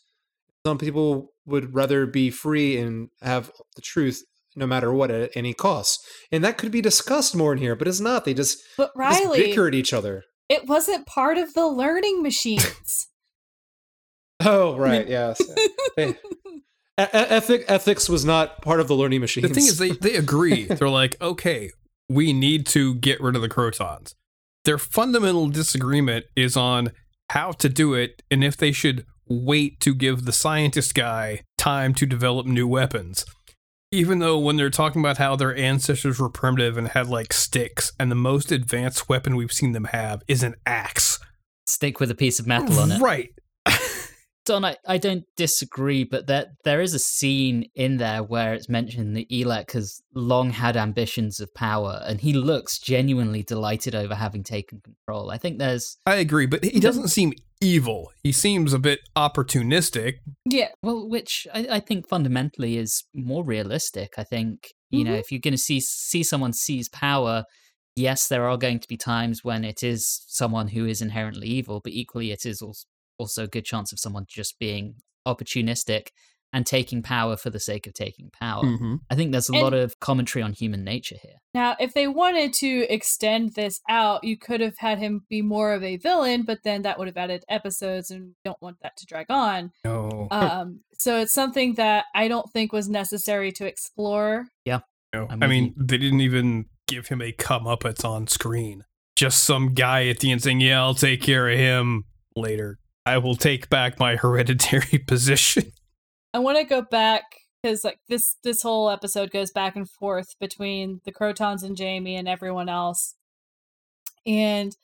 Some 0.67 0.79
people 0.79 1.31
would 1.47 1.75
rather 1.75 2.07
be 2.07 2.31
free 2.31 2.77
and 2.77 3.09
have 3.23 3.51
the 3.77 3.83
truth 3.83 4.23
no 4.57 4.67
matter 4.67 4.93
what 4.93 5.11
at 5.11 5.31
any 5.37 5.55
cost. 5.55 6.01
And 6.33 6.43
that 6.45 6.59
could 6.59 6.73
be 6.73 6.81
discussed 6.81 7.37
more 7.37 7.53
in 7.53 7.59
here, 7.59 7.77
but 7.77 7.87
it's 7.87 8.01
not. 8.01 8.25
They 8.25 8.35
just, 8.35 8.59
But 8.77 8.89
just 8.89 8.97
Riley, 9.25 9.39
bicker 9.39 9.69
at 9.69 9.75
each 9.75 9.93
other. 9.93 10.25
it 10.49 10.67
wasn't 10.67 11.07
part 11.07 11.39
of 11.39 11.55
the 11.55 11.67
learning 11.67 12.23
machines. 12.23 13.09
Oh, 14.45 14.77
right. 14.77 15.09
Yes. 15.17 15.41
They- 15.97 16.15
ethic, 16.99 17.65
ethics 17.69 18.09
was 18.09 18.25
not 18.25 18.63
part 18.63 18.81
of 18.81 18.89
the 18.89 18.95
learning 18.95 19.21
machines. 19.21 19.49
The 19.49 19.55
thing 19.55 19.67
is, 19.67 19.79
they 19.79 19.91
they 19.91 20.17
agree. 20.17 20.65
They're 20.67 20.89
like, 20.89 21.21
okay, 21.21 21.71
we 22.09 22.33
need 22.33 22.67
to 22.69 22.95
get 22.95 23.21
rid 23.21 23.37
of 23.37 23.43
the 23.43 23.49
Krotons. 23.49 24.15
Their 24.65 24.79
fundamental 24.79 25.49
disagreement 25.49 26.27
is 26.35 26.57
on 26.57 26.93
how 27.31 27.53
to 27.53 27.69
do 27.69 27.95
it 27.95 28.23
and 28.31 28.45
if 28.45 28.57
they 28.57 28.73
should 28.73 29.05
wait 29.29 29.81
to 29.81 29.95
give 29.95 30.25
the 30.25 30.33
scientist 30.33 30.95
guy 30.95 31.43
time 31.59 31.95
to 31.95 32.07
develop 32.07 32.47
new 32.47 32.67
weapons. 32.67 33.25
Even 33.93 34.19
though 34.19 34.39
when 34.39 34.57
they're 34.57 34.71
talking 34.71 35.01
about 35.01 35.19
how 35.19 35.37
their 35.37 35.57
ancestors 35.57 36.19
were 36.19 36.29
primitive 36.29 36.77
and 36.77 36.89
had 36.89 37.09
like 37.09 37.33
sticks, 37.33 37.93
and 37.99 38.11
the 38.11 38.17
most 38.17 38.51
advanced 38.51 39.09
weapon 39.09 39.37
we've 39.37 39.53
seen 39.53 39.73
them 39.73 39.85
have 39.85 40.23
is 40.29 40.43
an 40.43 40.55
axe. 40.67 41.19
Stick 41.67 42.01
with 42.01 42.11
a 42.11 42.15
piece 42.15 42.39
of 42.39 42.47
metal 42.47 42.79
on 42.79 42.93
it. 42.93 43.01
Right. 43.01 43.31
Don, 44.47 44.65
I, 44.65 44.77
I 44.87 44.97
don't 44.99 45.25
disagree, 45.37 46.05
but 46.05 46.27
there 46.27 46.47
there 46.65 46.81
is 46.81 46.95
a 46.95 46.99
scene 46.99 47.67
in 47.75 47.97
there 47.99 48.23
where 48.23 48.55
it's 48.55 48.69
mentioned 48.69 49.17
that 49.17 49.29
Eelek 49.29 49.73
has 49.73 50.01
long 50.15 50.51
had 50.51 50.77
ambitions 50.77 51.41
of 51.41 51.53
power, 51.55 52.01
and 52.07 52.21
he 52.21 52.33
looks 52.33 52.79
genuinely 52.79 53.43
delighted 53.43 53.95
over 53.95 54.15
having 54.15 54.43
taken 54.45 54.81
control. 54.81 55.31
I 55.31 55.39
think 55.39 55.59
there's 55.59 55.99
I 56.07 56.15
agree, 56.17 56.47
but 56.47 56.65
he 56.65 56.81
doesn't 56.81 57.09
seem 57.09 57.33
evil. 57.61 58.13
He 58.23 58.33
seems 58.33 58.73
a 58.73 58.79
bit 58.79 59.01
opportunistic. 59.17 60.15
yeah. 60.45 60.69
well, 60.83 61.09
which 61.09 61.47
I, 61.53 61.67
I 61.73 61.81
think 61.81 62.09
fundamentally 62.09 62.77
is 62.79 63.05
more 63.15 63.45
realistic. 63.45 64.15
I 64.17 64.25
think 64.25 64.73
you 64.91 65.05
know 65.05 65.13
Mhm. 65.13 65.21
if 65.21 65.33
you're 65.33 65.41
going 65.41 65.55
to 65.55 65.59
see 65.59 65.81
see 65.81 66.23
someone 66.23 66.53
seize 66.53 66.89
power, 66.89 67.45
yes, 67.97 68.29
there 68.29 68.49
are 68.49 68.57
going 68.57 68.79
to 68.81 68.89
be 68.89 68.97
times 68.97 69.43
when 69.43 69.65
it 69.65 69.83
is 69.83 70.23
someone 70.29 70.69
who 70.69 70.87
is 70.87 71.03
inherently 71.03 71.49
evil, 71.49 71.81
but 71.83 71.93
equally 71.93 72.31
it 72.31 72.47
is 72.47 72.63
also 72.63 72.87
also 73.19 73.45
a 73.45 73.49
good 73.49 73.65
chance 73.65 73.93
of 73.93 73.99
someone 73.99 74.25
just 74.29 74.59
being 74.59 74.97
opportunistic 75.27 76.09
and 76.53 76.65
taking 76.65 77.03
power 77.03 77.37
for 77.37 77.51
the 77.51 77.59
sake 77.61 77.87
of 77.87 77.93
taking 77.93 78.31
power. 78.41 78.63
Mm-hmm. 78.65 78.95
I 79.11 79.15
think 79.15 79.33
there's 79.33 79.51
a 79.51 79.53
And- 79.53 79.63
lot 79.63 79.75
of 79.75 79.99
commentary 80.01 80.43
on 80.43 80.53
human 80.53 80.85
nature 80.85 81.17
here. 81.21 81.35
Now, 81.53 81.75
if 81.81 81.93
they 81.93 82.07
wanted 82.07 82.53
to 82.55 82.87
extend 82.89 83.55
this 83.55 83.81
out, 83.89 84.23
you 84.25 84.39
could 84.39 84.61
have 84.61 84.79
had 84.79 84.99
him 84.99 85.23
be 85.29 85.43
more 85.43 85.73
of 85.75 85.83
a 85.83 85.97
villain, 85.97 86.45
but 86.45 86.59
then 86.65 86.83
that 86.83 86.99
would 86.99 87.09
have 87.09 87.17
added 87.17 87.45
episodes, 87.49 88.11
and 88.11 88.27
we 88.29 88.33
don't 88.45 88.61
want 88.63 88.77
that 88.83 88.97
to 88.99 89.07
drag 89.07 89.27
on. 89.31 89.73
No. 89.85 90.29
Um, 90.37 90.81
so 90.99 91.19
it's 91.21 91.35
something 91.35 91.75
that 91.75 92.05
I 92.15 92.29
don't 92.29 92.51
think 92.53 92.73
was 92.73 92.89
necessary 92.89 93.53
to 93.53 93.67
explore. 93.67 94.47
Yeah. 94.65 94.81
No. 95.13 95.27
I'm 95.29 95.43
I 95.43 95.47
with 95.47 95.51
mean, 95.51 95.75
they 95.77 95.99
didn't 95.99 96.21
even 96.21 96.67
give 96.89 97.09
him 97.09 97.21
a 97.21 97.33
comeuppance 97.33 98.05
on 98.05 98.29
screen. 98.29 98.85
Just 99.17 99.45
some 99.45 99.75
guy 99.75 100.07
at 100.09 100.21
the 100.21 100.31
end 100.31 100.43
saying, 100.43 100.61
"Yeah, 100.61 100.81
I'll 100.83 100.95
take 100.95 101.21
care 101.23 101.49
of 101.49 101.59
him 101.59 102.05
later. 102.35 102.79
I 103.07 103.19
will 103.19 103.37
take 103.37 103.69
back 103.71 103.99
my 103.99 104.17
hereditary 104.17 104.99
position." 105.07 105.73
I 106.35 106.39
want 106.41 106.59
to 106.59 106.65
go 106.65 106.83
back 106.83 107.23
because 107.63 107.83
like 107.85 107.99
this 108.09 108.37
this 108.45 108.63
whole 108.63 108.91
episode 108.91 109.31
goes 109.31 109.51
back 109.51 109.75
and 109.77 109.89
forth 109.89 110.35
between 110.39 111.01
the 111.05 111.13
Krotons 111.13 111.63
and 111.63 111.77
Jamie 111.77 112.17
and 112.17 112.29
everyone 112.29 112.69
else. 112.69 113.15
And 114.27 114.77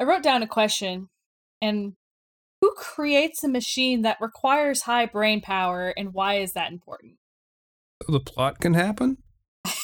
I 0.00 0.04
wrote 0.04 0.22
down 0.22 0.42
a 0.42 0.46
question 0.46 1.08
and 1.60 1.94
who 2.60 2.72
creates 2.76 3.44
a 3.44 3.48
machine 3.48 4.02
that 4.02 4.16
requires 4.20 4.82
high 4.82 5.04
brain 5.06 5.40
power 5.42 5.92
and 5.96 6.14
why 6.14 6.36
is 6.36 6.52
that 6.54 6.72
important? 6.72 7.16
So 8.06 8.12
the 8.12 8.20
plot 8.20 8.60
can 8.60 8.74
happen. 8.74 9.18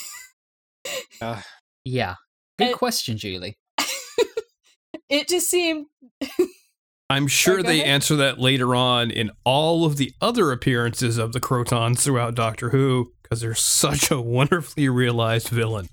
Uh, 1.20 1.42
Yeah. 1.84 2.14
Good 2.58 2.72
Uh, 2.72 2.76
question, 2.78 3.18
Julie. 3.18 3.58
it 5.10 5.28
just 5.28 5.50
seemed 5.50 5.86
I'm 7.10 7.26
sure 7.26 7.56
go 7.58 7.64
they 7.64 7.80
ahead. 7.80 7.88
answer 7.94 8.16
that 8.16 8.38
later 8.38 8.74
on 8.74 9.10
in 9.10 9.30
all 9.44 9.84
of 9.84 9.96
the 9.96 10.12
other 10.20 10.52
appearances 10.52 11.18
of 11.18 11.32
the 11.32 11.40
Krotons 11.40 11.98
throughout 12.00 12.34
Doctor 12.34 12.70
Who, 12.70 13.12
because 13.22 13.40
they're 13.40 13.54
such 13.54 14.10
a 14.10 14.20
wonderfully 14.20 14.88
realized 14.88 15.48
villain. 15.48 15.88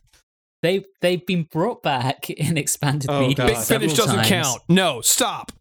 They 0.63 0.83
they've 1.01 1.25
been 1.25 1.43
brought 1.51 1.81
back 1.83 2.29
in 2.29 2.57
expanded 2.57 3.09
Oh, 3.09 3.21
media. 3.21 3.35
God. 3.35 3.47
Big 3.47 3.57
several 3.57 3.79
Finish 3.89 3.97
doesn't 3.97 4.15
times. 4.15 4.27
count. 4.29 4.61
No, 4.69 5.01
stop. 5.01 5.51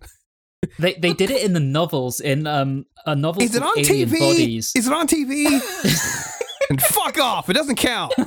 They 0.78 0.94
they 0.94 1.12
did 1.12 1.30
it 1.30 1.42
in 1.44 1.52
the 1.52 1.60
novels 1.60 2.20
in 2.20 2.46
um 2.46 2.86
a 3.06 3.14
novel 3.14 3.42
Is 3.42 3.54
it 3.54 3.62
on 3.62 3.78
Alien 3.78 4.08
TV? 4.08 4.18
Bodies. 4.18 4.72
Is 4.74 4.86
it 4.86 4.92
on 4.92 5.06
TV? 5.06 5.46
and 6.70 6.82
fuck 6.90 7.18
off. 7.20 7.48
It 7.48 7.52
doesn't 7.54 7.76
count. 7.76 8.12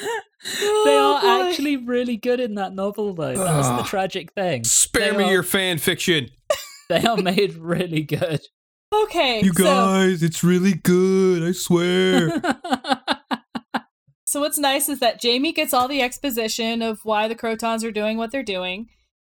they 0.00 0.96
Oh, 0.98 1.20
are 1.22 1.35
boy. 1.35 1.35
Actually 1.50 1.76
really 1.76 2.16
good 2.16 2.40
in 2.40 2.54
that 2.56 2.74
novel 2.74 3.14
though. 3.14 3.34
That's 3.34 3.68
the 3.68 3.74
ah. 3.74 3.86
tragic 3.86 4.32
thing. 4.32 4.64
Spare 4.64 5.12
They 5.12 5.18
me 5.18 5.24
are- 5.24 5.32
your 5.32 5.42
fan 5.42 5.78
fiction. 5.78 6.30
They 6.88 7.02
are 7.02 7.16
made 7.16 7.54
really 7.54 8.02
good. 8.02 8.40
okay. 8.94 9.40
You 9.42 9.52
so- 9.52 9.64
guys, 9.64 10.22
it's 10.22 10.44
really 10.44 10.74
good. 10.74 11.42
I 11.42 11.50
swear. 11.50 12.40
So 14.28 14.40
what's 14.40 14.58
nice 14.58 14.88
is 14.88 14.98
that 14.98 15.20
Jamie 15.20 15.52
gets 15.52 15.72
all 15.72 15.86
the 15.86 16.02
exposition 16.02 16.82
of 16.82 16.98
why 17.04 17.28
the 17.28 17.36
Krotons 17.36 17.84
are 17.84 17.92
doing 17.92 18.18
what 18.18 18.32
they're 18.32 18.42
doing. 18.42 18.88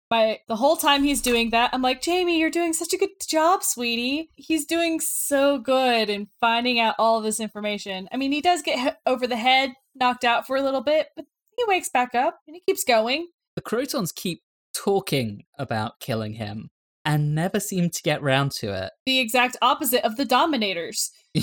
By 0.09 0.41
the 0.47 0.57
whole 0.57 0.77
time 0.77 1.03
he's 1.03 1.21
doing 1.21 1.51
that, 1.51 1.71
I'm 1.75 1.83
like, 1.83 2.01
Jamie, 2.01 2.39
you're 2.39 2.49
doing 2.49 2.73
such 2.73 2.93
a 2.93 2.97
good 2.97 3.11
job, 3.27 3.65
sweetie. 3.65 4.31
He's 4.37 4.65
doing 4.65 5.01
so 5.01 5.59
good 5.59 6.09
in 6.09 6.29
finding 6.41 6.79
out 6.79 6.95
all 6.99 7.19
of 7.19 7.25
this 7.25 7.41
information. 7.41 8.09
I 8.13 8.17
mean, 8.17 8.31
he 8.31 8.41
does 8.41 8.63
get 8.63 8.79
he- 8.79 9.11
over 9.11 9.27
the 9.27 9.37
head, 9.37 9.73
knocked 9.97 10.25
out 10.25 10.47
for 10.47 10.57
a 10.57 10.63
little 10.63 10.81
bit, 10.83 11.09
but 11.17 11.25
he 11.57 11.65
wakes 11.67 11.89
back 11.89 12.15
up 12.15 12.39
and 12.47 12.55
he 12.55 12.63
keeps 12.67 12.85
going. 12.85 13.29
The 13.57 13.63
Krotons 13.63 14.15
keep 14.15 14.43
talking 14.75 15.45
about 15.59 16.01
killing 16.01 16.35
him 16.35 16.71
and 17.05 17.35
never 17.35 17.61
seem 17.61 17.91
to 17.91 18.03
get 18.03 18.23
round 18.23 18.51
to 18.53 18.73
it. 18.73 18.93
The 19.07 19.21
exact 19.21 19.57
opposite 19.63 20.05
of 20.05 20.17
the 20.17 20.25
Dominators. 20.25 21.11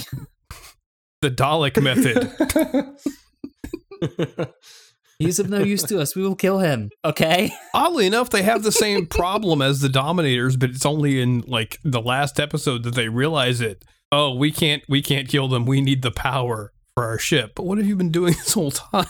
The 1.21 1.29
Dalek 1.29 1.79
method. 1.79 2.31
He's 5.19 5.37
of 5.37 5.51
no 5.51 5.59
use 5.59 5.83
to 5.83 5.99
us. 5.99 6.15
We 6.15 6.23
will 6.23 6.35
kill 6.35 6.57
him. 6.57 6.89
Okay. 7.05 7.51
Oddly 7.75 8.07
enough, 8.07 8.31
they 8.31 8.41
have 8.41 8.63
the 8.63 8.71
same 8.71 9.05
problem 9.05 9.61
as 9.61 9.81
the 9.81 9.89
Dominators, 9.89 10.57
but 10.57 10.71
it's 10.71 10.85
only 10.85 11.21
in 11.21 11.41
like 11.41 11.77
the 11.83 12.01
last 12.01 12.39
episode 12.39 12.81
that 12.83 12.95
they 12.95 13.07
realize 13.07 13.61
it. 13.61 13.85
Oh, 14.11 14.33
we 14.33 14.51
can't 14.51 14.81
we 14.89 15.03
can't 15.03 15.27
kill 15.27 15.47
them. 15.47 15.67
We 15.67 15.79
need 15.79 16.01
the 16.01 16.09
power 16.09 16.73
for 16.95 17.05
our 17.05 17.19
ship. 17.19 17.51
But 17.55 17.67
what 17.67 17.77
have 17.77 17.85
you 17.85 17.95
been 17.95 18.11
doing 18.11 18.33
this 18.33 18.53
whole 18.53 18.71
time? 18.71 19.05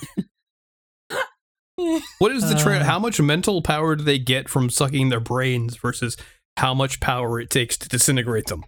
What 2.19 2.32
is 2.32 2.47
the 2.49 2.55
trade? 2.57 2.82
Uh. 2.82 2.86
how 2.86 2.99
much 2.99 3.19
mental 3.21 3.61
power 3.61 3.95
do 3.95 4.03
they 4.03 4.19
get 4.19 4.49
from 4.49 4.69
sucking 4.69 5.09
their 5.09 5.19
brains 5.19 5.77
versus 5.77 6.17
how 6.57 6.73
much 6.73 6.99
power 6.99 7.39
it 7.39 7.49
takes 7.49 7.77
to 7.77 7.89
disintegrate 7.89 8.47
them? 8.47 8.63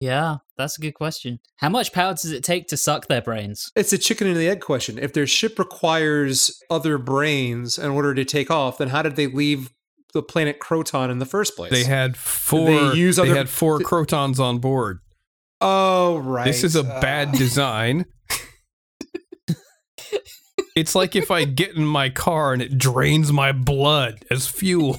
Yeah, 0.00 0.36
that's 0.56 0.78
a 0.78 0.80
good 0.80 0.92
question. 0.94 1.40
How 1.56 1.68
much 1.70 1.92
power 1.92 2.12
does 2.12 2.30
it 2.30 2.44
take 2.44 2.68
to 2.68 2.76
suck 2.76 3.08
their 3.08 3.20
brains? 3.20 3.72
It's 3.74 3.92
a 3.92 3.98
chicken 3.98 4.28
and 4.28 4.36
the 4.36 4.48
egg 4.48 4.60
question. 4.60 4.96
If 4.98 5.12
their 5.12 5.26
ship 5.26 5.58
requires 5.58 6.62
other 6.70 6.98
brains 6.98 7.78
in 7.78 7.90
order 7.90 8.14
to 8.14 8.24
take 8.24 8.48
off, 8.50 8.78
then 8.78 8.88
how 8.88 9.02
did 9.02 9.16
they 9.16 9.26
leave 9.26 9.70
the 10.14 10.22
planet 10.22 10.60
Kroton 10.60 11.10
in 11.10 11.18
the 11.18 11.26
first 11.26 11.56
place? 11.56 11.72
They 11.72 11.82
had 11.84 12.16
four. 12.16 12.66
They 12.66 12.88
They, 12.90 12.94
use 12.96 13.18
other- 13.18 13.34
had 13.34 13.48
four 13.48 13.80
Krotons 13.80 14.38
on 14.38 14.58
board. 14.58 15.00
oh 15.60 16.18
right. 16.18 16.44
This 16.46 16.62
is 16.62 16.76
a 16.76 16.80
Uh, 16.84 17.00
bad 17.00 17.32
design. 17.32 18.04
it's 20.78 20.94
like 20.94 21.16
if 21.16 21.30
I 21.30 21.44
get 21.44 21.74
in 21.74 21.84
my 21.84 22.08
car 22.08 22.52
and 22.52 22.62
it 22.62 22.78
drains 22.78 23.32
my 23.32 23.50
blood 23.50 24.24
as 24.30 24.46
fuel. 24.46 24.98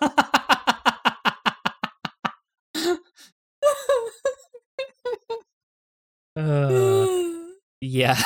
Uh, 6.36 7.04
yeah. 7.80 8.16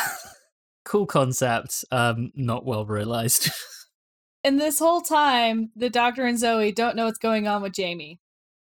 cool 0.84 1.06
concept. 1.06 1.82
Um, 1.90 2.30
not 2.34 2.66
well 2.66 2.84
realized. 2.84 3.50
and 4.44 4.60
this 4.60 4.78
whole 4.78 5.00
time, 5.00 5.70
the 5.74 5.88
Doctor 5.88 6.26
and 6.26 6.38
Zoe 6.38 6.72
don't 6.72 6.94
know 6.94 7.06
what's 7.06 7.16
going 7.16 7.48
on 7.48 7.62
with 7.62 7.72
Jamie. 7.72 8.20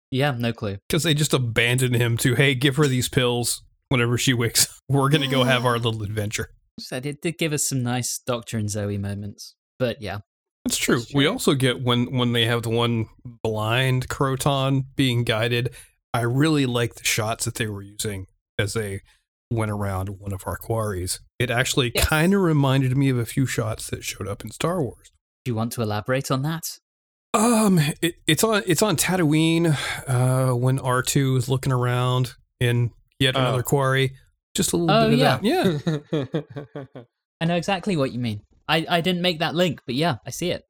yeah, 0.10 0.32
no 0.32 0.54
clue. 0.54 0.78
Because 0.88 1.04
they 1.04 1.14
just 1.14 1.34
abandon 1.34 1.94
him 1.94 2.16
to, 2.20 2.36
hey, 2.36 2.56
give 2.56 2.78
her 2.78 2.88
these 2.88 3.10
pills 3.10 3.62
whenever 3.90 4.18
she 4.18 4.34
wakes 4.34 4.68
up. 4.68 4.78
We're 4.88 5.10
going 5.10 5.24
to 5.24 5.28
go 5.28 5.44
have 5.44 5.66
our 5.66 5.78
little 5.78 6.02
adventure. 6.04 6.48
Said 6.80 7.06
it 7.06 7.22
did 7.22 7.38
give 7.38 7.54
us 7.54 7.68
some 7.68 7.84
nice 7.84 8.20
Doctor 8.20 8.58
and 8.58 8.70
Zoe 8.70 8.98
moments. 8.98 9.56
But 9.80 10.02
yeah. 10.02 10.20
That's 10.66 10.78
true. 10.78 11.00
That's 11.00 11.14
We 11.14 11.26
also 11.28 11.54
get 11.54 11.82
when 11.84 12.16
when 12.18 12.34
they 12.34 12.46
have 12.46 12.64
the 12.64 12.70
one 12.70 13.08
blind 13.44 14.08
Kroton 14.10 14.86
being 14.96 15.24
guided. 15.24 15.74
I 16.14 16.22
really 16.22 16.66
like 16.66 16.96
the 16.96 17.04
shots 17.06 17.46
that 17.46 17.56
they 17.56 17.68
were 17.68 17.82
using 17.82 18.28
as 18.60 18.74
they 18.74 19.02
went 19.52 19.72
around 19.72 20.10
one 20.20 20.34
of 20.34 20.44
our 20.46 20.58
quarries. 20.58 21.20
It 21.40 21.50
actually 21.50 21.92
Yes. 21.96 22.08
kind 22.08 22.34
of 22.34 22.42
reminded 22.42 22.96
me 22.96 23.10
of 23.10 23.18
a 23.18 23.26
few 23.26 23.46
shots 23.46 23.90
that 23.90 24.04
showed 24.04 24.28
up 24.28 24.44
in 24.44 24.52
Star 24.52 24.82
Wars. 24.82 25.12
Do 25.46 25.52
you 25.52 25.56
want 25.56 25.72
to 25.74 25.82
elaborate 25.82 26.30
on 26.32 26.42
that? 26.44 26.80
Um, 27.34 27.80
it, 28.02 28.16
it's 28.28 28.44
on 28.44 28.62
it's 28.68 28.82
on 28.82 28.98
Tatooine. 28.98 29.76
Uh, 30.08 30.54
when 30.56 30.80
R 30.80 31.02
two 31.02 31.36
is 31.38 31.48
looking 31.50 31.72
around 31.72 32.36
in 32.60 32.92
yet 33.20 33.36
Oh. 33.36 33.40
another 33.40 33.64
quarry. 33.64 34.16
Just 34.56 34.74
a 34.74 34.78
little 34.78 34.96
Oh, 34.96 35.10
bit 35.10 35.14
of 35.14 35.44
yeah. 35.44 35.78
that. 35.82 36.84
Yeah. 36.94 37.02
I 37.42 37.46
know 37.46 37.56
exactly 37.56 37.96
what 37.96 38.12
you 38.12 38.20
mean. 38.20 38.42
I, 38.68 38.86
I 38.90 39.02
didn't 39.02 39.22
make 39.22 39.40
that 39.40 39.56
link, 39.56 39.82
but 39.86 39.96
yeah, 39.96 40.16
I 40.26 40.30
see 40.30 40.52
it. 40.52 40.64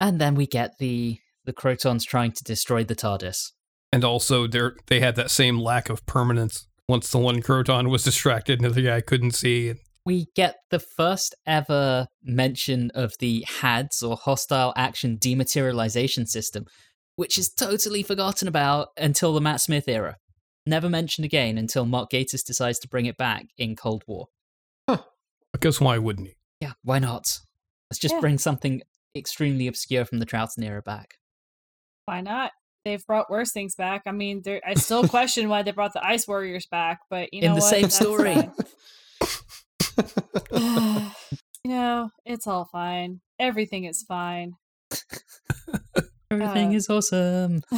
And 0.00 0.20
then 0.20 0.34
we 0.34 0.46
get 0.46 0.72
the 0.78 1.18
the 1.44 1.52
Krotons 1.52 2.04
trying 2.04 2.32
to 2.32 2.44
destroy 2.44 2.84
the 2.84 2.94
TARDIS. 2.94 3.50
And 3.92 4.04
also, 4.04 4.46
they 4.46 4.60
they 4.86 5.00
had 5.00 5.16
that 5.16 5.30
same 5.30 5.58
lack 5.58 5.88
of 5.90 6.04
permanence. 6.06 6.66
Once 6.88 7.10
the 7.10 7.18
one 7.18 7.40
Kroton 7.42 7.90
was 7.90 8.04
distracted 8.04 8.58
and 8.60 8.64
the 8.64 8.70
other 8.70 8.82
guy 8.82 9.00
couldn't 9.00 9.32
see, 9.32 9.74
We 10.04 10.26
get 10.34 10.56
the 10.70 10.78
first 10.80 11.34
ever 11.46 12.06
mention 12.22 12.90
of 12.94 13.12
the 13.20 13.44
HADS 13.60 14.02
or 14.02 14.16
Hostile 14.16 14.72
Action 14.76 15.16
Dematerialization 15.18 16.26
System, 16.26 16.64
which 17.16 17.38
is 17.38 17.48
totally 17.52 18.02
forgotten 18.02 18.48
about 18.48 18.88
until 18.96 19.32
the 19.32 19.40
Matt 19.40 19.60
Smith 19.60 19.88
era. 19.88 20.16
Never 20.64 20.88
mentioned 20.88 21.24
again 21.24 21.58
until 21.58 21.84
Mark 21.86 22.10
Gatiss 22.10 22.44
decides 22.44 22.78
to 22.80 22.88
bring 22.88 23.06
it 23.06 23.16
back 23.16 23.46
in 23.58 23.74
Cold 23.76 24.04
War. 24.06 24.28
I 24.88 25.58
guess 25.60 25.80
why 25.80 25.98
wouldn't 25.98 26.28
he? 26.28 26.34
Yeah, 26.62 26.72
why 26.82 26.98
not? 26.98 27.40
Let's 27.90 27.98
just 28.00 28.14
Yeah. 28.14 28.20
bring 28.20 28.38
something 28.38 28.80
extremely 29.14 29.66
obscure 29.66 30.06
from 30.06 30.18
the 30.18 30.24
Troughton 30.24 30.64
era 30.64 30.80
back. 30.80 31.18
Why 32.06 32.22
not? 32.22 32.52
They've 32.86 33.04
brought 33.06 33.28
worse 33.30 33.52
things 33.52 33.74
back. 33.74 34.02
I 34.06 34.12
mean, 34.12 34.42
I 34.66 34.74
still 34.74 35.06
question 35.06 35.48
why 35.50 35.62
they 35.62 35.72
brought 35.72 35.92
the 35.92 36.04
Ice 36.04 36.26
Warriors 36.26 36.66
back, 36.66 37.00
but 37.10 37.34
you 37.34 37.42
know 37.42 37.48
In 37.48 37.52
the 37.54 37.60
what? 37.60 37.68
same 37.68 37.82
That's 37.82 37.96
story. 37.96 38.50
you 41.64 41.70
know, 41.70 42.10
it's 42.24 42.46
all 42.46 42.64
fine. 42.64 43.20
Everything 43.38 43.84
is 43.84 44.02
fine. 44.02 44.54
Everything 46.30 46.70
Uh, 46.70 46.76
is 46.76 46.88
awesome. 46.88 47.60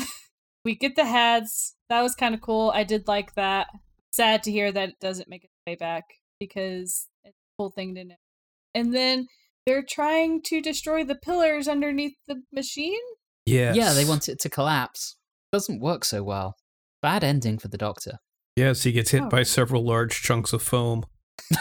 We 0.64 0.74
get 0.74 0.96
the 0.96 1.04
HADS. 1.04 1.74
That 1.90 2.02
was 2.02 2.14
kind 2.14 2.34
of 2.34 2.40
cool. 2.40 2.72
I 2.74 2.84
did 2.84 3.06
like 3.06 3.34
that. 3.34 3.68
Sad 4.12 4.42
to 4.44 4.50
hear 4.50 4.72
that 4.72 4.88
it 4.90 5.00
doesn't 5.00 5.28
make 5.28 5.44
its 5.44 5.52
way 5.66 5.74
back 5.74 6.04
because 6.40 7.06
it's 7.24 7.34
a 7.36 7.52
cool 7.58 7.70
thing 7.70 7.94
to 7.96 8.04
know. 8.04 8.14
And 8.74 8.94
then 8.94 9.26
they're 9.66 9.84
trying 9.88 10.42
to 10.46 10.60
destroy 10.60 11.04
the 11.04 11.14
pillars 11.16 11.68
underneath 11.68 12.14
the 12.26 12.42
machine. 12.52 13.00
Yeah. 13.46 13.74
Yeah, 13.74 13.92
they 13.92 14.04
want 14.04 14.28
it 14.28 14.40
to 14.40 14.48
collapse. 14.48 15.16
Doesn't 15.52 15.80
work 15.80 16.04
so 16.04 16.22
well. 16.22 16.56
Bad 17.02 17.22
ending 17.24 17.58
for 17.58 17.68
the 17.68 17.76
Doctor. 17.78 18.18
Yes, 18.56 18.84
he 18.84 18.92
gets 18.92 19.10
hit 19.10 19.22
Oh. 19.24 19.28
by 19.28 19.42
several 19.42 19.84
large 19.84 20.22
chunks 20.22 20.52
of 20.52 20.62
foam. 20.62 21.04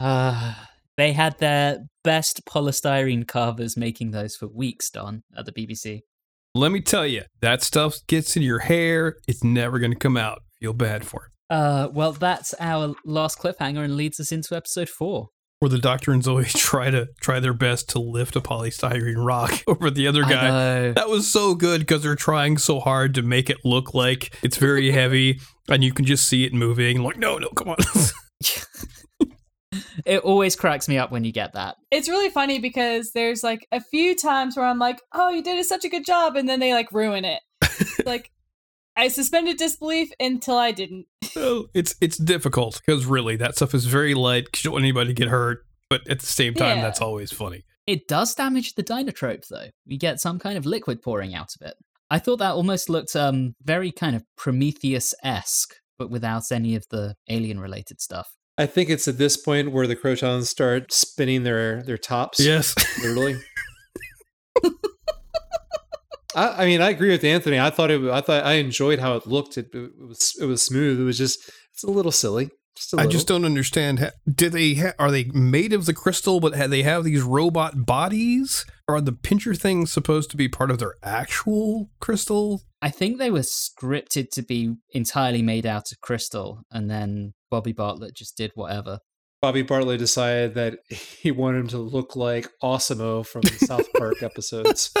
Uh, 0.00 0.54
they 0.96 1.12
had 1.12 1.38
their 1.38 1.78
best 2.02 2.44
polystyrene 2.44 3.26
carvers 3.26 3.76
making 3.76 4.10
those 4.10 4.36
for 4.36 4.48
weeks, 4.48 4.90
Don, 4.90 5.22
at 5.36 5.46
the 5.46 5.52
BBC. 5.52 6.00
Let 6.56 6.70
me 6.70 6.80
tell 6.80 7.04
you, 7.04 7.22
that 7.40 7.64
stuff 7.64 7.96
gets 8.06 8.36
in 8.36 8.42
your 8.42 8.60
hair. 8.60 9.16
It's 9.26 9.42
never 9.42 9.80
going 9.80 9.90
to 9.90 9.98
come 9.98 10.16
out. 10.16 10.42
Feel 10.60 10.72
bad 10.72 11.04
for 11.04 11.26
it. 11.26 11.32
Uh, 11.52 11.88
well, 11.92 12.12
that's 12.12 12.54
our 12.60 12.94
last 13.04 13.40
cliffhanger 13.40 13.82
and 13.82 13.96
leads 13.96 14.20
us 14.20 14.30
into 14.30 14.54
episode 14.54 14.88
four. 14.88 15.30
Where 15.58 15.68
the 15.68 15.78
Doctor 15.78 16.12
and 16.12 16.22
Zoe 16.22 16.44
try 16.44 16.90
to 16.90 17.08
try 17.20 17.40
their 17.40 17.54
best 17.54 17.88
to 17.90 17.98
lift 17.98 18.36
a 18.36 18.40
polystyrene 18.40 19.24
rock 19.24 19.64
over 19.66 19.90
the 19.90 20.06
other 20.06 20.22
guy. 20.22 20.92
That 20.92 21.08
was 21.08 21.28
so 21.28 21.56
good 21.56 21.80
because 21.80 22.04
they're 22.04 22.14
trying 22.14 22.58
so 22.58 22.78
hard 22.78 23.14
to 23.16 23.22
make 23.22 23.50
it 23.50 23.58
look 23.64 23.92
like 23.92 24.32
it's 24.44 24.56
very 24.56 24.92
heavy, 24.92 25.40
and 25.68 25.82
you 25.82 25.92
can 25.92 26.04
just 26.04 26.28
see 26.28 26.44
it 26.44 26.54
moving. 26.54 27.02
Like, 27.02 27.18
no, 27.18 27.36
no, 27.36 27.48
come 27.48 27.70
on. 27.70 27.78
it 30.04 30.20
always 30.20 30.56
cracks 30.56 30.88
me 30.88 30.98
up 30.98 31.10
when 31.10 31.24
you 31.24 31.32
get 31.32 31.52
that. 31.54 31.76
It's 31.90 32.08
really 32.08 32.30
funny 32.30 32.58
because 32.58 33.12
there's 33.12 33.42
like 33.42 33.66
a 33.72 33.80
few 33.80 34.14
times 34.16 34.56
where 34.56 34.66
I'm 34.66 34.78
like, 34.78 35.00
"Oh, 35.12 35.30
you 35.30 35.42
did 35.42 35.64
such 35.66 35.84
a 35.84 35.88
good 35.88 36.04
job," 36.04 36.36
and 36.36 36.48
then 36.48 36.60
they 36.60 36.72
like 36.74 36.92
ruin 36.92 37.24
it. 37.24 37.40
like 38.06 38.30
I 38.96 39.08
suspended 39.08 39.56
disbelief 39.56 40.10
until 40.20 40.56
I 40.56 40.70
didn't. 40.72 41.06
Well, 41.34 41.66
it's 41.74 41.94
it's 42.00 42.16
difficult 42.16 42.80
because 42.84 43.06
really 43.06 43.36
that 43.36 43.56
stuff 43.56 43.74
is 43.74 43.86
very 43.86 44.14
light. 44.14 44.52
'cause 44.52 44.62
You 44.64 44.68
don't 44.68 44.74
want 44.74 44.84
anybody 44.84 45.08
to 45.08 45.14
get 45.14 45.28
hurt, 45.28 45.64
but 45.90 46.08
at 46.08 46.20
the 46.20 46.26
same 46.26 46.54
time, 46.54 46.76
Yeah. 46.78 46.82
that's 46.82 47.00
always 47.00 47.32
funny. 47.32 47.64
It 47.86 48.08
does 48.08 48.34
damage 48.34 48.74
the 48.74 48.82
Dynatrope, 48.84 49.46
though. 49.48 49.68
You 49.84 49.98
get 49.98 50.20
some 50.20 50.38
kind 50.38 50.56
of 50.56 50.64
liquid 50.64 51.02
pouring 51.02 51.34
out 51.34 51.50
of 51.60 51.66
it. 51.66 51.74
I 52.10 52.18
thought 52.18 52.38
that 52.38 52.52
almost 52.52 52.88
looked 52.88 53.16
um 53.16 53.54
very 53.62 53.90
kind 53.90 54.14
of 54.14 54.22
Prometheus 54.36 55.12
esque, 55.24 55.74
but 55.98 56.10
without 56.10 56.44
any 56.52 56.76
of 56.76 56.84
the 56.90 57.14
alien 57.28 57.58
related 57.58 58.00
stuff. 58.00 58.28
I 58.56 58.66
think 58.66 58.88
it's 58.88 59.08
at 59.08 59.18
this 59.18 59.36
point 59.36 59.72
where 59.72 59.86
the 59.86 59.96
Krotons 59.96 60.44
start 60.46 60.92
spinning 60.92 61.42
their 61.42 61.82
their 61.82 61.98
tops. 61.98 62.38
Yes. 62.40 62.74
literally. 63.02 63.36
I, 66.36 66.62
I 66.64 66.66
mean, 66.66 66.80
I 66.82 66.90
agree 66.90 67.10
with 67.10 67.22
Anthony. 67.24 67.60
I 67.60 67.70
thought 67.70 67.90
it. 67.90 68.02
I 68.10 68.20
thought 68.20 68.44
I 68.44 68.54
enjoyed 68.54 68.98
how 68.98 69.14
it 69.16 69.26
looked. 69.26 69.56
It, 69.56 69.70
it 69.72 69.90
was 69.98 70.34
it 70.40 70.46
was 70.46 70.62
smooth. 70.62 71.00
It 71.00 71.04
was 71.04 71.18
just 71.18 71.48
it's 71.72 71.84
a 71.84 71.90
little 71.90 72.12
silly. 72.12 72.50
Just 72.76 72.92
a 72.92 72.96
I 72.96 73.00
little. 73.00 73.12
just 73.12 73.28
don't 73.28 73.44
understand. 73.44 74.00
ha- 74.00 74.10
Do 74.32 74.48
they 74.50 74.74
ha- 74.74 74.94
are 74.98 75.12
they 75.12 75.24
made 75.32 75.72
of 75.72 75.86
the 75.86 75.94
crystal, 75.94 76.40
but 76.40 76.56
ha- 76.56 76.66
they 76.66 76.82
have 76.82 77.04
these 77.04 77.22
robot 77.22 77.86
bodies? 77.86 78.66
Are 78.88 79.00
the 79.00 79.12
pincher 79.12 79.54
things 79.54 79.92
supposed 79.92 80.30
to 80.32 80.36
be 80.36 80.48
part 80.48 80.72
of 80.72 80.78
their 80.80 80.94
actual 81.04 81.90
crystal? 82.00 82.62
I 82.84 82.90
think 82.90 83.16
they 83.16 83.30
were 83.30 83.38
scripted 83.38 84.28
to 84.32 84.42
be 84.42 84.74
entirely 84.90 85.40
made 85.40 85.64
out 85.64 85.90
of 85.90 86.02
crystal, 86.02 86.60
and 86.70 86.90
then 86.90 87.32
Bobi 87.50 87.74
Bartlett 87.74 88.14
just 88.14 88.36
did 88.36 88.52
whatever. 88.56 88.98
Bobi 89.42 89.66
Bartlett 89.66 90.00
decided 90.00 90.52
that 90.52 90.80
he 90.90 91.30
wanted 91.30 91.60
him 91.60 91.68
to 91.68 91.78
look 91.78 92.14
like 92.14 92.46
Awesom-O 92.62 93.22
from 93.22 93.40
the 93.40 93.56
South 93.66 93.90
Park 93.94 94.22
episodes. 94.22 94.92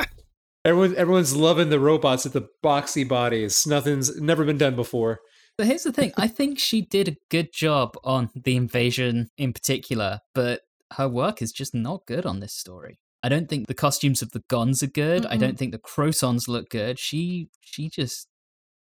Everyone, 0.64 0.96
everyone's 0.96 1.34
loving 1.34 1.70
the 1.70 1.78
robots 1.78 2.24
with 2.24 2.32
the 2.32 2.48
boxy 2.64 3.08
bodies. 3.08 3.66
Nothing's 3.68 4.20
never 4.20 4.44
been 4.44 4.58
done 4.58 4.74
before. 4.74 5.20
But 5.58 5.68
here's 5.68 5.84
the 5.84 5.92
thing 5.92 6.12
I 6.16 6.26
think 6.26 6.58
she 6.58 6.82
did 6.82 7.06
a 7.06 7.16
good 7.30 7.52
job 7.52 7.96
on 8.02 8.30
the 8.34 8.56
invasion 8.56 9.30
in 9.38 9.52
particular, 9.52 10.20
but 10.34 10.62
her 10.94 11.08
work 11.08 11.40
is 11.40 11.52
just 11.52 11.72
not 11.72 12.06
good 12.06 12.26
on 12.26 12.40
this 12.40 12.54
story. 12.54 12.98
I 13.26 13.28
don't 13.28 13.48
think 13.48 13.66
the 13.66 13.74
costumes 13.74 14.22
of 14.22 14.30
the 14.30 14.44
Gonds 14.48 14.84
are 14.84 14.86
good. 14.86 15.26
I 15.26 15.34
Mm-mm. 15.36 15.40
don't 15.40 15.58
think 15.58 15.72
the 15.72 15.80
Krotons 15.80 16.46
look 16.46 16.70
good. 16.70 16.96
She 16.96 17.48
she 17.60 17.88
just 17.88 18.28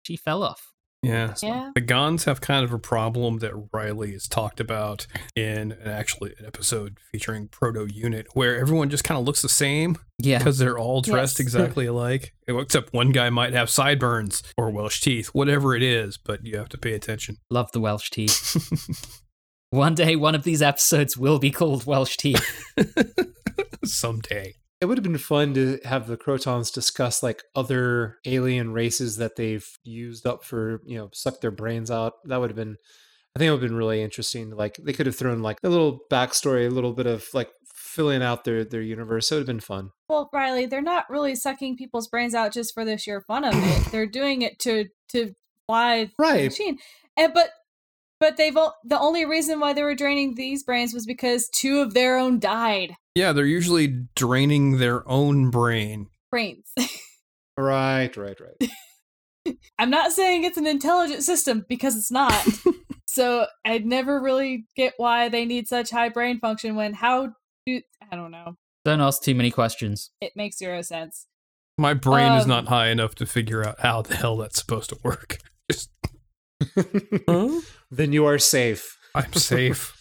she 0.02 0.18
fell 0.18 0.44
off. 0.44 0.74
Yeah. 1.02 1.34
Yeah. 1.41 1.72
The 1.76 1.80
Gonds 1.82 2.26
have 2.26 2.41
kind 2.41 2.66
of 2.66 2.74
a 2.74 2.78
problem 2.80 3.39
that 3.39 3.54
Riley 3.74 4.12
has 4.12 4.28
talked 4.28 4.60
about 4.60 5.08
in 5.34 5.72
an 5.72 5.88
actually 5.88 6.34
an 6.39 6.46
episode 6.46 6.98
featuring 7.10 7.48
Proto 7.48 7.86
Unit, 7.89 8.28
where 8.34 8.58
everyone 8.60 8.89
just 8.89 9.06
kind 9.06 9.18
of 9.18 9.26
looks 9.26 9.41
the 9.41 9.48
same 9.50 9.98
Yeah. 10.18 10.39
because 10.39 10.58
they're 10.58 10.78
all 10.78 11.00
dressed 11.02 11.39
Yes. 11.39 11.41
exactly 11.46 11.86
alike. 11.86 12.34
Except 12.48 12.94
one 12.94 13.12
guy 13.14 13.30
might 13.30 13.54
have 13.54 13.70
sideburns 13.70 14.44
or 14.58 14.70
Welsh 14.72 15.00
teeth, 15.00 15.28
whatever 15.28 15.74
it 15.74 15.84
is, 15.84 16.18
but 16.18 16.46
you 16.46 16.58
have 16.58 16.70
to 16.70 16.78
pay 16.78 16.94
attention. 16.94 17.38
Love 17.50 17.72
the 17.72 17.80
Welsh 17.80 18.10
teeth. 18.10 19.20
One 19.72 19.96
day 19.96 20.16
one 20.16 20.36
of 20.36 20.44
these 20.44 20.62
episodes 20.62 21.18
will 21.18 21.39
be 21.39 21.50
called 21.50 21.88
Welsh 21.88 22.16
teeth. 22.18 22.64
Someday. 23.86 24.56
It 24.82 24.86
would 24.88 24.98
have 24.98 25.04
been 25.04 25.18
fun 25.18 25.54
to 25.54 25.80
have 25.86 26.08
the 26.08 26.18
Krotons 26.18 26.74
discuss 26.74 27.24
like 27.24 27.42
other 27.56 28.18
alien 28.26 28.74
races 28.74 29.16
that 29.18 29.38
they've 29.38 29.66
used 29.84 30.26
up 30.28 30.44
for, 30.44 30.82
you 30.86 30.98
know, 30.98 31.10
suck 31.14 31.40
their 31.40 31.52
brains 31.52 31.90
out. 31.90 32.14
That 32.26 32.42
would 32.42 32.50
have 32.50 32.58
been, 32.58 32.76
I 33.34 33.40
think 33.40 33.48
it 33.48 33.52
would 33.52 33.62
have 33.62 33.70
been 33.70 33.78
really 33.78 34.02
interesting. 34.02 34.50
Like 34.50 34.76
they 34.84 34.92
could 34.92 35.06
have 35.06 35.16
thrown 35.16 35.42
like 35.42 35.58
a 35.64 35.70
little 35.70 36.02
backstory, 36.12 36.68
a 36.68 36.70
little 36.70 36.92
bit 36.92 37.06
of 37.08 37.26
like 37.34 37.50
filling 37.74 38.22
out 38.22 38.44
their 38.44 38.66
their 38.66 38.82
universe. 38.82 39.28
So 39.30 39.36
it 39.36 39.40
would 39.40 39.42
have 39.48 39.56
been 39.56 39.60
fun. 39.62 39.92
Well, 40.10 40.30
Riley, 40.34 40.66
they're 40.66 40.82
not 40.82 41.10
really 41.10 41.36
sucking 41.36 41.78
people's 41.78 42.10
brains 42.10 42.36
out 42.36 42.52
just 42.52 42.74
for 42.74 42.84
the 42.84 42.98
sheer 42.98 43.22
fun 43.22 43.46
of 43.46 43.54
it. 43.56 43.92
they're 43.92 44.06
doing 44.06 44.42
it 44.42 44.60
to 44.60 44.88
to 45.14 45.34
fly 45.66 46.06
the 46.06 46.12
Right. 46.20 46.46
machine. 46.46 46.78
And 47.16 47.34
but 47.34 47.52
but 48.24 48.38
they've 48.38 48.55
o- 48.55 48.71
the 48.86 48.97
only 48.97 49.26
reason 49.26 49.59
why 49.59 49.74
they 49.74 49.84
were 49.84 49.95
draining 49.95 50.36
these 50.36 50.63
brains 50.63 50.93
was 50.93 51.05
because 51.05 51.49
two 51.49 51.80
of 51.82 51.93
their 51.93 52.17
own 52.17 52.39
died. 52.39 52.95
Yeah, 53.15 53.34
they're 53.34 53.45
usually 53.45 54.05
draining 54.15 54.78
their 54.78 55.05
own 55.09 55.49
brain. 55.51 56.07
Brains. 56.32 56.71
Right, 57.55 58.15
right, 58.17 58.36
right. 58.39 59.55
I'm 59.78 59.91
not 59.91 60.11
saying 60.11 60.43
it's 60.43 60.57
an 60.57 60.65
intelligent 60.65 61.21
system 61.21 61.65
because 61.69 61.95
it's 61.95 62.09
not. 62.09 62.34
so 63.07 63.45
I'd 63.63 63.86
never 63.86 64.19
really 64.19 64.65
get 64.76 64.93
why 64.97 65.30
they 65.30 65.45
need 65.45 65.67
such 65.67 65.91
high 65.91 66.09
brain 66.09 66.39
function 66.39 66.76
when 66.76 66.93
how 66.93 67.34
do 67.67 67.82
I 68.11 68.15
don't 68.15 68.32
know. 68.32 68.55
Don't 68.86 69.01
ask 69.01 69.21
too 69.21 69.36
many 69.36 69.51
questions. 69.51 70.09
It 70.19 70.32
makes 70.36 70.57
zero 70.57 70.82
sense. 70.82 71.28
My 71.78 71.93
brain 71.93 72.34
is 72.34 72.43
Um, 72.45 72.49
not 72.49 72.67
high 72.69 72.88
enough 72.89 73.13
to 73.15 73.28
figure 73.28 73.63
out 73.63 73.82
how 73.82 74.01
the 74.01 74.15
hell 74.15 74.38
that's 74.38 74.57
supposed 74.59 74.89
to 74.89 74.97
work. 75.03 75.38
Just, 75.71 75.91
huh? 77.28 77.59
Then 77.96 78.12
you 78.14 78.26
are 78.26 78.39
safe. 78.39 78.98
I'm 79.16 79.34
safe. 79.34 79.96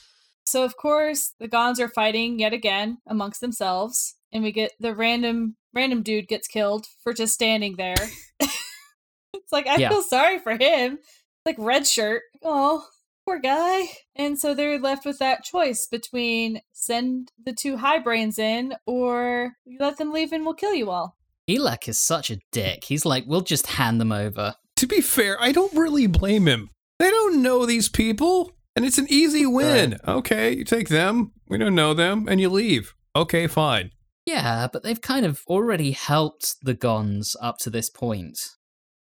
So 0.45 0.65
of 0.65 0.77
course 0.77 1.33
the 1.39 1.49
Gonds 1.49 1.79
are 1.81 1.89
fighting 1.89 2.39
yet 2.39 2.53
again 2.53 2.99
amongst 3.07 3.41
themselves, 3.41 4.17
and 4.33 4.43
we 4.43 4.53
get 4.53 4.73
the 4.81 4.95
random 4.95 5.57
random 5.75 6.03
dude 6.03 6.29
gets 6.29 6.49
killed 6.49 6.87
for 7.03 7.13
just 7.13 7.35
standing 7.35 7.77
there. 7.77 7.95
it's 8.41 9.53
like 9.53 9.67
I 9.67 9.77
Yeah. 9.77 9.89
feel 9.91 10.03
sorry 10.03 10.39
for 10.39 10.57
him. 10.57 10.99
Like 11.47 11.57
red 11.59 11.87
shirt. 11.87 12.23
Oh, 12.43 12.87
poor 13.27 13.39
guy. 13.39 13.89
And 14.17 14.39
so 14.39 14.55
they're 14.55 14.79
left 14.79 15.05
with 15.05 15.19
that 15.19 15.45
choice 15.45 15.87
between 15.91 16.61
send 16.73 17.33
the 17.43 17.53
two 17.53 17.79
high 17.79 17.99
brains 17.99 18.39
in 18.39 18.75
or 18.87 19.53
you 19.65 19.79
let 19.81 19.99
them 19.99 20.13
leave 20.13 20.33
and 20.33 20.45
we'll 20.45 20.55
kill 20.55 20.75
you 20.75 20.91
all. 20.91 21.17
Eelek 21.49 21.89
is 21.89 21.99
such 21.99 22.31
a 22.31 22.39
dick. 22.53 22.85
He's 22.85 23.05
like, 23.05 23.25
we'll 23.27 23.41
just 23.41 23.67
hand 23.67 24.01
them 24.01 24.13
over. 24.13 24.55
to 24.77 24.87
be 24.87 25.01
fair, 25.01 25.37
I 25.41 25.53
don't 25.53 25.75
really 25.75 26.07
blame 26.07 26.47
him. 26.47 26.71
They 27.03 27.11
don't 27.11 27.43
know 27.43 27.67
these 27.67 27.89
people, 27.89 28.53
and 28.77 28.85
it's 28.85 28.97
an 28.97 29.09
easy 29.11 29.45
win. 29.45 29.99
Okay, 30.07 30.53
you 30.53 30.63
take 30.63 30.89
them, 30.89 31.33
we 31.49 31.59
don't 31.59 31.75
know 31.75 31.95
them, 31.95 32.29
and 32.29 32.41
you 32.41 32.49
leave. 32.49 32.95
Okay, 33.17 33.49
fine. 33.49 33.91
Yeah, 34.25 34.69
but 34.73 34.85
they've 34.85 35.01
kind 35.01 35.27
of 35.27 35.43
already 35.49 35.91
helped 35.91 36.55
the 36.63 36.75
Gonds 36.75 37.35
up 37.43 37.59
to 37.63 37.71
this 37.71 37.91
point. 37.91 38.39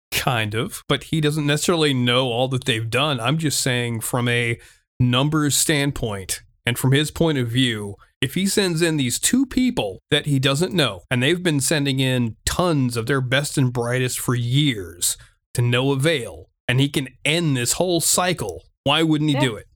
Kind 0.09 0.55
of, 0.55 0.83
but 0.87 1.03
he 1.03 1.19
doesn't 1.19 1.45
necessarily 1.45 1.93
know 1.93 2.27
all 2.27 2.47
that 2.47 2.63
they've 2.63 2.89
done. 2.89 3.19
I'm 3.19 3.37
just 3.37 3.59
saying 3.59 3.99
from 3.99 4.29
a 4.29 4.57
numbers 4.97 5.57
standpoint 5.57 6.43
and 6.65 6.79
from 6.79 6.93
his 6.93 7.11
point 7.11 7.39
of 7.39 7.49
view, 7.49 7.95
if 8.21 8.35
he 8.35 8.47
sends 8.47 8.81
in 8.81 8.95
these 8.95 9.19
two 9.19 9.45
people 9.45 9.99
that 10.11 10.27
he 10.27 10.39
doesn't 10.39 10.73
know, 10.73 11.01
and 11.11 11.21
they've 11.21 11.43
been 11.43 11.59
sending 11.59 11.99
in 11.99 12.37
tons 12.45 12.95
of 12.95 13.07
their 13.07 13.19
best 13.19 13.57
and 13.57 13.73
brightest 13.73 14.17
for 14.17 14.33
years 14.33 15.17
to 15.55 15.61
no 15.61 15.91
avail, 15.91 16.47
and 16.71 16.79
he 16.79 16.87
can 16.87 17.09
end 17.25 17.57
this 17.57 17.73
whole 17.73 17.99
cycle, 17.99 18.63
why 18.85 19.03
wouldn't 19.03 19.29
he 19.29 19.33
Yeah. 19.33 19.41
do 19.41 19.55
it? 19.57 19.67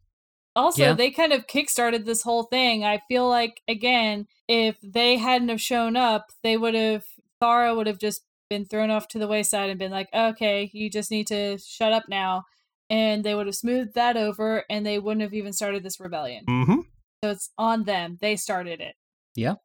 Also, 0.55 0.81
Yeah. 0.81 0.93
they 0.93 1.11
kind 1.11 1.33
of 1.33 1.45
kickstarted 1.45 2.05
this 2.05 2.21
whole 2.21 2.43
thing. 2.43 2.85
I 2.85 3.01
feel 3.09 3.27
like 3.27 3.61
again, 3.67 4.27
if 4.47 4.77
they 4.81 5.17
hadn't 5.17 5.49
have 5.49 5.59
shown 5.59 5.97
up, 5.97 6.27
they 6.41 6.55
would 6.55 6.73
have 6.73 7.03
Thara 7.41 7.75
would 7.75 7.87
have 7.87 7.99
just 7.99 8.21
been 8.49 8.63
thrown 8.65 8.89
off 8.89 9.09
to 9.09 9.19
the 9.19 9.27
wayside 9.27 9.69
and 9.69 9.77
been 9.77 9.91
like, 9.91 10.07
"Okay, 10.13 10.71
you 10.73 10.89
just 10.89 11.11
need 11.11 11.27
to 11.27 11.57
shut 11.57 11.91
up 11.91 12.05
now." 12.07 12.45
And 12.89 13.25
they 13.25 13.35
would 13.35 13.47
have 13.47 13.55
smoothed 13.57 13.93
that 13.95 14.15
over 14.15 14.63
and 14.69 14.85
they 14.85 14.97
wouldn't 14.97 15.21
have 15.23 15.33
even 15.33 15.51
started 15.51 15.83
this 15.83 15.99
rebellion. 15.99 16.45
Mm-hmm. 16.45 16.79
So 17.25 17.31
it's 17.31 17.49
on 17.57 17.83
them. 17.83 18.19
They 18.21 18.37
started 18.37 18.79
it. 18.79 18.95
Yeah 19.35 19.55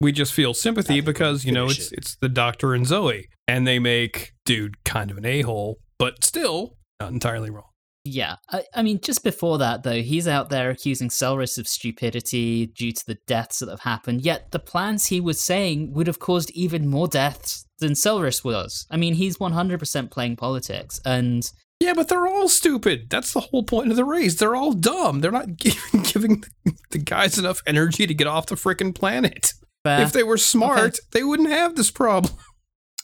we 0.00 0.12
just 0.12 0.32
feel 0.34 0.52
sympathy 0.54 1.00
because 1.00 1.44
you 1.44 1.52
know 1.52 1.66
it's 1.66 1.90
it. 1.90 1.98
it's 1.98 2.16
the 2.16 2.28
doctor 2.28 2.74
and 2.74 2.86
Zoe, 2.86 3.28
and 3.48 3.66
they 3.66 3.78
make 3.78 4.32
dude 4.44 4.84
kind 4.84 5.10
of 5.10 5.16
an 5.16 5.24
a 5.24 5.40
hole, 5.42 5.78
but 5.98 6.24
still 6.24 6.76
not 7.00 7.12
entirely 7.12 7.50
wrong. 7.50 7.70
Yeah, 8.06 8.36
I, 8.50 8.62
I 8.74 8.82
mean, 8.82 9.00
just 9.00 9.24
before 9.24 9.58
that, 9.58 9.82
though, 9.82 10.00
he's 10.00 10.28
out 10.28 10.48
there 10.48 10.70
accusing 10.70 11.10
Selris 11.10 11.58
of 11.58 11.66
stupidity 11.66 12.66
due 12.66 12.92
to 12.92 13.06
the 13.06 13.18
deaths 13.26 13.58
that 13.58 13.68
have 13.68 13.80
happened. 13.80 14.22
Yet 14.22 14.52
the 14.52 14.58
plans 14.58 15.06
he 15.06 15.20
was 15.20 15.40
saying 15.40 15.92
would 15.92 16.06
have 16.06 16.20
caused 16.20 16.50
even 16.52 16.86
more 16.86 17.08
deaths 17.08 17.66
than 17.80 17.92
Selris 17.92 18.44
was. 18.44 18.86
I 18.90 18.96
mean, 18.96 19.14
he's 19.14 19.38
100% 19.38 20.10
playing 20.10 20.36
politics. 20.36 21.00
And 21.04 21.50
Yeah, 21.80 21.94
but 21.94 22.08
they're 22.08 22.26
all 22.26 22.48
stupid. 22.48 23.10
That's 23.10 23.32
the 23.32 23.40
whole 23.40 23.64
point 23.64 23.90
of 23.90 23.96
the 23.96 24.04
race. 24.04 24.36
They're 24.36 24.56
all 24.56 24.72
dumb. 24.72 25.20
They're 25.20 25.32
not 25.32 25.56
giving, 25.56 26.02
giving 26.02 26.44
the 26.90 26.98
guys 26.98 27.38
enough 27.38 27.60
energy 27.66 28.06
to 28.06 28.14
get 28.14 28.28
off 28.28 28.46
the 28.46 28.54
frickin' 28.54 28.94
planet. 28.94 29.52
fair, 29.84 30.02
If 30.02 30.12
they 30.12 30.22
were 30.22 30.38
smart, 30.38 31.00
they 31.12 31.24
wouldn't 31.24 31.50
have 31.50 31.74
this 31.74 31.90
problem. 31.90 32.34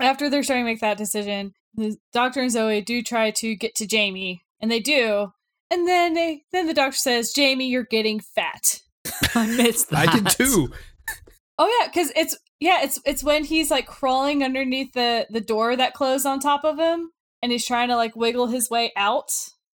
After 0.01 0.31
they're 0.31 0.43
starting 0.43 0.65
to 0.65 0.71
make 0.71 0.81
that 0.81 0.97
decision, 0.97 1.53
the 1.75 1.97
doctor 2.13 2.41
and 2.41 2.51
Zoe 2.51 2.81
do 2.81 3.03
try 3.03 3.31
to 3.33 3.55
get 3.55 3.75
to 3.77 3.87
Jamie, 3.87 4.43
and 4.61 4.71
they 4.71 4.81
do. 4.81 5.33
And 5.71 5.89
then 5.89 6.15
they 6.15 6.43
then 6.53 6.67
the 6.67 6.75
doctor 6.75 6.97
says, 6.97 7.33
"Jamie, 7.33 7.69
you're 7.69 7.85
getting 7.85 8.21
fat." 8.21 8.81
I 9.35 9.47
missed 9.47 9.91
that. 9.91 10.09
I 10.09 10.13
did 10.19 10.29
too. 10.29 10.71
Oh 11.59 11.79
yeah, 11.81 11.89
because 11.89 12.13
it's 12.15 12.37
yeah, 12.61 12.83
it's 12.83 13.01
it's 13.07 13.25
when 13.25 13.45
he's 13.45 13.71
like 13.71 13.87
crawling 13.87 14.43
underneath 14.45 14.93
the 14.93 15.27
the 15.31 15.41
door 15.41 15.75
that 15.77 15.95
closed 15.95 16.27
on 16.27 16.41
top 16.41 16.65
of 16.65 16.79
him, 16.79 17.11
and 17.43 17.51
he's 17.53 17.65
trying 17.67 17.89
to 17.89 17.97
like 17.97 18.15
wiggle 18.17 18.49
his 18.49 18.69
way 18.71 18.93
out. 18.97 19.31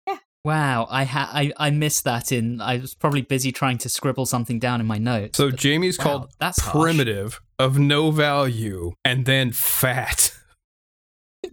Yeah. 0.06 0.18
Wow, 0.44 0.86
I, 0.90 1.04
ha- 1.04 1.30
I 1.32 1.52
I 1.56 1.70
missed 1.70 2.04
that 2.04 2.30
in. 2.30 2.60
I 2.60 2.76
was 2.78 2.94
probably 2.94 3.22
busy 3.22 3.50
trying 3.50 3.78
to 3.78 3.88
scribble 3.88 4.26
something 4.26 4.58
down 4.58 4.80
in 4.80 4.86
my 4.86 4.98
notes. 4.98 5.38
So 5.38 5.50
but- 5.50 5.58
Jamie's 5.58 5.98
wow, 5.98 6.04
called 6.04 6.30
that's 6.38 6.60
harsh. 6.60 6.82
primitive, 6.82 7.40
of 7.58 7.78
no 7.78 8.10
value, 8.10 8.92
and 9.04 9.24
then 9.26 9.50
fat. 9.52 10.32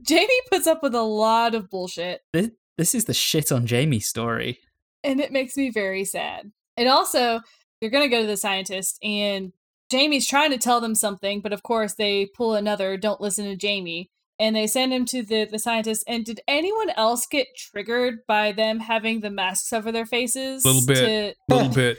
Jamie 0.03 0.41
puts 0.51 0.67
up 0.67 0.83
with 0.83 0.93
a 0.95 1.01
lot 1.01 1.55
of 1.55 1.69
bullshit, 1.69 2.21
This, 2.33 2.49
this 2.77 2.95
is 2.95 3.05
the 3.05 3.13
shit 3.13 3.51
on 3.51 3.65
Jamie 3.65 3.99
story. 3.99 4.59
and 5.03 5.19
it 5.19 5.31
makes 5.31 5.55
me 5.57 5.69
very 5.69 6.05
sad. 6.05 6.51
And 6.77 6.89
also, 6.89 7.39
they're 7.79 7.89
gonna 7.89 8.09
go 8.09 8.21
to 8.21 8.27
the 8.27 8.37
scientist, 8.37 8.97
and 9.03 9.51
Jamie's 9.91 10.27
trying 10.27 10.51
to 10.51 10.57
tell 10.57 10.81
them 10.81 10.95
something, 10.95 11.39
but 11.41 11.53
of 11.53 11.61
course 11.63 11.93
they 11.95 12.25
pull 12.35 12.55
another 12.55 12.97
"Don't 12.97 13.21
listen 13.21 13.45
to 13.45 13.55
Jamie." 13.55 14.09
And 14.39 14.55
they 14.55 14.65
send 14.65 14.91
him 14.91 15.05
to 15.05 15.21
the, 15.21 15.45
the 15.45 15.59
scientist. 15.59 16.03
And 16.07 16.25
did 16.25 16.41
anyone 16.47 16.89
else 16.97 17.27
get 17.27 17.47
triggered 17.55 18.25
by 18.27 18.51
them 18.51 18.79
having 18.79 19.19
the 19.21 19.29
masks 19.29 19.71
over 19.71 19.91
their 19.91 20.07
faces? 20.07 20.65
A 20.65 20.67
little 20.67 20.85
bit. 20.87 21.35
to- 21.49 21.55
little 21.55 21.69
bit. 21.73 21.97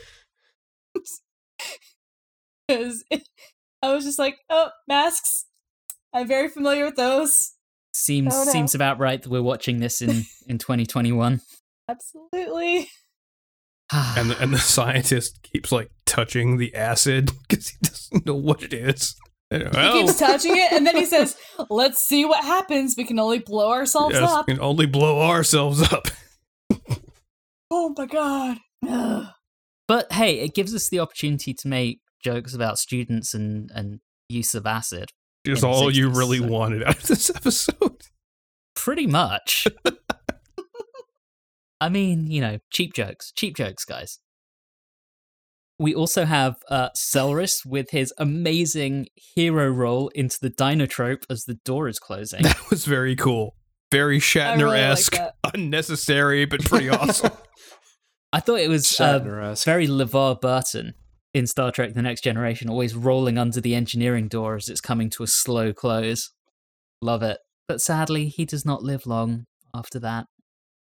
because 2.67 3.03
I 3.81 3.93
was 3.93 4.03
just 4.03 4.19
like, 4.19 4.39
oh, 4.49 4.69
masks. 4.87 5.45
I'm 6.13 6.27
very 6.27 6.49
familiar 6.49 6.85
with 6.85 6.97
those. 6.97 7.53
Seems 7.97 8.35
Oh, 8.35 8.43
no. 8.43 8.51
seems 8.51 8.75
about 8.75 8.99
right 8.99 9.21
that 9.21 9.29
we're 9.29 9.41
watching 9.41 9.79
this 9.79 10.01
in 10.01 10.25
in 10.47 10.57
2021. 10.57 11.39
Absolutely. 11.89 12.89
and 13.93 14.31
the, 14.31 14.41
and 14.41 14.53
the 14.53 14.57
scientist 14.59 15.41
keeps 15.43 15.71
like 15.71 15.91
touching 16.05 16.57
the 16.57 16.75
acid 16.75 17.31
because 17.47 17.69
he 17.69 17.77
doesn't 17.81 18.25
know 18.25 18.35
what 18.35 18.63
it 18.63 18.73
is. 18.73 19.15
He 19.49 19.59
Well, 19.71 19.93
keeps 19.93 20.21
oh. 20.21 20.27
touching 20.27 20.57
it, 20.57 20.73
and 20.73 20.85
then 20.85 20.97
he 20.97 21.05
says, 21.15 21.37
"Let's 21.69 22.01
see 22.01 22.25
what 22.25 22.43
happens. 22.43 22.95
We 22.97 23.05
can 23.05 23.17
only 23.17 23.39
blow 23.39 23.71
ourselves 23.71 24.15
yes, 24.15 24.29
up." 24.29 24.47
we 24.47 24.55
can 24.55 24.61
only 24.61 24.87
blow 24.87 25.21
ourselves 25.21 25.81
up. 25.93 26.07
Oh 27.71 27.93
my 27.97 28.07
god! 28.07 28.57
Ugh. 28.87 29.27
But 29.87 30.11
hey, 30.11 30.39
it 30.39 30.53
gives 30.53 30.75
us 30.75 30.89
the 30.89 30.99
opportunity 30.99 31.53
to 31.53 31.67
make 31.69 31.99
jokes 32.21 32.53
about 32.53 32.77
students 32.77 33.33
and, 33.33 33.69
and 33.73 33.99
use 34.27 34.53
of 34.53 34.65
acid. 34.65 35.11
Is 35.47 35.63
all 35.63 35.91
you 35.91 36.09
really 36.09 36.39
so- 36.39 36.47
wanted 36.47 36.83
out 36.83 36.97
of 36.97 37.07
this 37.07 37.29
episode. 37.29 38.01
Pretty 38.75 39.07
much. 39.07 39.67
I 41.81 41.89
mean, 41.89 42.27
you 42.27 42.41
know, 42.41 42.59
cheap 42.71 42.93
jokes. 42.93 43.31
Cheap 43.31 43.55
jokes, 43.55 43.85
guys. 43.85 44.19
We 45.77 45.93
also 45.93 46.23
have 46.25 46.55
uh, 46.69 46.89
Selris 46.95 47.65
with 47.65 47.91
his 47.91 48.13
amazing 48.17 49.07
hero 49.15 49.67
role 49.69 50.07
into 50.15 50.37
the 50.41 50.49
Dynatrope 50.49 51.23
as 51.29 51.43
the 51.43 51.55
door 51.65 51.89
is 51.89 51.99
closing. 51.99 52.43
That 52.43 52.69
was 52.69 52.85
very 52.85 53.15
cool. 53.15 53.55
Very 53.91 54.15
I 54.15 54.55
really 54.55 54.65
like 54.65 54.79
Shatner 54.79 54.79
esque, 54.79 55.15
unnecessary, 55.53 56.45
but 56.45 56.63
pretty 56.63 56.89
awesome. 56.89 57.31
I 58.31 58.39
thought 58.39 58.59
it 58.59 58.69
was 58.69 58.99
uh, 58.99 59.19
Shatner-esque. 59.19 59.65
very 59.65 59.87
LeVar 59.87 60.39
Burton 60.41 60.93
in 61.35 61.45
Star 61.45 61.69
Trek 61.69 61.93
The 61.93 62.01
Next 62.01 62.21
Generation, 62.21 62.69
always 62.69 62.95
rolling 62.95 63.37
under 63.37 63.59
the 63.59 63.75
engineering 63.75 64.29
door 64.29 64.55
as 64.55 64.69
it's 64.69 64.79
coming 64.79 65.09
to 65.11 65.23
a 65.23 65.27
slow 65.27 65.73
close. 65.73 66.31
Love 67.01 67.21
it. 67.23 67.39
But 67.67 67.81
sadly, 67.81 68.29
he 68.29 68.45
does 68.45 68.65
not 68.65 68.83
live 68.83 69.05
long 69.05 69.43
after 69.75 69.99
that. 69.99 70.27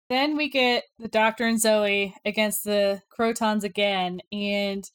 Then 0.10 0.38
we 0.38 0.50
get 0.50 0.86
the 0.98 1.10
Doctor 1.10 1.46
and 1.46 1.60
Zoe 1.60 2.16
against 2.24 2.64
the 2.64 3.02
Krotons 3.14 3.66
again, 3.66 4.22
and 4.32 4.90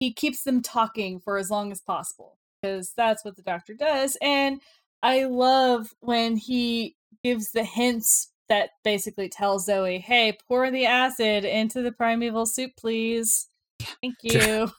he 0.00 0.10
keeps 0.10 0.44
them 0.44 0.62
talking 0.62 1.20
for 1.20 1.36
as 1.36 1.50
long 1.50 1.70
as 1.70 1.82
possible 1.82 2.38
because 2.62 2.94
that's 2.96 3.26
what 3.26 3.36
the 3.36 3.42
Doctor 3.42 3.74
does. 3.74 4.16
And 4.22 4.62
I 5.02 5.24
love 5.24 5.90
when 6.00 6.38
he 6.38 6.96
gives 7.22 7.50
the 7.50 7.64
hints 7.64 8.32
that 8.48 8.70
basically 8.84 9.28
tell 9.28 9.58
Zoe, 9.58 9.98
"Hey, 9.98 10.38
pour 10.48 10.70
the 10.70 10.86
acid 10.86 11.44
into 11.44 11.82
the 11.82 11.92
primeval 11.92 12.46
soup, 12.46 12.70
please. 12.74 13.50
Thank 14.02 14.14
you." 14.22 14.70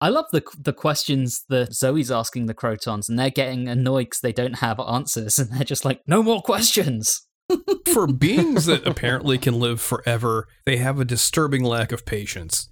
I 0.00 0.10
love 0.10 0.26
the 0.32 0.42
the 0.58 0.72
questions 0.74 1.44
that 1.48 1.72
Zoe's 1.72 2.10
asking 2.10 2.46
the 2.46 2.54
Krotons, 2.54 3.08
and 3.08 3.18
they're 3.18 3.30
getting 3.30 3.66
annoyed 3.68 4.06
because 4.06 4.20
they 4.20 4.32
don't 4.32 4.58
have 4.58 4.78
answers, 4.80 5.38
and 5.38 5.50
they're 5.50 5.64
just 5.64 5.84
like, 5.84 6.02
"No 6.06 6.22
more 6.22 6.42
questions." 6.42 7.22
For 7.92 8.06
beings 8.06 8.66
that 8.66 8.86
apparently 8.86 9.38
can 9.38 9.58
live 9.60 9.80
forever, 9.80 10.48
they 10.66 10.78
have 10.78 10.98
a 11.00 11.04
disturbing 11.04 11.62
lack 11.62 11.92
of 11.92 12.04
patience. 12.04 12.68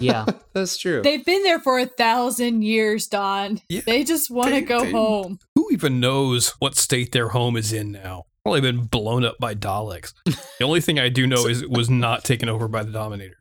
Yeah, 0.00 0.24
That's 0.54 0.78
true. 0.78 1.02
They've 1.02 1.24
been 1.24 1.42
there 1.42 1.58
for 1.58 1.80
a 1.80 1.86
thousand 1.86 2.62
years, 2.62 3.08
Don. 3.08 3.60
Yeah, 3.68 3.80
they 3.84 4.04
just 4.04 4.30
want 4.30 4.54
to 4.54 4.60
go 4.60 4.84
they- 4.84 4.92
home. 4.92 5.38
Who 5.56 5.68
even 5.72 5.98
knows 6.00 6.50
what 6.60 6.76
state 6.76 7.10
their 7.12 7.30
home 7.30 7.56
is 7.56 7.72
in 7.72 7.90
now? 7.92 8.24
Probably 8.44 8.60
been 8.60 8.84
blown 8.84 9.24
up 9.24 9.36
by 9.40 9.54
Daleks. 9.54 10.12
The 10.24 10.64
only 10.64 10.80
thing 10.80 10.98
I 10.98 11.08
do 11.08 11.26
know 11.26 11.46
is 11.46 11.60
it 11.62 11.70
was 11.70 11.90
not 11.90 12.24
taken 12.24 12.48
over 12.48 12.68
by 12.68 12.82
the 12.84 12.92
Dominator. 12.92 13.36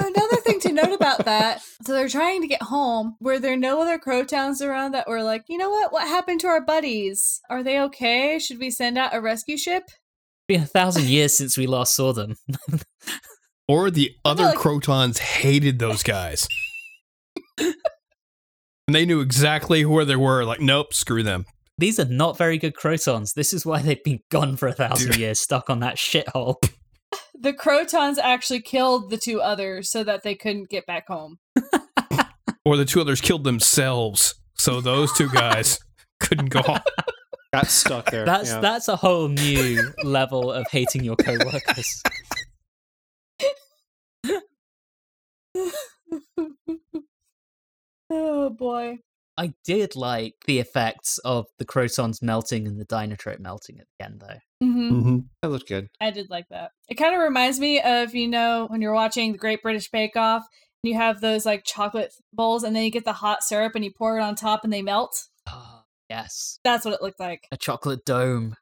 Another 0.00 0.36
thing 0.38 0.41
to 0.62 0.72
note 0.72 0.92
about 0.92 1.24
that, 1.24 1.62
so 1.84 1.92
they're 1.92 2.08
trying 2.08 2.40
to 2.42 2.48
get 2.48 2.62
home. 2.62 3.16
Were 3.20 3.38
there 3.38 3.56
no 3.56 3.80
other 3.82 3.98
Krotons 3.98 4.60
around 4.66 4.92
that 4.92 5.08
were 5.08 5.22
like, 5.22 5.44
you 5.48 5.58
know 5.58 5.70
what? 5.70 5.92
What 5.92 6.08
happened 6.08 6.40
to 6.40 6.46
our 6.48 6.60
buddies? 6.60 7.40
Are 7.50 7.62
they 7.62 7.78
okay? 7.80 8.38
Should 8.38 8.58
we 8.58 8.70
send 8.70 8.98
out 8.98 9.14
a 9.14 9.20
rescue 9.20 9.56
ship? 9.56 9.84
been 10.48 10.62
a 10.62 10.66
thousand 10.66 11.04
years 11.04 11.36
since 11.36 11.56
we 11.56 11.66
last 11.66 11.94
saw 11.94 12.12
them. 12.12 12.36
Or 13.68 13.90
the 13.90 14.10
other 14.24 14.44
like- 14.44 14.58
Krotons 14.58 15.18
hated 15.18 15.78
those 15.78 16.02
guys. 16.02 16.46
and 17.58 17.74
they 18.88 19.06
knew 19.06 19.20
exactly 19.20 19.84
where 19.84 20.04
they 20.04 20.16
were. 20.16 20.44
Like, 20.44 20.60
nope, 20.60 20.92
screw 20.92 21.22
them. 21.22 21.46
These 21.78 21.98
are 21.98 22.04
not 22.04 22.36
very 22.36 22.58
good 22.58 22.74
Krotons. 22.74 23.34
This 23.34 23.52
is 23.52 23.64
why 23.64 23.80
they've 23.80 24.02
been 24.02 24.20
gone 24.30 24.56
for 24.56 24.68
a 24.68 24.72
thousand 24.74 25.12
Dude. 25.12 25.20
years, 25.20 25.40
stuck 25.40 25.70
on 25.70 25.80
that 25.80 25.96
shithole. 25.96 26.56
The 27.38 27.52
Krotons 27.52 28.18
actually 28.18 28.60
killed 28.60 29.10
the 29.10 29.16
two 29.16 29.40
others 29.40 29.90
so 29.90 30.04
that 30.04 30.22
they 30.22 30.34
couldn't 30.34 30.68
get 30.68 30.86
back 30.86 31.08
home. 31.08 31.38
Or 32.64 32.76
the 32.76 32.84
two 32.84 33.00
others 33.00 33.20
killed 33.20 33.42
themselves. 33.44 34.36
So 34.56 34.80
those 34.80 35.12
two 35.12 35.28
guys 35.28 35.80
couldn't 36.20 36.50
go 36.50 36.62
home. 36.62 36.78
Got 37.52 37.66
stuck 37.66 38.10
there. 38.10 38.24
That's 38.24 38.50
yeah. 38.50 38.60
that's 38.60 38.88
a 38.88 38.96
whole 38.96 39.28
new 39.28 39.92
level 40.04 40.50
of 40.52 40.66
hating 40.70 41.04
your 41.04 41.16
coworkers. 41.16 42.02
oh 48.10 48.48
boy. 48.50 49.00
I 49.36 49.54
did 49.64 49.96
like 49.96 50.34
the 50.46 50.58
effects 50.58 51.18
of 51.18 51.46
the 51.58 51.64
Krotons 51.64 52.22
melting 52.22 52.66
and 52.66 52.78
the 52.80 52.84
Dynatrope 52.84 53.40
melting 53.40 53.78
at 53.80 53.86
the 53.98 54.04
end, 54.04 54.20
though. 54.20 54.66
hmm 54.66 54.92
Mm-hmm. 54.92 55.18
That 55.42 55.48
looked 55.48 55.68
good. 55.68 55.88
I 56.00 56.10
did 56.10 56.28
like 56.30 56.48
that. 56.50 56.72
It 56.88 56.94
kind 56.96 57.14
of 57.14 57.20
reminds 57.20 57.58
me 57.58 57.80
of, 57.80 58.14
you 58.14 58.28
know, 58.28 58.66
when 58.68 58.80
you're 58.82 58.92
watching 58.94 59.32
the 59.32 59.38
Great 59.38 59.62
British 59.62 59.90
Bake 59.90 60.16
Off, 60.16 60.44
and 60.84 60.90
you 60.92 60.96
have 60.98 61.20
those 61.20 61.46
like 61.46 61.64
chocolate 61.64 62.12
bowls, 62.32 62.62
and 62.64 62.74
then 62.76 62.84
you 62.84 62.90
get 62.90 63.04
the 63.04 63.12
hot 63.14 63.42
syrup 63.42 63.74
and 63.74 63.84
you 63.84 63.90
pour 63.96 64.18
it 64.18 64.22
on 64.22 64.34
top 64.34 64.64
and 64.64 64.72
they 64.72 64.82
melt. 64.82 65.28
Ah, 65.48 65.84
yes, 66.10 66.58
That's 66.64 66.84
what 66.84 66.94
it 66.94 67.02
looked 67.02 67.20
like. 67.20 67.46
a 67.50 67.56
chocolate 67.56 68.04
dome. 68.04 68.56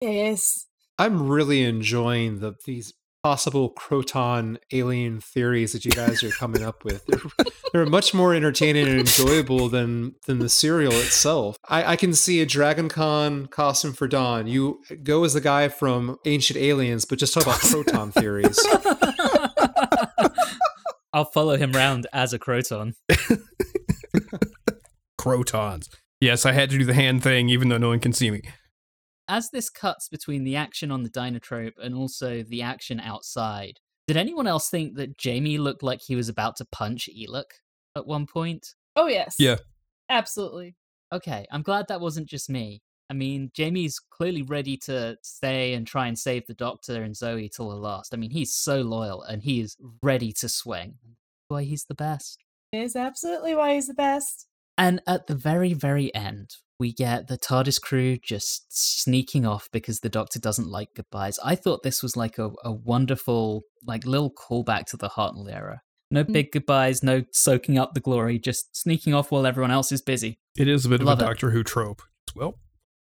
Yes. 0.00 0.66
I'm 0.98 1.28
really 1.28 1.62
enjoying 1.62 2.40
the 2.40 2.54
these 2.66 2.92
possible 3.22 3.72
Kroton 3.72 4.56
alien 4.72 5.20
theories 5.20 5.72
that 5.72 5.84
you 5.84 5.90
guys 5.90 6.22
are 6.22 6.30
coming 6.30 6.62
up 6.62 6.84
with. 6.84 7.04
They're, 7.06 7.46
they're 7.72 7.86
much 7.86 8.14
more 8.14 8.34
entertaining 8.34 8.88
and 8.88 9.00
enjoyable 9.00 9.68
than 9.68 10.14
than 10.26 10.38
the 10.38 10.48
serial 10.48 10.92
itself. 10.92 11.56
I, 11.68 11.92
I 11.92 11.96
can 11.96 12.14
see 12.14 12.40
a 12.40 12.46
Dragon 12.46 12.88
Con 12.88 13.46
costume 13.46 13.92
for 13.92 14.08
Don. 14.08 14.46
You 14.46 14.80
go 15.02 15.24
as 15.24 15.34
the 15.34 15.40
guy 15.40 15.68
from 15.68 16.18
Ancient 16.24 16.58
Aliens, 16.58 17.04
but 17.04 17.18
just 17.18 17.34
talk 17.34 17.44
about 17.44 17.60
Kroton 17.60 18.12
theories. 18.12 18.58
I'll 21.12 21.24
follow 21.24 21.56
him 21.56 21.72
round 21.72 22.06
as 22.12 22.32
a 22.32 22.38
Kroton. 22.38 22.94
Krotons. 25.20 25.88
Yes, 26.20 26.46
I 26.46 26.52
had 26.52 26.70
to 26.70 26.78
do 26.78 26.84
the 26.84 26.94
hand 26.94 27.22
thing, 27.22 27.48
even 27.48 27.68
though 27.68 27.78
no 27.78 27.88
one 27.88 28.00
can 28.00 28.12
see 28.12 28.30
me. 28.30 28.42
As 29.30 29.48
this 29.50 29.70
cuts 29.70 30.08
between 30.08 30.42
the 30.42 30.56
action 30.56 30.90
on 30.90 31.04
the 31.04 31.08
Dynatrope 31.08 31.74
and 31.80 31.94
also 31.94 32.42
the 32.42 32.62
action 32.62 32.98
outside, 32.98 33.78
did 34.08 34.16
anyone 34.16 34.48
else 34.48 34.68
think 34.68 34.96
that 34.96 35.18
Jamie 35.18 35.56
looked 35.56 35.84
like 35.84 36.00
he 36.02 36.16
was 36.16 36.28
about 36.28 36.56
to 36.56 36.64
punch 36.64 37.08
Eelek 37.08 37.44
at 37.96 38.08
one 38.08 38.26
point? 38.26 38.74
Oh 38.96 39.06
yes. 39.06 39.36
Yeah. 39.38 39.58
Absolutely. 40.08 40.74
Okay, 41.12 41.46
I'm 41.52 41.62
glad 41.62 41.86
that 41.86 42.00
wasn't 42.00 42.28
just 42.28 42.50
me. 42.50 42.82
I 43.08 43.12
mean, 43.14 43.52
Jamie's 43.54 44.00
clearly 44.00 44.42
ready 44.42 44.76
to 44.78 45.16
stay 45.22 45.74
and 45.74 45.86
try 45.86 46.08
and 46.08 46.18
save 46.18 46.48
the 46.48 46.54
Doctor 46.54 47.04
and 47.04 47.16
Zoe 47.16 47.48
till 47.48 47.68
the 47.68 47.76
last. 47.76 48.12
I 48.12 48.16
mean, 48.16 48.32
he's 48.32 48.52
so 48.52 48.80
loyal 48.80 49.22
and 49.22 49.44
he 49.44 49.60
is 49.60 49.76
ready 50.02 50.32
to 50.40 50.48
swing. 50.48 50.94
Why 51.46 51.62
he's 51.62 51.84
the 51.84 51.94
best. 51.94 52.42
It 52.72 52.78
is 52.78 52.96
absolutely 52.96 53.54
why 53.54 53.74
he's 53.74 53.86
the 53.86 53.94
best. 53.94 54.48
And 54.76 55.00
at 55.06 55.28
the 55.28 55.36
very, 55.36 55.72
very 55.72 56.12
end, 56.16 56.56
we 56.80 56.92
get 56.92 57.28
the 57.28 57.38
TARDIS 57.38 57.80
crew 57.80 58.16
just 58.16 58.64
sneaking 58.70 59.46
off 59.46 59.68
because 59.70 60.00
the 60.00 60.08
Doctor 60.08 60.40
doesn't 60.40 60.66
like 60.68 60.88
goodbyes. 60.96 61.38
I 61.44 61.54
thought 61.54 61.82
this 61.84 62.02
was 62.02 62.16
like 62.16 62.38
a, 62.38 62.50
a 62.64 62.72
wonderful, 62.72 63.62
like 63.86 64.04
little 64.06 64.32
callback 64.32 64.86
to 64.86 64.96
the 64.96 65.10
Hartnell 65.10 65.52
era. 65.52 65.82
No 66.10 66.24
Mm. 66.24 66.32
big 66.32 66.50
goodbyes, 66.50 67.02
no 67.04 67.22
soaking 67.32 67.78
up 67.78 67.94
the 67.94 68.00
glory, 68.00 68.40
just 68.40 68.76
sneaking 68.76 69.14
off 69.14 69.30
while 69.30 69.46
everyone 69.46 69.70
else 69.70 69.92
is 69.92 70.02
busy. 70.02 70.40
It 70.58 70.66
is 70.66 70.84
a 70.84 70.88
bit 70.88 71.02
Love 71.02 71.18
of 71.18 71.22
it. 71.22 71.24
a 71.26 71.28
Doctor 71.28 71.50
Who 71.50 71.62
trope. 71.62 72.02
Well, 72.34 72.58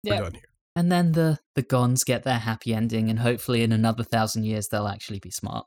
we're 0.03 0.16
Yeah. 0.16 0.20
done 0.22 0.34
here. 0.34 0.41
And 0.76 0.91
then 0.91 1.12
the 1.14 1.39
the 1.55 1.62
Gonds 1.62 2.03
get 2.03 2.24
their 2.24 2.39
happy 2.39 2.74
ending, 2.74 3.09
and 3.09 3.20
hopefully 3.20 3.62
in 3.62 3.72
another 3.72 4.03
thousand 4.03 4.43
years 4.45 4.68
they'll 4.70 4.88
actually 4.88 5.20
be 5.20 5.30
smart. 5.32 5.66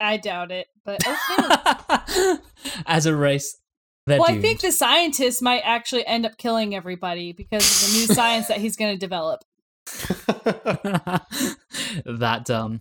I 0.00 0.16
doubt 0.16 0.50
it, 0.50 0.66
but 0.84 1.00
okay. 1.06 2.36
As 2.86 3.06
a 3.06 3.14
race, 3.14 3.56
they're 4.06 4.18
well, 4.18 4.30
I 4.30 4.40
think 4.40 4.60
the 4.60 4.72
scientist 4.72 5.42
might 5.42 5.62
actually 5.64 6.04
end 6.06 6.26
up 6.26 6.36
killing 6.36 6.74
everybody 6.74 7.32
because 7.32 7.62
of 7.62 7.88
the 7.88 7.98
new 7.98 8.06
science 8.06 8.48
that 8.48 8.58
he's 8.58 8.76
going 8.76 8.94
to 8.94 8.98
develop. 8.98 9.44
that 12.04 12.42
dumb. 12.44 12.80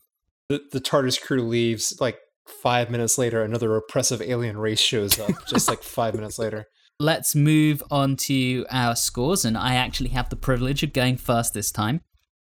the, 0.50 0.62
the 0.72 0.82
TARDIS 0.82 1.22
crew 1.22 1.44
leaves. 1.44 1.96
Like 2.00 2.18
five 2.46 2.90
minutes 2.90 3.18
later, 3.18 3.44
another 3.44 3.76
oppressive 3.76 4.22
alien 4.22 4.58
race 4.58 4.80
shows 4.80 5.20
up. 5.20 5.32
just 5.48 5.68
like 5.68 5.84
five 5.84 6.16
minutes 6.16 6.40
later. 6.40 6.68
Let's 7.00 7.36
move 7.36 7.82
on 7.90 8.16
to 8.28 8.66
our 8.70 8.96
scores, 8.96 9.44
and 9.46 9.58
I 9.58 9.76
actually 9.76 10.10
have 10.10 10.30
the 10.30 10.36
privilege 10.36 10.84
of 10.84 10.94
going 10.94 11.18
first 11.18 11.54
this 11.54 11.72
time. 11.72 12.02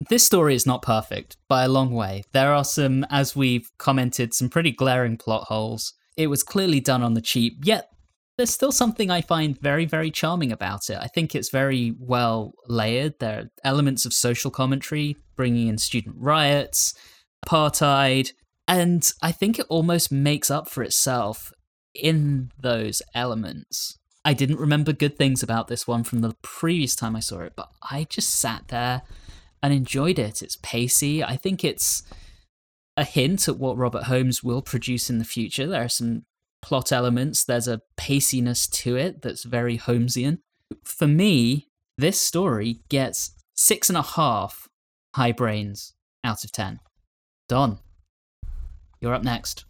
This 0.08 0.24
story 0.24 0.54
is 0.54 0.66
not 0.66 0.82
perfect 0.82 1.36
by 1.48 1.64
a 1.64 1.68
long 1.68 1.92
way. 1.92 2.22
There 2.32 2.52
are 2.52 2.64
some, 2.64 3.04
as 3.10 3.34
we've 3.34 3.70
commented, 3.78 4.34
some 4.34 4.48
pretty 4.48 4.70
glaring 4.70 5.16
plot 5.16 5.44
holes. 5.44 5.94
It 6.16 6.28
was 6.28 6.42
clearly 6.42 6.80
done 6.80 7.02
on 7.02 7.14
the 7.14 7.20
cheap, 7.20 7.58
yet 7.64 7.88
there's 8.38 8.54
still 8.54 8.72
something 8.72 9.10
I 9.10 9.20
find 9.20 9.60
very, 9.60 9.84
very 9.84 10.12
charming 10.12 10.52
about 10.52 10.88
it. 10.88 10.96
I 10.98 11.08
think 11.08 11.34
it's 11.34 11.50
very 11.50 11.94
well 11.98 12.54
layered. 12.68 13.18
There 13.18 13.38
are 13.40 13.50
elements 13.64 14.06
of 14.06 14.12
social 14.12 14.52
commentary, 14.52 15.16
bringing 15.36 15.66
in 15.66 15.76
student 15.76 16.14
riots, 16.18 16.94
apartheid, 17.44 18.30
and 18.68 19.10
I 19.20 19.32
think 19.32 19.58
it 19.58 19.66
almost 19.68 20.12
makes 20.12 20.52
up 20.52 20.68
for 20.70 20.84
itself 20.84 21.52
in 21.94 22.52
those 22.56 23.02
elements. 23.12 23.98
I 24.24 24.34
didn't 24.34 24.60
remember 24.60 24.92
good 24.92 25.18
things 25.18 25.42
about 25.42 25.66
this 25.66 25.88
one 25.88 26.04
from 26.04 26.20
the 26.20 26.34
previous 26.40 26.94
time 26.94 27.16
I 27.16 27.20
saw 27.20 27.40
it, 27.40 27.54
but 27.56 27.70
I 27.90 28.04
just 28.08 28.30
sat 28.30 28.68
there 28.68 29.02
and 29.62 29.74
enjoyed 29.74 30.18
it. 30.18 30.42
It's 30.42 30.58
pacey. 30.62 31.24
I 31.24 31.36
think 31.36 31.64
it's 31.64 32.04
a 32.96 33.04
hint 33.04 33.48
at 33.48 33.58
what 33.58 33.76
Robert 33.76 34.04
Holmes 34.04 34.44
will 34.44 34.62
produce 34.62 35.10
in 35.10 35.18
the 35.18 35.24
future. 35.24 35.66
There 35.66 35.84
are 35.84 35.88
some 35.88 36.22
plot 36.62 36.92
elements, 36.92 37.44
there's 37.44 37.68
a 37.68 37.82
paciness 37.96 38.66
to 38.68 38.96
it 38.96 39.22
that's 39.22 39.44
very 39.44 39.78
Holmesian. 39.78 40.38
For 40.84 41.06
me, 41.06 41.68
this 41.96 42.20
story 42.20 42.80
gets 42.88 43.32
six 43.54 43.88
and 43.88 43.98
a 43.98 44.02
half 44.02 44.68
high 45.14 45.32
brains 45.32 45.94
out 46.24 46.44
of 46.44 46.52
10. 46.52 46.80
Don, 47.48 47.78
you're 49.00 49.14
up 49.14 49.24
next. 49.24 49.64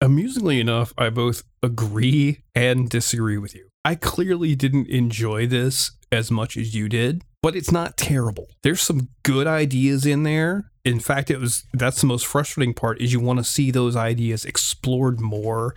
Amusingly 0.00 0.60
enough, 0.60 0.94
I 0.96 1.10
both 1.10 1.42
agree 1.62 2.42
and 2.54 2.88
disagree 2.88 3.38
with 3.38 3.54
you. 3.54 3.68
I 3.84 3.94
clearly 3.94 4.54
didn't 4.54 4.88
enjoy 4.88 5.46
this 5.46 5.92
as 6.12 6.30
much 6.30 6.56
as 6.56 6.74
you 6.74 6.88
did, 6.88 7.22
but 7.42 7.54
it's 7.54 7.70
not 7.70 7.96
terrible. 7.96 8.48
There's 8.62 8.80
some 8.80 9.08
good 9.22 9.46
ideas 9.46 10.06
in 10.06 10.22
there. 10.22 10.70
In 10.84 11.00
fact, 11.00 11.30
it 11.30 11.38
was 11.38 11.64
that's 11.72 12.00
the 12.00 12.06
most 12.06 12.26
frustrating 12.26 12.74
part 12.74 13.00
is 13.00 13.12
you 13.12 13.20
want 13.20 13.38
to 13.38 13.44
see 13.44 13.70
those 13.70 13.96
ideas 13.96 14.44
explored 14.44 15.20
more 15.20 15.74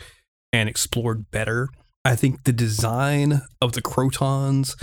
and 0.53 0.69
explored 0.69 1.29
better. 1.31 1.67
I 2.05 2.15
think 2.15 2.43
the 2.43 2.53
design 2.53 3.41
of 3.61 3.73
the 3.73 3.81
Krotons 3.81 4.75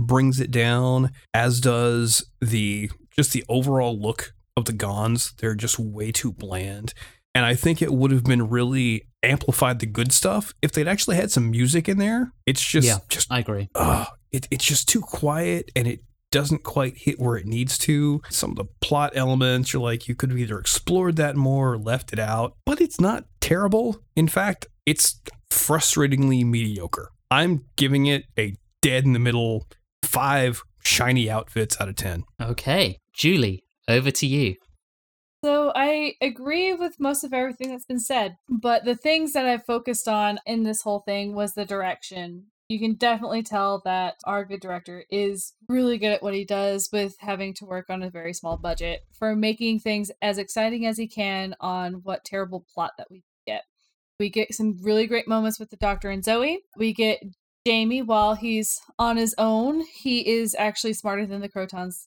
brings 0.00 0.40
it 0.40 0.50
down, 0.50 1.12
as 1.34 1.60
does 1.60 2.24
the 2.40 2.90
just 3.10 3.32
the 3.32 3.44
overall 3.48 4.00
look 4.00 4.32
of 4.56 4.64
the 4.64 4.72
Gonds. 4.72 5.32
They're 5.38 5.54
just 5.54 5.78
way 5.78 6.10
too 6.10 6.32
bland. 6.32 6.94
And 7.34 7.44
I 7.44 7.54
think 7.54 7.80
it 7.80 7.92
would 7.92 8.10
have 8.10 8.24
been 8.24 8.48
really 8.48 9.06
amplified 9.22 9.78
the 9.78 9.86
good 9.86 10.12
stuff 10.12 10.52
if 10.62 10.72
they'd 10.72 10.88
actually 10.88 11.16
had 11.16 11.30
some 11.30 11.50
music 11.50 11.88
in 11.88 11.98
there. 11.98 12.32
It's 12.46 12.64
just 12.64 12.88
yeah, 12.88 12.98
just 13.08 13.30
I 13.30 13.40
agree. 13.40 13.68
uh, 13.74 14.06
it, 14.32 14.48
it's 14.50 14.64
just 14.64 14.88
too 14.88 15.00
quiet 15.00 15.70
and 15.76 15.86
it 15.86 16.00
doesn't 16.30 16.62
quite 16.62 16.96
hit 16.96 17.18
where 17.18 17.36
it 17.36 17.46
needs 17.46 17.76
to. 17.78 18.22
Some 18.30 18.50
of 18.50 18.56
the 18.56 18.66
plot 18.80 19.12
elements, 19.14 19.72
you're 19.72 19.82
like, 19.82 20.08
you 20.08 20.14
could 20.14 20.30
have 20.30 20.38
either 20.38 20.58
explored 20.58 21.16
that 21.16 21.36
more 21.36 21.72
or 21.72 21.78
left 21.78 22.12
it 22.12 22.18
out, 22.18 22.56
but 22.64 22.80
it's 22.80 23.00
not 23.00 23.24
terrible. 23.40 24.00
In 24.16 24.28
fact, 24.28 24.66
it's 24.86 25.20
frustratingly 25.50 26.44
mediocre. 26.44 27.10
I'm 27.30 27.64
giving 27.76 28.06
it 28.06 28.24
a 28.38 28.54
dead 28.82 29.04
in 29.04 29.12
the 29.12 29.18
middle 29.18 29.66
five 30.02 30.62
shiny 30.84 31.30
outfits 31.30 31.80
out 31.80 31.88
of 31.88 31.96
10. 31.96 32.24
Okay, 32.40 32.98
Julie, 33.14 33.62
over 33.88 34.10
to 34.10 34.26
you. 34.26 34.56
So 35.42 35.72
I 35.74 36.14
agree 36.20 36.74
with 36.74 37.00
most 37.00 37.24
of 37.24 37.32
everything 37.32 37.70
that's 37.70 37.86
been 37.86 38.00
said, 38.00 38.36
but 38.48 38.84
the 38.84 38.94
things 38.94 39.32
that 39.32 39.46
I 39.46 39.56
focused 39.56 40.06
on 40.06 40.38
in 40.44 40.64
this 40.64 40.82
whole 40.82 41.00
thing 41.00 41.34
was 41.34 41.54
the 41.54 41.64
direction. 41.64 42.46
You 42.68 42.78
can 42.78 42.94
definitely 42.94 43.42
tell 43.42 43.80
that 43.84 44.16
our 44.24 44.44
good 44.44 44.60
director 44.60 45.04
is 45.10 45.54
really 45.66 45.96
good 45.96 46.12
at 46.12 46.22
what 46.22 46.34
he 46.34 46.44
does 46.44 46.88
with 46.92 47.16
having 47.20 47.54
to 47.54 47.64
work 47.64 47.88
on 47.88 48.02
a 48.02 48.10
very 48.10 48.34
small 48.34 48.58
budget 48.58 49.00
for 49.12 49.34
making 49.34 49.80
things 49.80 50.10
as 50.20 50.36
exciting 50.38 50.86
as 50.86 50.98
he 50.98 51.08
can 51.08 51.56
on 51.58 51.94
what 52.04 52.24
terrible 52.24 52.64
plot 52.72 52.92
that 52.98 53.10
we 53.10 53.18
get. 53.18 53.24
We 54.20 54.28
get 54.28 54.54
some 54.54 54.76
really 54.82 55.06
great 55.06 55.26
moments 55.26 55.58
with 55.58 55.70
the 55.70 55.76
Doctor 55.76 56.10
and 56.10 56.22
Zoe. 56.22 56.60
We 56.76 56.92
get 56.92 57.22
Jamie 57.66 58.02
while 58.02 58.34
he's 58.34 58.78
on 58.98 59.16
his 59.16 59.34
own. 59.38 59.82
He 59.94 60.28
is 60.28 60.54
actually 60.58 60.92
smarter 60.92 61.24
than 61.24 61.40
the 61.40 61.48
Krotons 61.48 62.06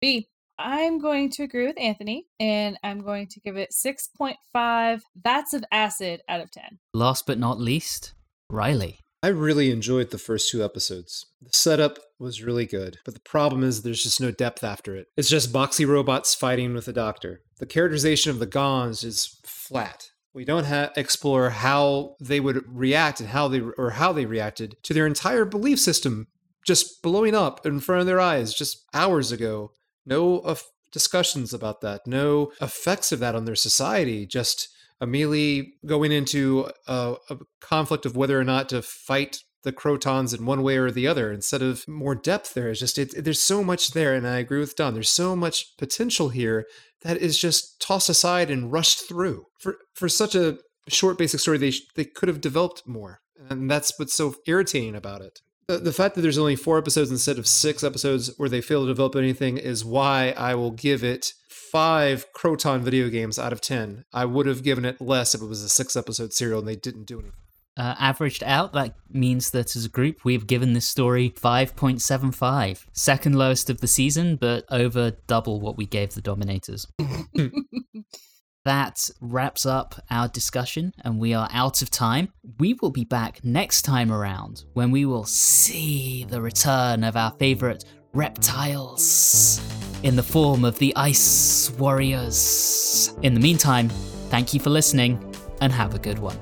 be. 0.00 0.30
I'm 0.58 0.98
going 0.98 1.30
to 1.32 1.42
agree 1.42 1.66
with 1.66 1.78
Anthony 1.78 2.24
and 2.38 2.78
I'm 2.82 3.02
going 3.02 3.26
to 3.28 3.40
give 3.40 3.58
it 3.58 3.74
6.5 3.74 5.00
vats 5.14 5.52
of 5.52 5.64
acid 5.70 6.22
out 6.30 6.40
of 6.40 6.50
10. 6.50 6.78
Last 6.94 7.26
but 7.26 7.38
not 7.38 7.60
least, 7.60 8.14
Riley. 8.48 9.00
I 9.22 9.28
really 9.28 9.70
enjoyed 9.70 10.10
the 10.10 10.18
first 10.18 10.48
two 10.48 10.64
episodes. 10.64 11.26
The 11.42 11.50
setup 11.52 11.98
was 12.18 12.42
really 12.42 12.64
good, 12.64 13.00
but 13.04 13.12
the 13.12 13.20
problem 13.20 13.62
is 13.62 13.82
there's 13.82 14.02
just 14.02 14.18
no 14.18 14.30
depth 14.30 14.64
after 14.64 14.96
it. 14.96 15.08
It's 15.14 15.28
just 15.28 15.52
boxy 15.52 15.86
robots 15.86 16.34
fighting 16.34 16.72
with 16.72 16.86
the 16.86 16.94
doctor. 16.94 17.42
The 17.58 17.66
characterization 17.66 18.30
of 18.30 18.38
the 18.38 18.46
Gonds 18.46 19.04
is 19.04 19.38
flat. 19.44 20.08
We 20.32 20.44
don't 20.44 20.66
ha- 20.66 20.90
explore 20.96 21.50
how 21.50 22.16
they 22.20 22.40
would 22.40 22.64
react 22.66 23.20
and 23.20 23.30
how 23.30 23.48
they 23.48 23.60
or 23.60 23.90
how 23.90 24.12
they 24.12 24.26
reacted 24.26 24.76
to 24.84 24.94
their 24.94 25.06
entire 25.06 25.44
belief 25.44 25.80
system 25.80 26.28
just 26.64 27.02
blowing 27.02 27.34
up 27.34 27.66
in 27.66 27.80
front 27.80 28.00
of 28.00 28.06
their 28.06 28.20
eyes 28.20 28.54
just 28.54 28.84
hours 28.94 29.32
ago. 29.32 29.72
No 30.06 30.38
of 30.38 30.64
discussions 30.92 31.52
about 31.52 31.80
that. 31.80 32.06
No 32.06 32.52
effects 32.60 33.12
of 33.12 33.18
that 33.20 33.34
on 33.34 33.44
their 33.44 33.56
society. 33.56 34.26
Just 34.26 34.68
immediately 35.00 35.74
going 35.86 36.12
into 36.12 36.70
a, 36.86 37.16
a 37.30 37.38
conflict 37.60 38.06
of 38.06 38.16
whether 38.16 38.38
or 38.38 38.44
not 38.44 38.68
to 38.68 38.82
fight 38.82 39.42
the 39.62 39.72
Krotons 39.72 40.36
in 40.36 40.46
one 40.46 40.62
way 40.62 40.78
or 40.78 40.90
the 40.90 41.06
other 41.06 41.30
instead 41.32 41.60
of 41.60 41.86
more 41.86 42.14
depth 42.14 42.54
there 42.54 42.70
is 42.70 42.78
just 42.78 42.98
it, 42.98 43.24
there's 43.24 43.42
so 43.42 43.62
much 43.62 43.90
there 43.90 44.14
and 44.14 44.26
i 44.26 44.38
agree 44.38 44.58
with 44.58 44.74
don 44.74 44.94
there's 44.94 45.10
so 45.10 45.36
much 45.36 45.76
potential 45.76 46.30
here 46.30 46.66
that 47.02 47.16
is 47.18 47.38
just 47.38 47.80
tossed 47.80 48.08
aside 48.08 48.50
and 48.50 48.72
rushed 48.72 49.08
through. 49.08 49.46
For 49.58 49.76
for 49.94 50.08
such 50.08 50.34
a 50.34 50.58
short 50.88 51.18
basic 51.18 51.40
story 51.40 51.58
they 51.58 51.72
they 51.94 52.04
could 52.04 52.28
have 52.28 52.40
developed 52.40 52.82
more 52.86 53.20
and 53.48 53.70
that's 53.70 53.98
what's 53.98 54.14
so 54.14 54.34
irritating 54.46 54.94
about 54.94 55.22
it. 55.22 55.40
The, 55.68 55.78
the 55.78 55.92
fact 55.92 56.14
that 56.14 56.22
there's 56.22 56.38
only 56.38 56.56
four 56.56 56.78
episodes 56.78 57.10
instead 57.10 57.38
of 57.38 57.46
six 57.46 57.84
episodes 57.84 58.32
where 58.36 58.48
they 58.48 58.60
fail 58.60 58.82
to 58.82 58.88
develop 58.88 59.14
anything 59.14 59.56
is 59.56 59.84
why 59.84 60.34
i 60.36 60.54
will 60.54 60.72
give 60.72 61.04
it 61.04 61.32
five 61.48 62.26
Kroton 62.36 62.80
video 62.80 63.08
games 63.08 63.38
out 63.38 63.52
of 63.52 63.60
ten. 63.60 64.04
I 64.12 64.24
would 64.24 64.46
have 64.46 64.64
given 64.64 64.84
it 64.84 65.00
less 65.00 65.34
if 65.34 65.40
it 65.40 65.46
was 65.46 65.62
a 65.62 65.68
six 65.68 65.94
episode 65.94 66.32
serial 66.32 66.58
and 66.58 66.66
they 66.66 66.76
didn't 66.76 67.06
do 67.06 67.20
anything 67.20 67.38
Uh, 67.76 67.94
averaged 67.98 68.42
out, 68.44 68.72
that 68.72 68.94
means 69.10 69.50
that 69.50 69.74
as 69.74 69.84
a 69.84 69.88
group, 69.88 70.24
we've 70.24 70.46
given 70.46 70.72
this 70.72 70.86
story 70.86 71.30
5.75. 71.30 72.86
Second 72.92 73.36
lowest 73.36 73.70
of 73.70 73.80
the 73.80 73.86
season, 73.86 74.36
but 74.36 74.64
over 74.70 75.12
double 75.26 75.60
what 75.60 75.76
we 75.76 75.86
gave 75.86 76.14
the 76.14 76.20
Dominators. 76.20 76.86
that 78.64 79.08
wraps 79.20 79.64
up 79.64 79.94
our 80.10 80.28
discussion, 80.28 80.92
and 81.02 81.18
we 81.18 81.32
are 81.32 81.48
out 81.52 81.80
of 81.80 81.90
time. 81.90 82.32
We 82.58 82.74
will 82.74 82.90
be 82.90 83.04
back 83.04 83.42
next 83.44 83.82
time 83.82 84.12
around 84.12 84.64
when 84.74 84.90
we 84.90 85.06
will 85.06 85.24
see 85.24 86.26
the 86.28 86.42
return 86.42 87.04
of 87.04 87.16
our 87.16 87.32
favorite 87.38 87.84
reptiles 88.12 89.60
in 90.02 90.16
the 90.16 90.22
form 90.22 90.64
of 90.64 90.78
the 90.78 90.94
Ice 90.96 91.70
Warriors. 91.78 93.14
In 93.22 93.34
the 93.34 93.40
meantime, 93.40 93.88
thank 94.28 94.52
you 94.52 94.60
for 94.60 94.70
listening 94.70 95.34
and 95.60 95.72
have 95.72 95.94
a 95.94 95.98
good 95.98 96.18
one. 96.18 96.36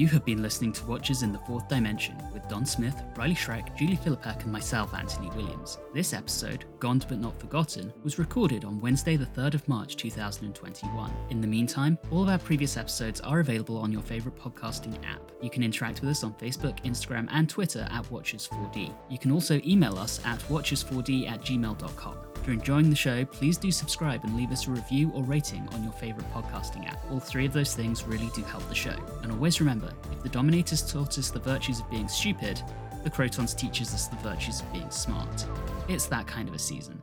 You 0.00 0.06
have 0.06 0.24
been 0.24 0.40
listening 0.40 0.72
to 0.72 0.86
Watchers 0.86 1.22
in 1.22 1.30
the 1.30 1.40
Fourth 1.40 1.68
Dimension 1.68 2.16
with 2.32 2.48
Don 2.48 2.64
Smith, 2.64 3.02
Riley 3.16 3.34
Schreck, 3.34 3.76
Julie 3.76 3.98
Philippak, 3.98 4.44
and 4.44 4.50
myself, 4.50 4.94
Anthony 4.94 5.28
Williams. 5.36 5.76
This 5.92 6.14
episode, 6.14 6.64
Gone 6.78 7.02
but 7.06 7.18
Not 7.18 7.38
Forgotten, 7.38 7.92
was 8.02 8.18
recorded 8.18 8.64
on 8.64 8.80
Wednesday, 8.80 9.18
the 9.18 9.26
3rd 9.26 9.52
of 9.56 9.68
March 9.68 9.98
2021. 9.98 11.12
In 11.28 11.42
the 11.42 11.46
meantime, 11.46 11.98
all 12.10 12.22
of 12.22 12.30
our 12.30 12.38
previous 12.38 12.78
episodes 12.78 13.20
are 13.20 13.40
available 13.40 13.76
on 13.76 13.92
your 13.92 14.00
favourite 14.00 14.38
podcasting 14.38 14.96
app. 15.04 15.32
You 15.42 15.50
can 15.50 15.62
interact 15.62 16.00
with 16.00 16.08
us 16.08 16.24
on 16.24 16.32
Facebook, 16.32 16.82
Instagram, 16.82 17.28
and 17.30 17.46
Twitter 17.46 17.86
at 17.90 18.04
Watchers4D. 18.04 18.94
You 19.10 19.18
can 19.18 19.30
also 19.30 19.60
email 19.66 19.98
us 19.98 20.18
at 20.24 20.38
watchers4d 20.48 21.30
at 21.30 21.42
gmail.com. 21.42 22.29
If 22.40 22.46
you're 22.46 22.54
enjoying 22.54 22.88
the 22.88 22.96
show, 22.96 23.26
please 23.26 23.58
do 23.58 23.70
subscribe 23.70 24.24
and 24.24 24.34
leave 24.34 24.50
us 24.50 24.66
a 24.66 24.70
review 24.70 25.12
or 25.14 25.22
rating 25.24 25.68
on 25.74 25.82
your 25.82 25.92
favourite 25.92 26.32
podcasting 26.32 26.88
app. 26.88 26.98
All 27.10 27.20
three 27.20 27.44
of 27.44 27.52
those 27.52 27.74
things 27.74 28.04
really 28.04 28.30
do 28.34 28.42
help 28.42 28.66
the 28.70 28.74
show. 28.74 28.96
And 29.22 29.30
always 29.30 29.60
remember, 29.60 29.92
if 30.10 30.22
the 30.22 30.30
Dominators 30.30 30.90
taught 30.90 31.18
us 31.18 31.30
the 31.30 31.38
virtues 31.38 31.80
of 31.80 31.90
being 31.90 32.08
stupid, 32.08 32.62
the 33.04 33.10
Krotons 33.10 33.54
teaches 33.54 33.92
us 33.92 34.08
the 34.08 34.16
virtues 34.16 34.62
of 34.62 34.72
being 34.72 34.90
smart. 34.90 35.46
It's 35.86 36.06
that 36.06 36.26
kind 36.26 36.48
of 36.48 36.54
a 36.54 36.58
season. 36.58 37.02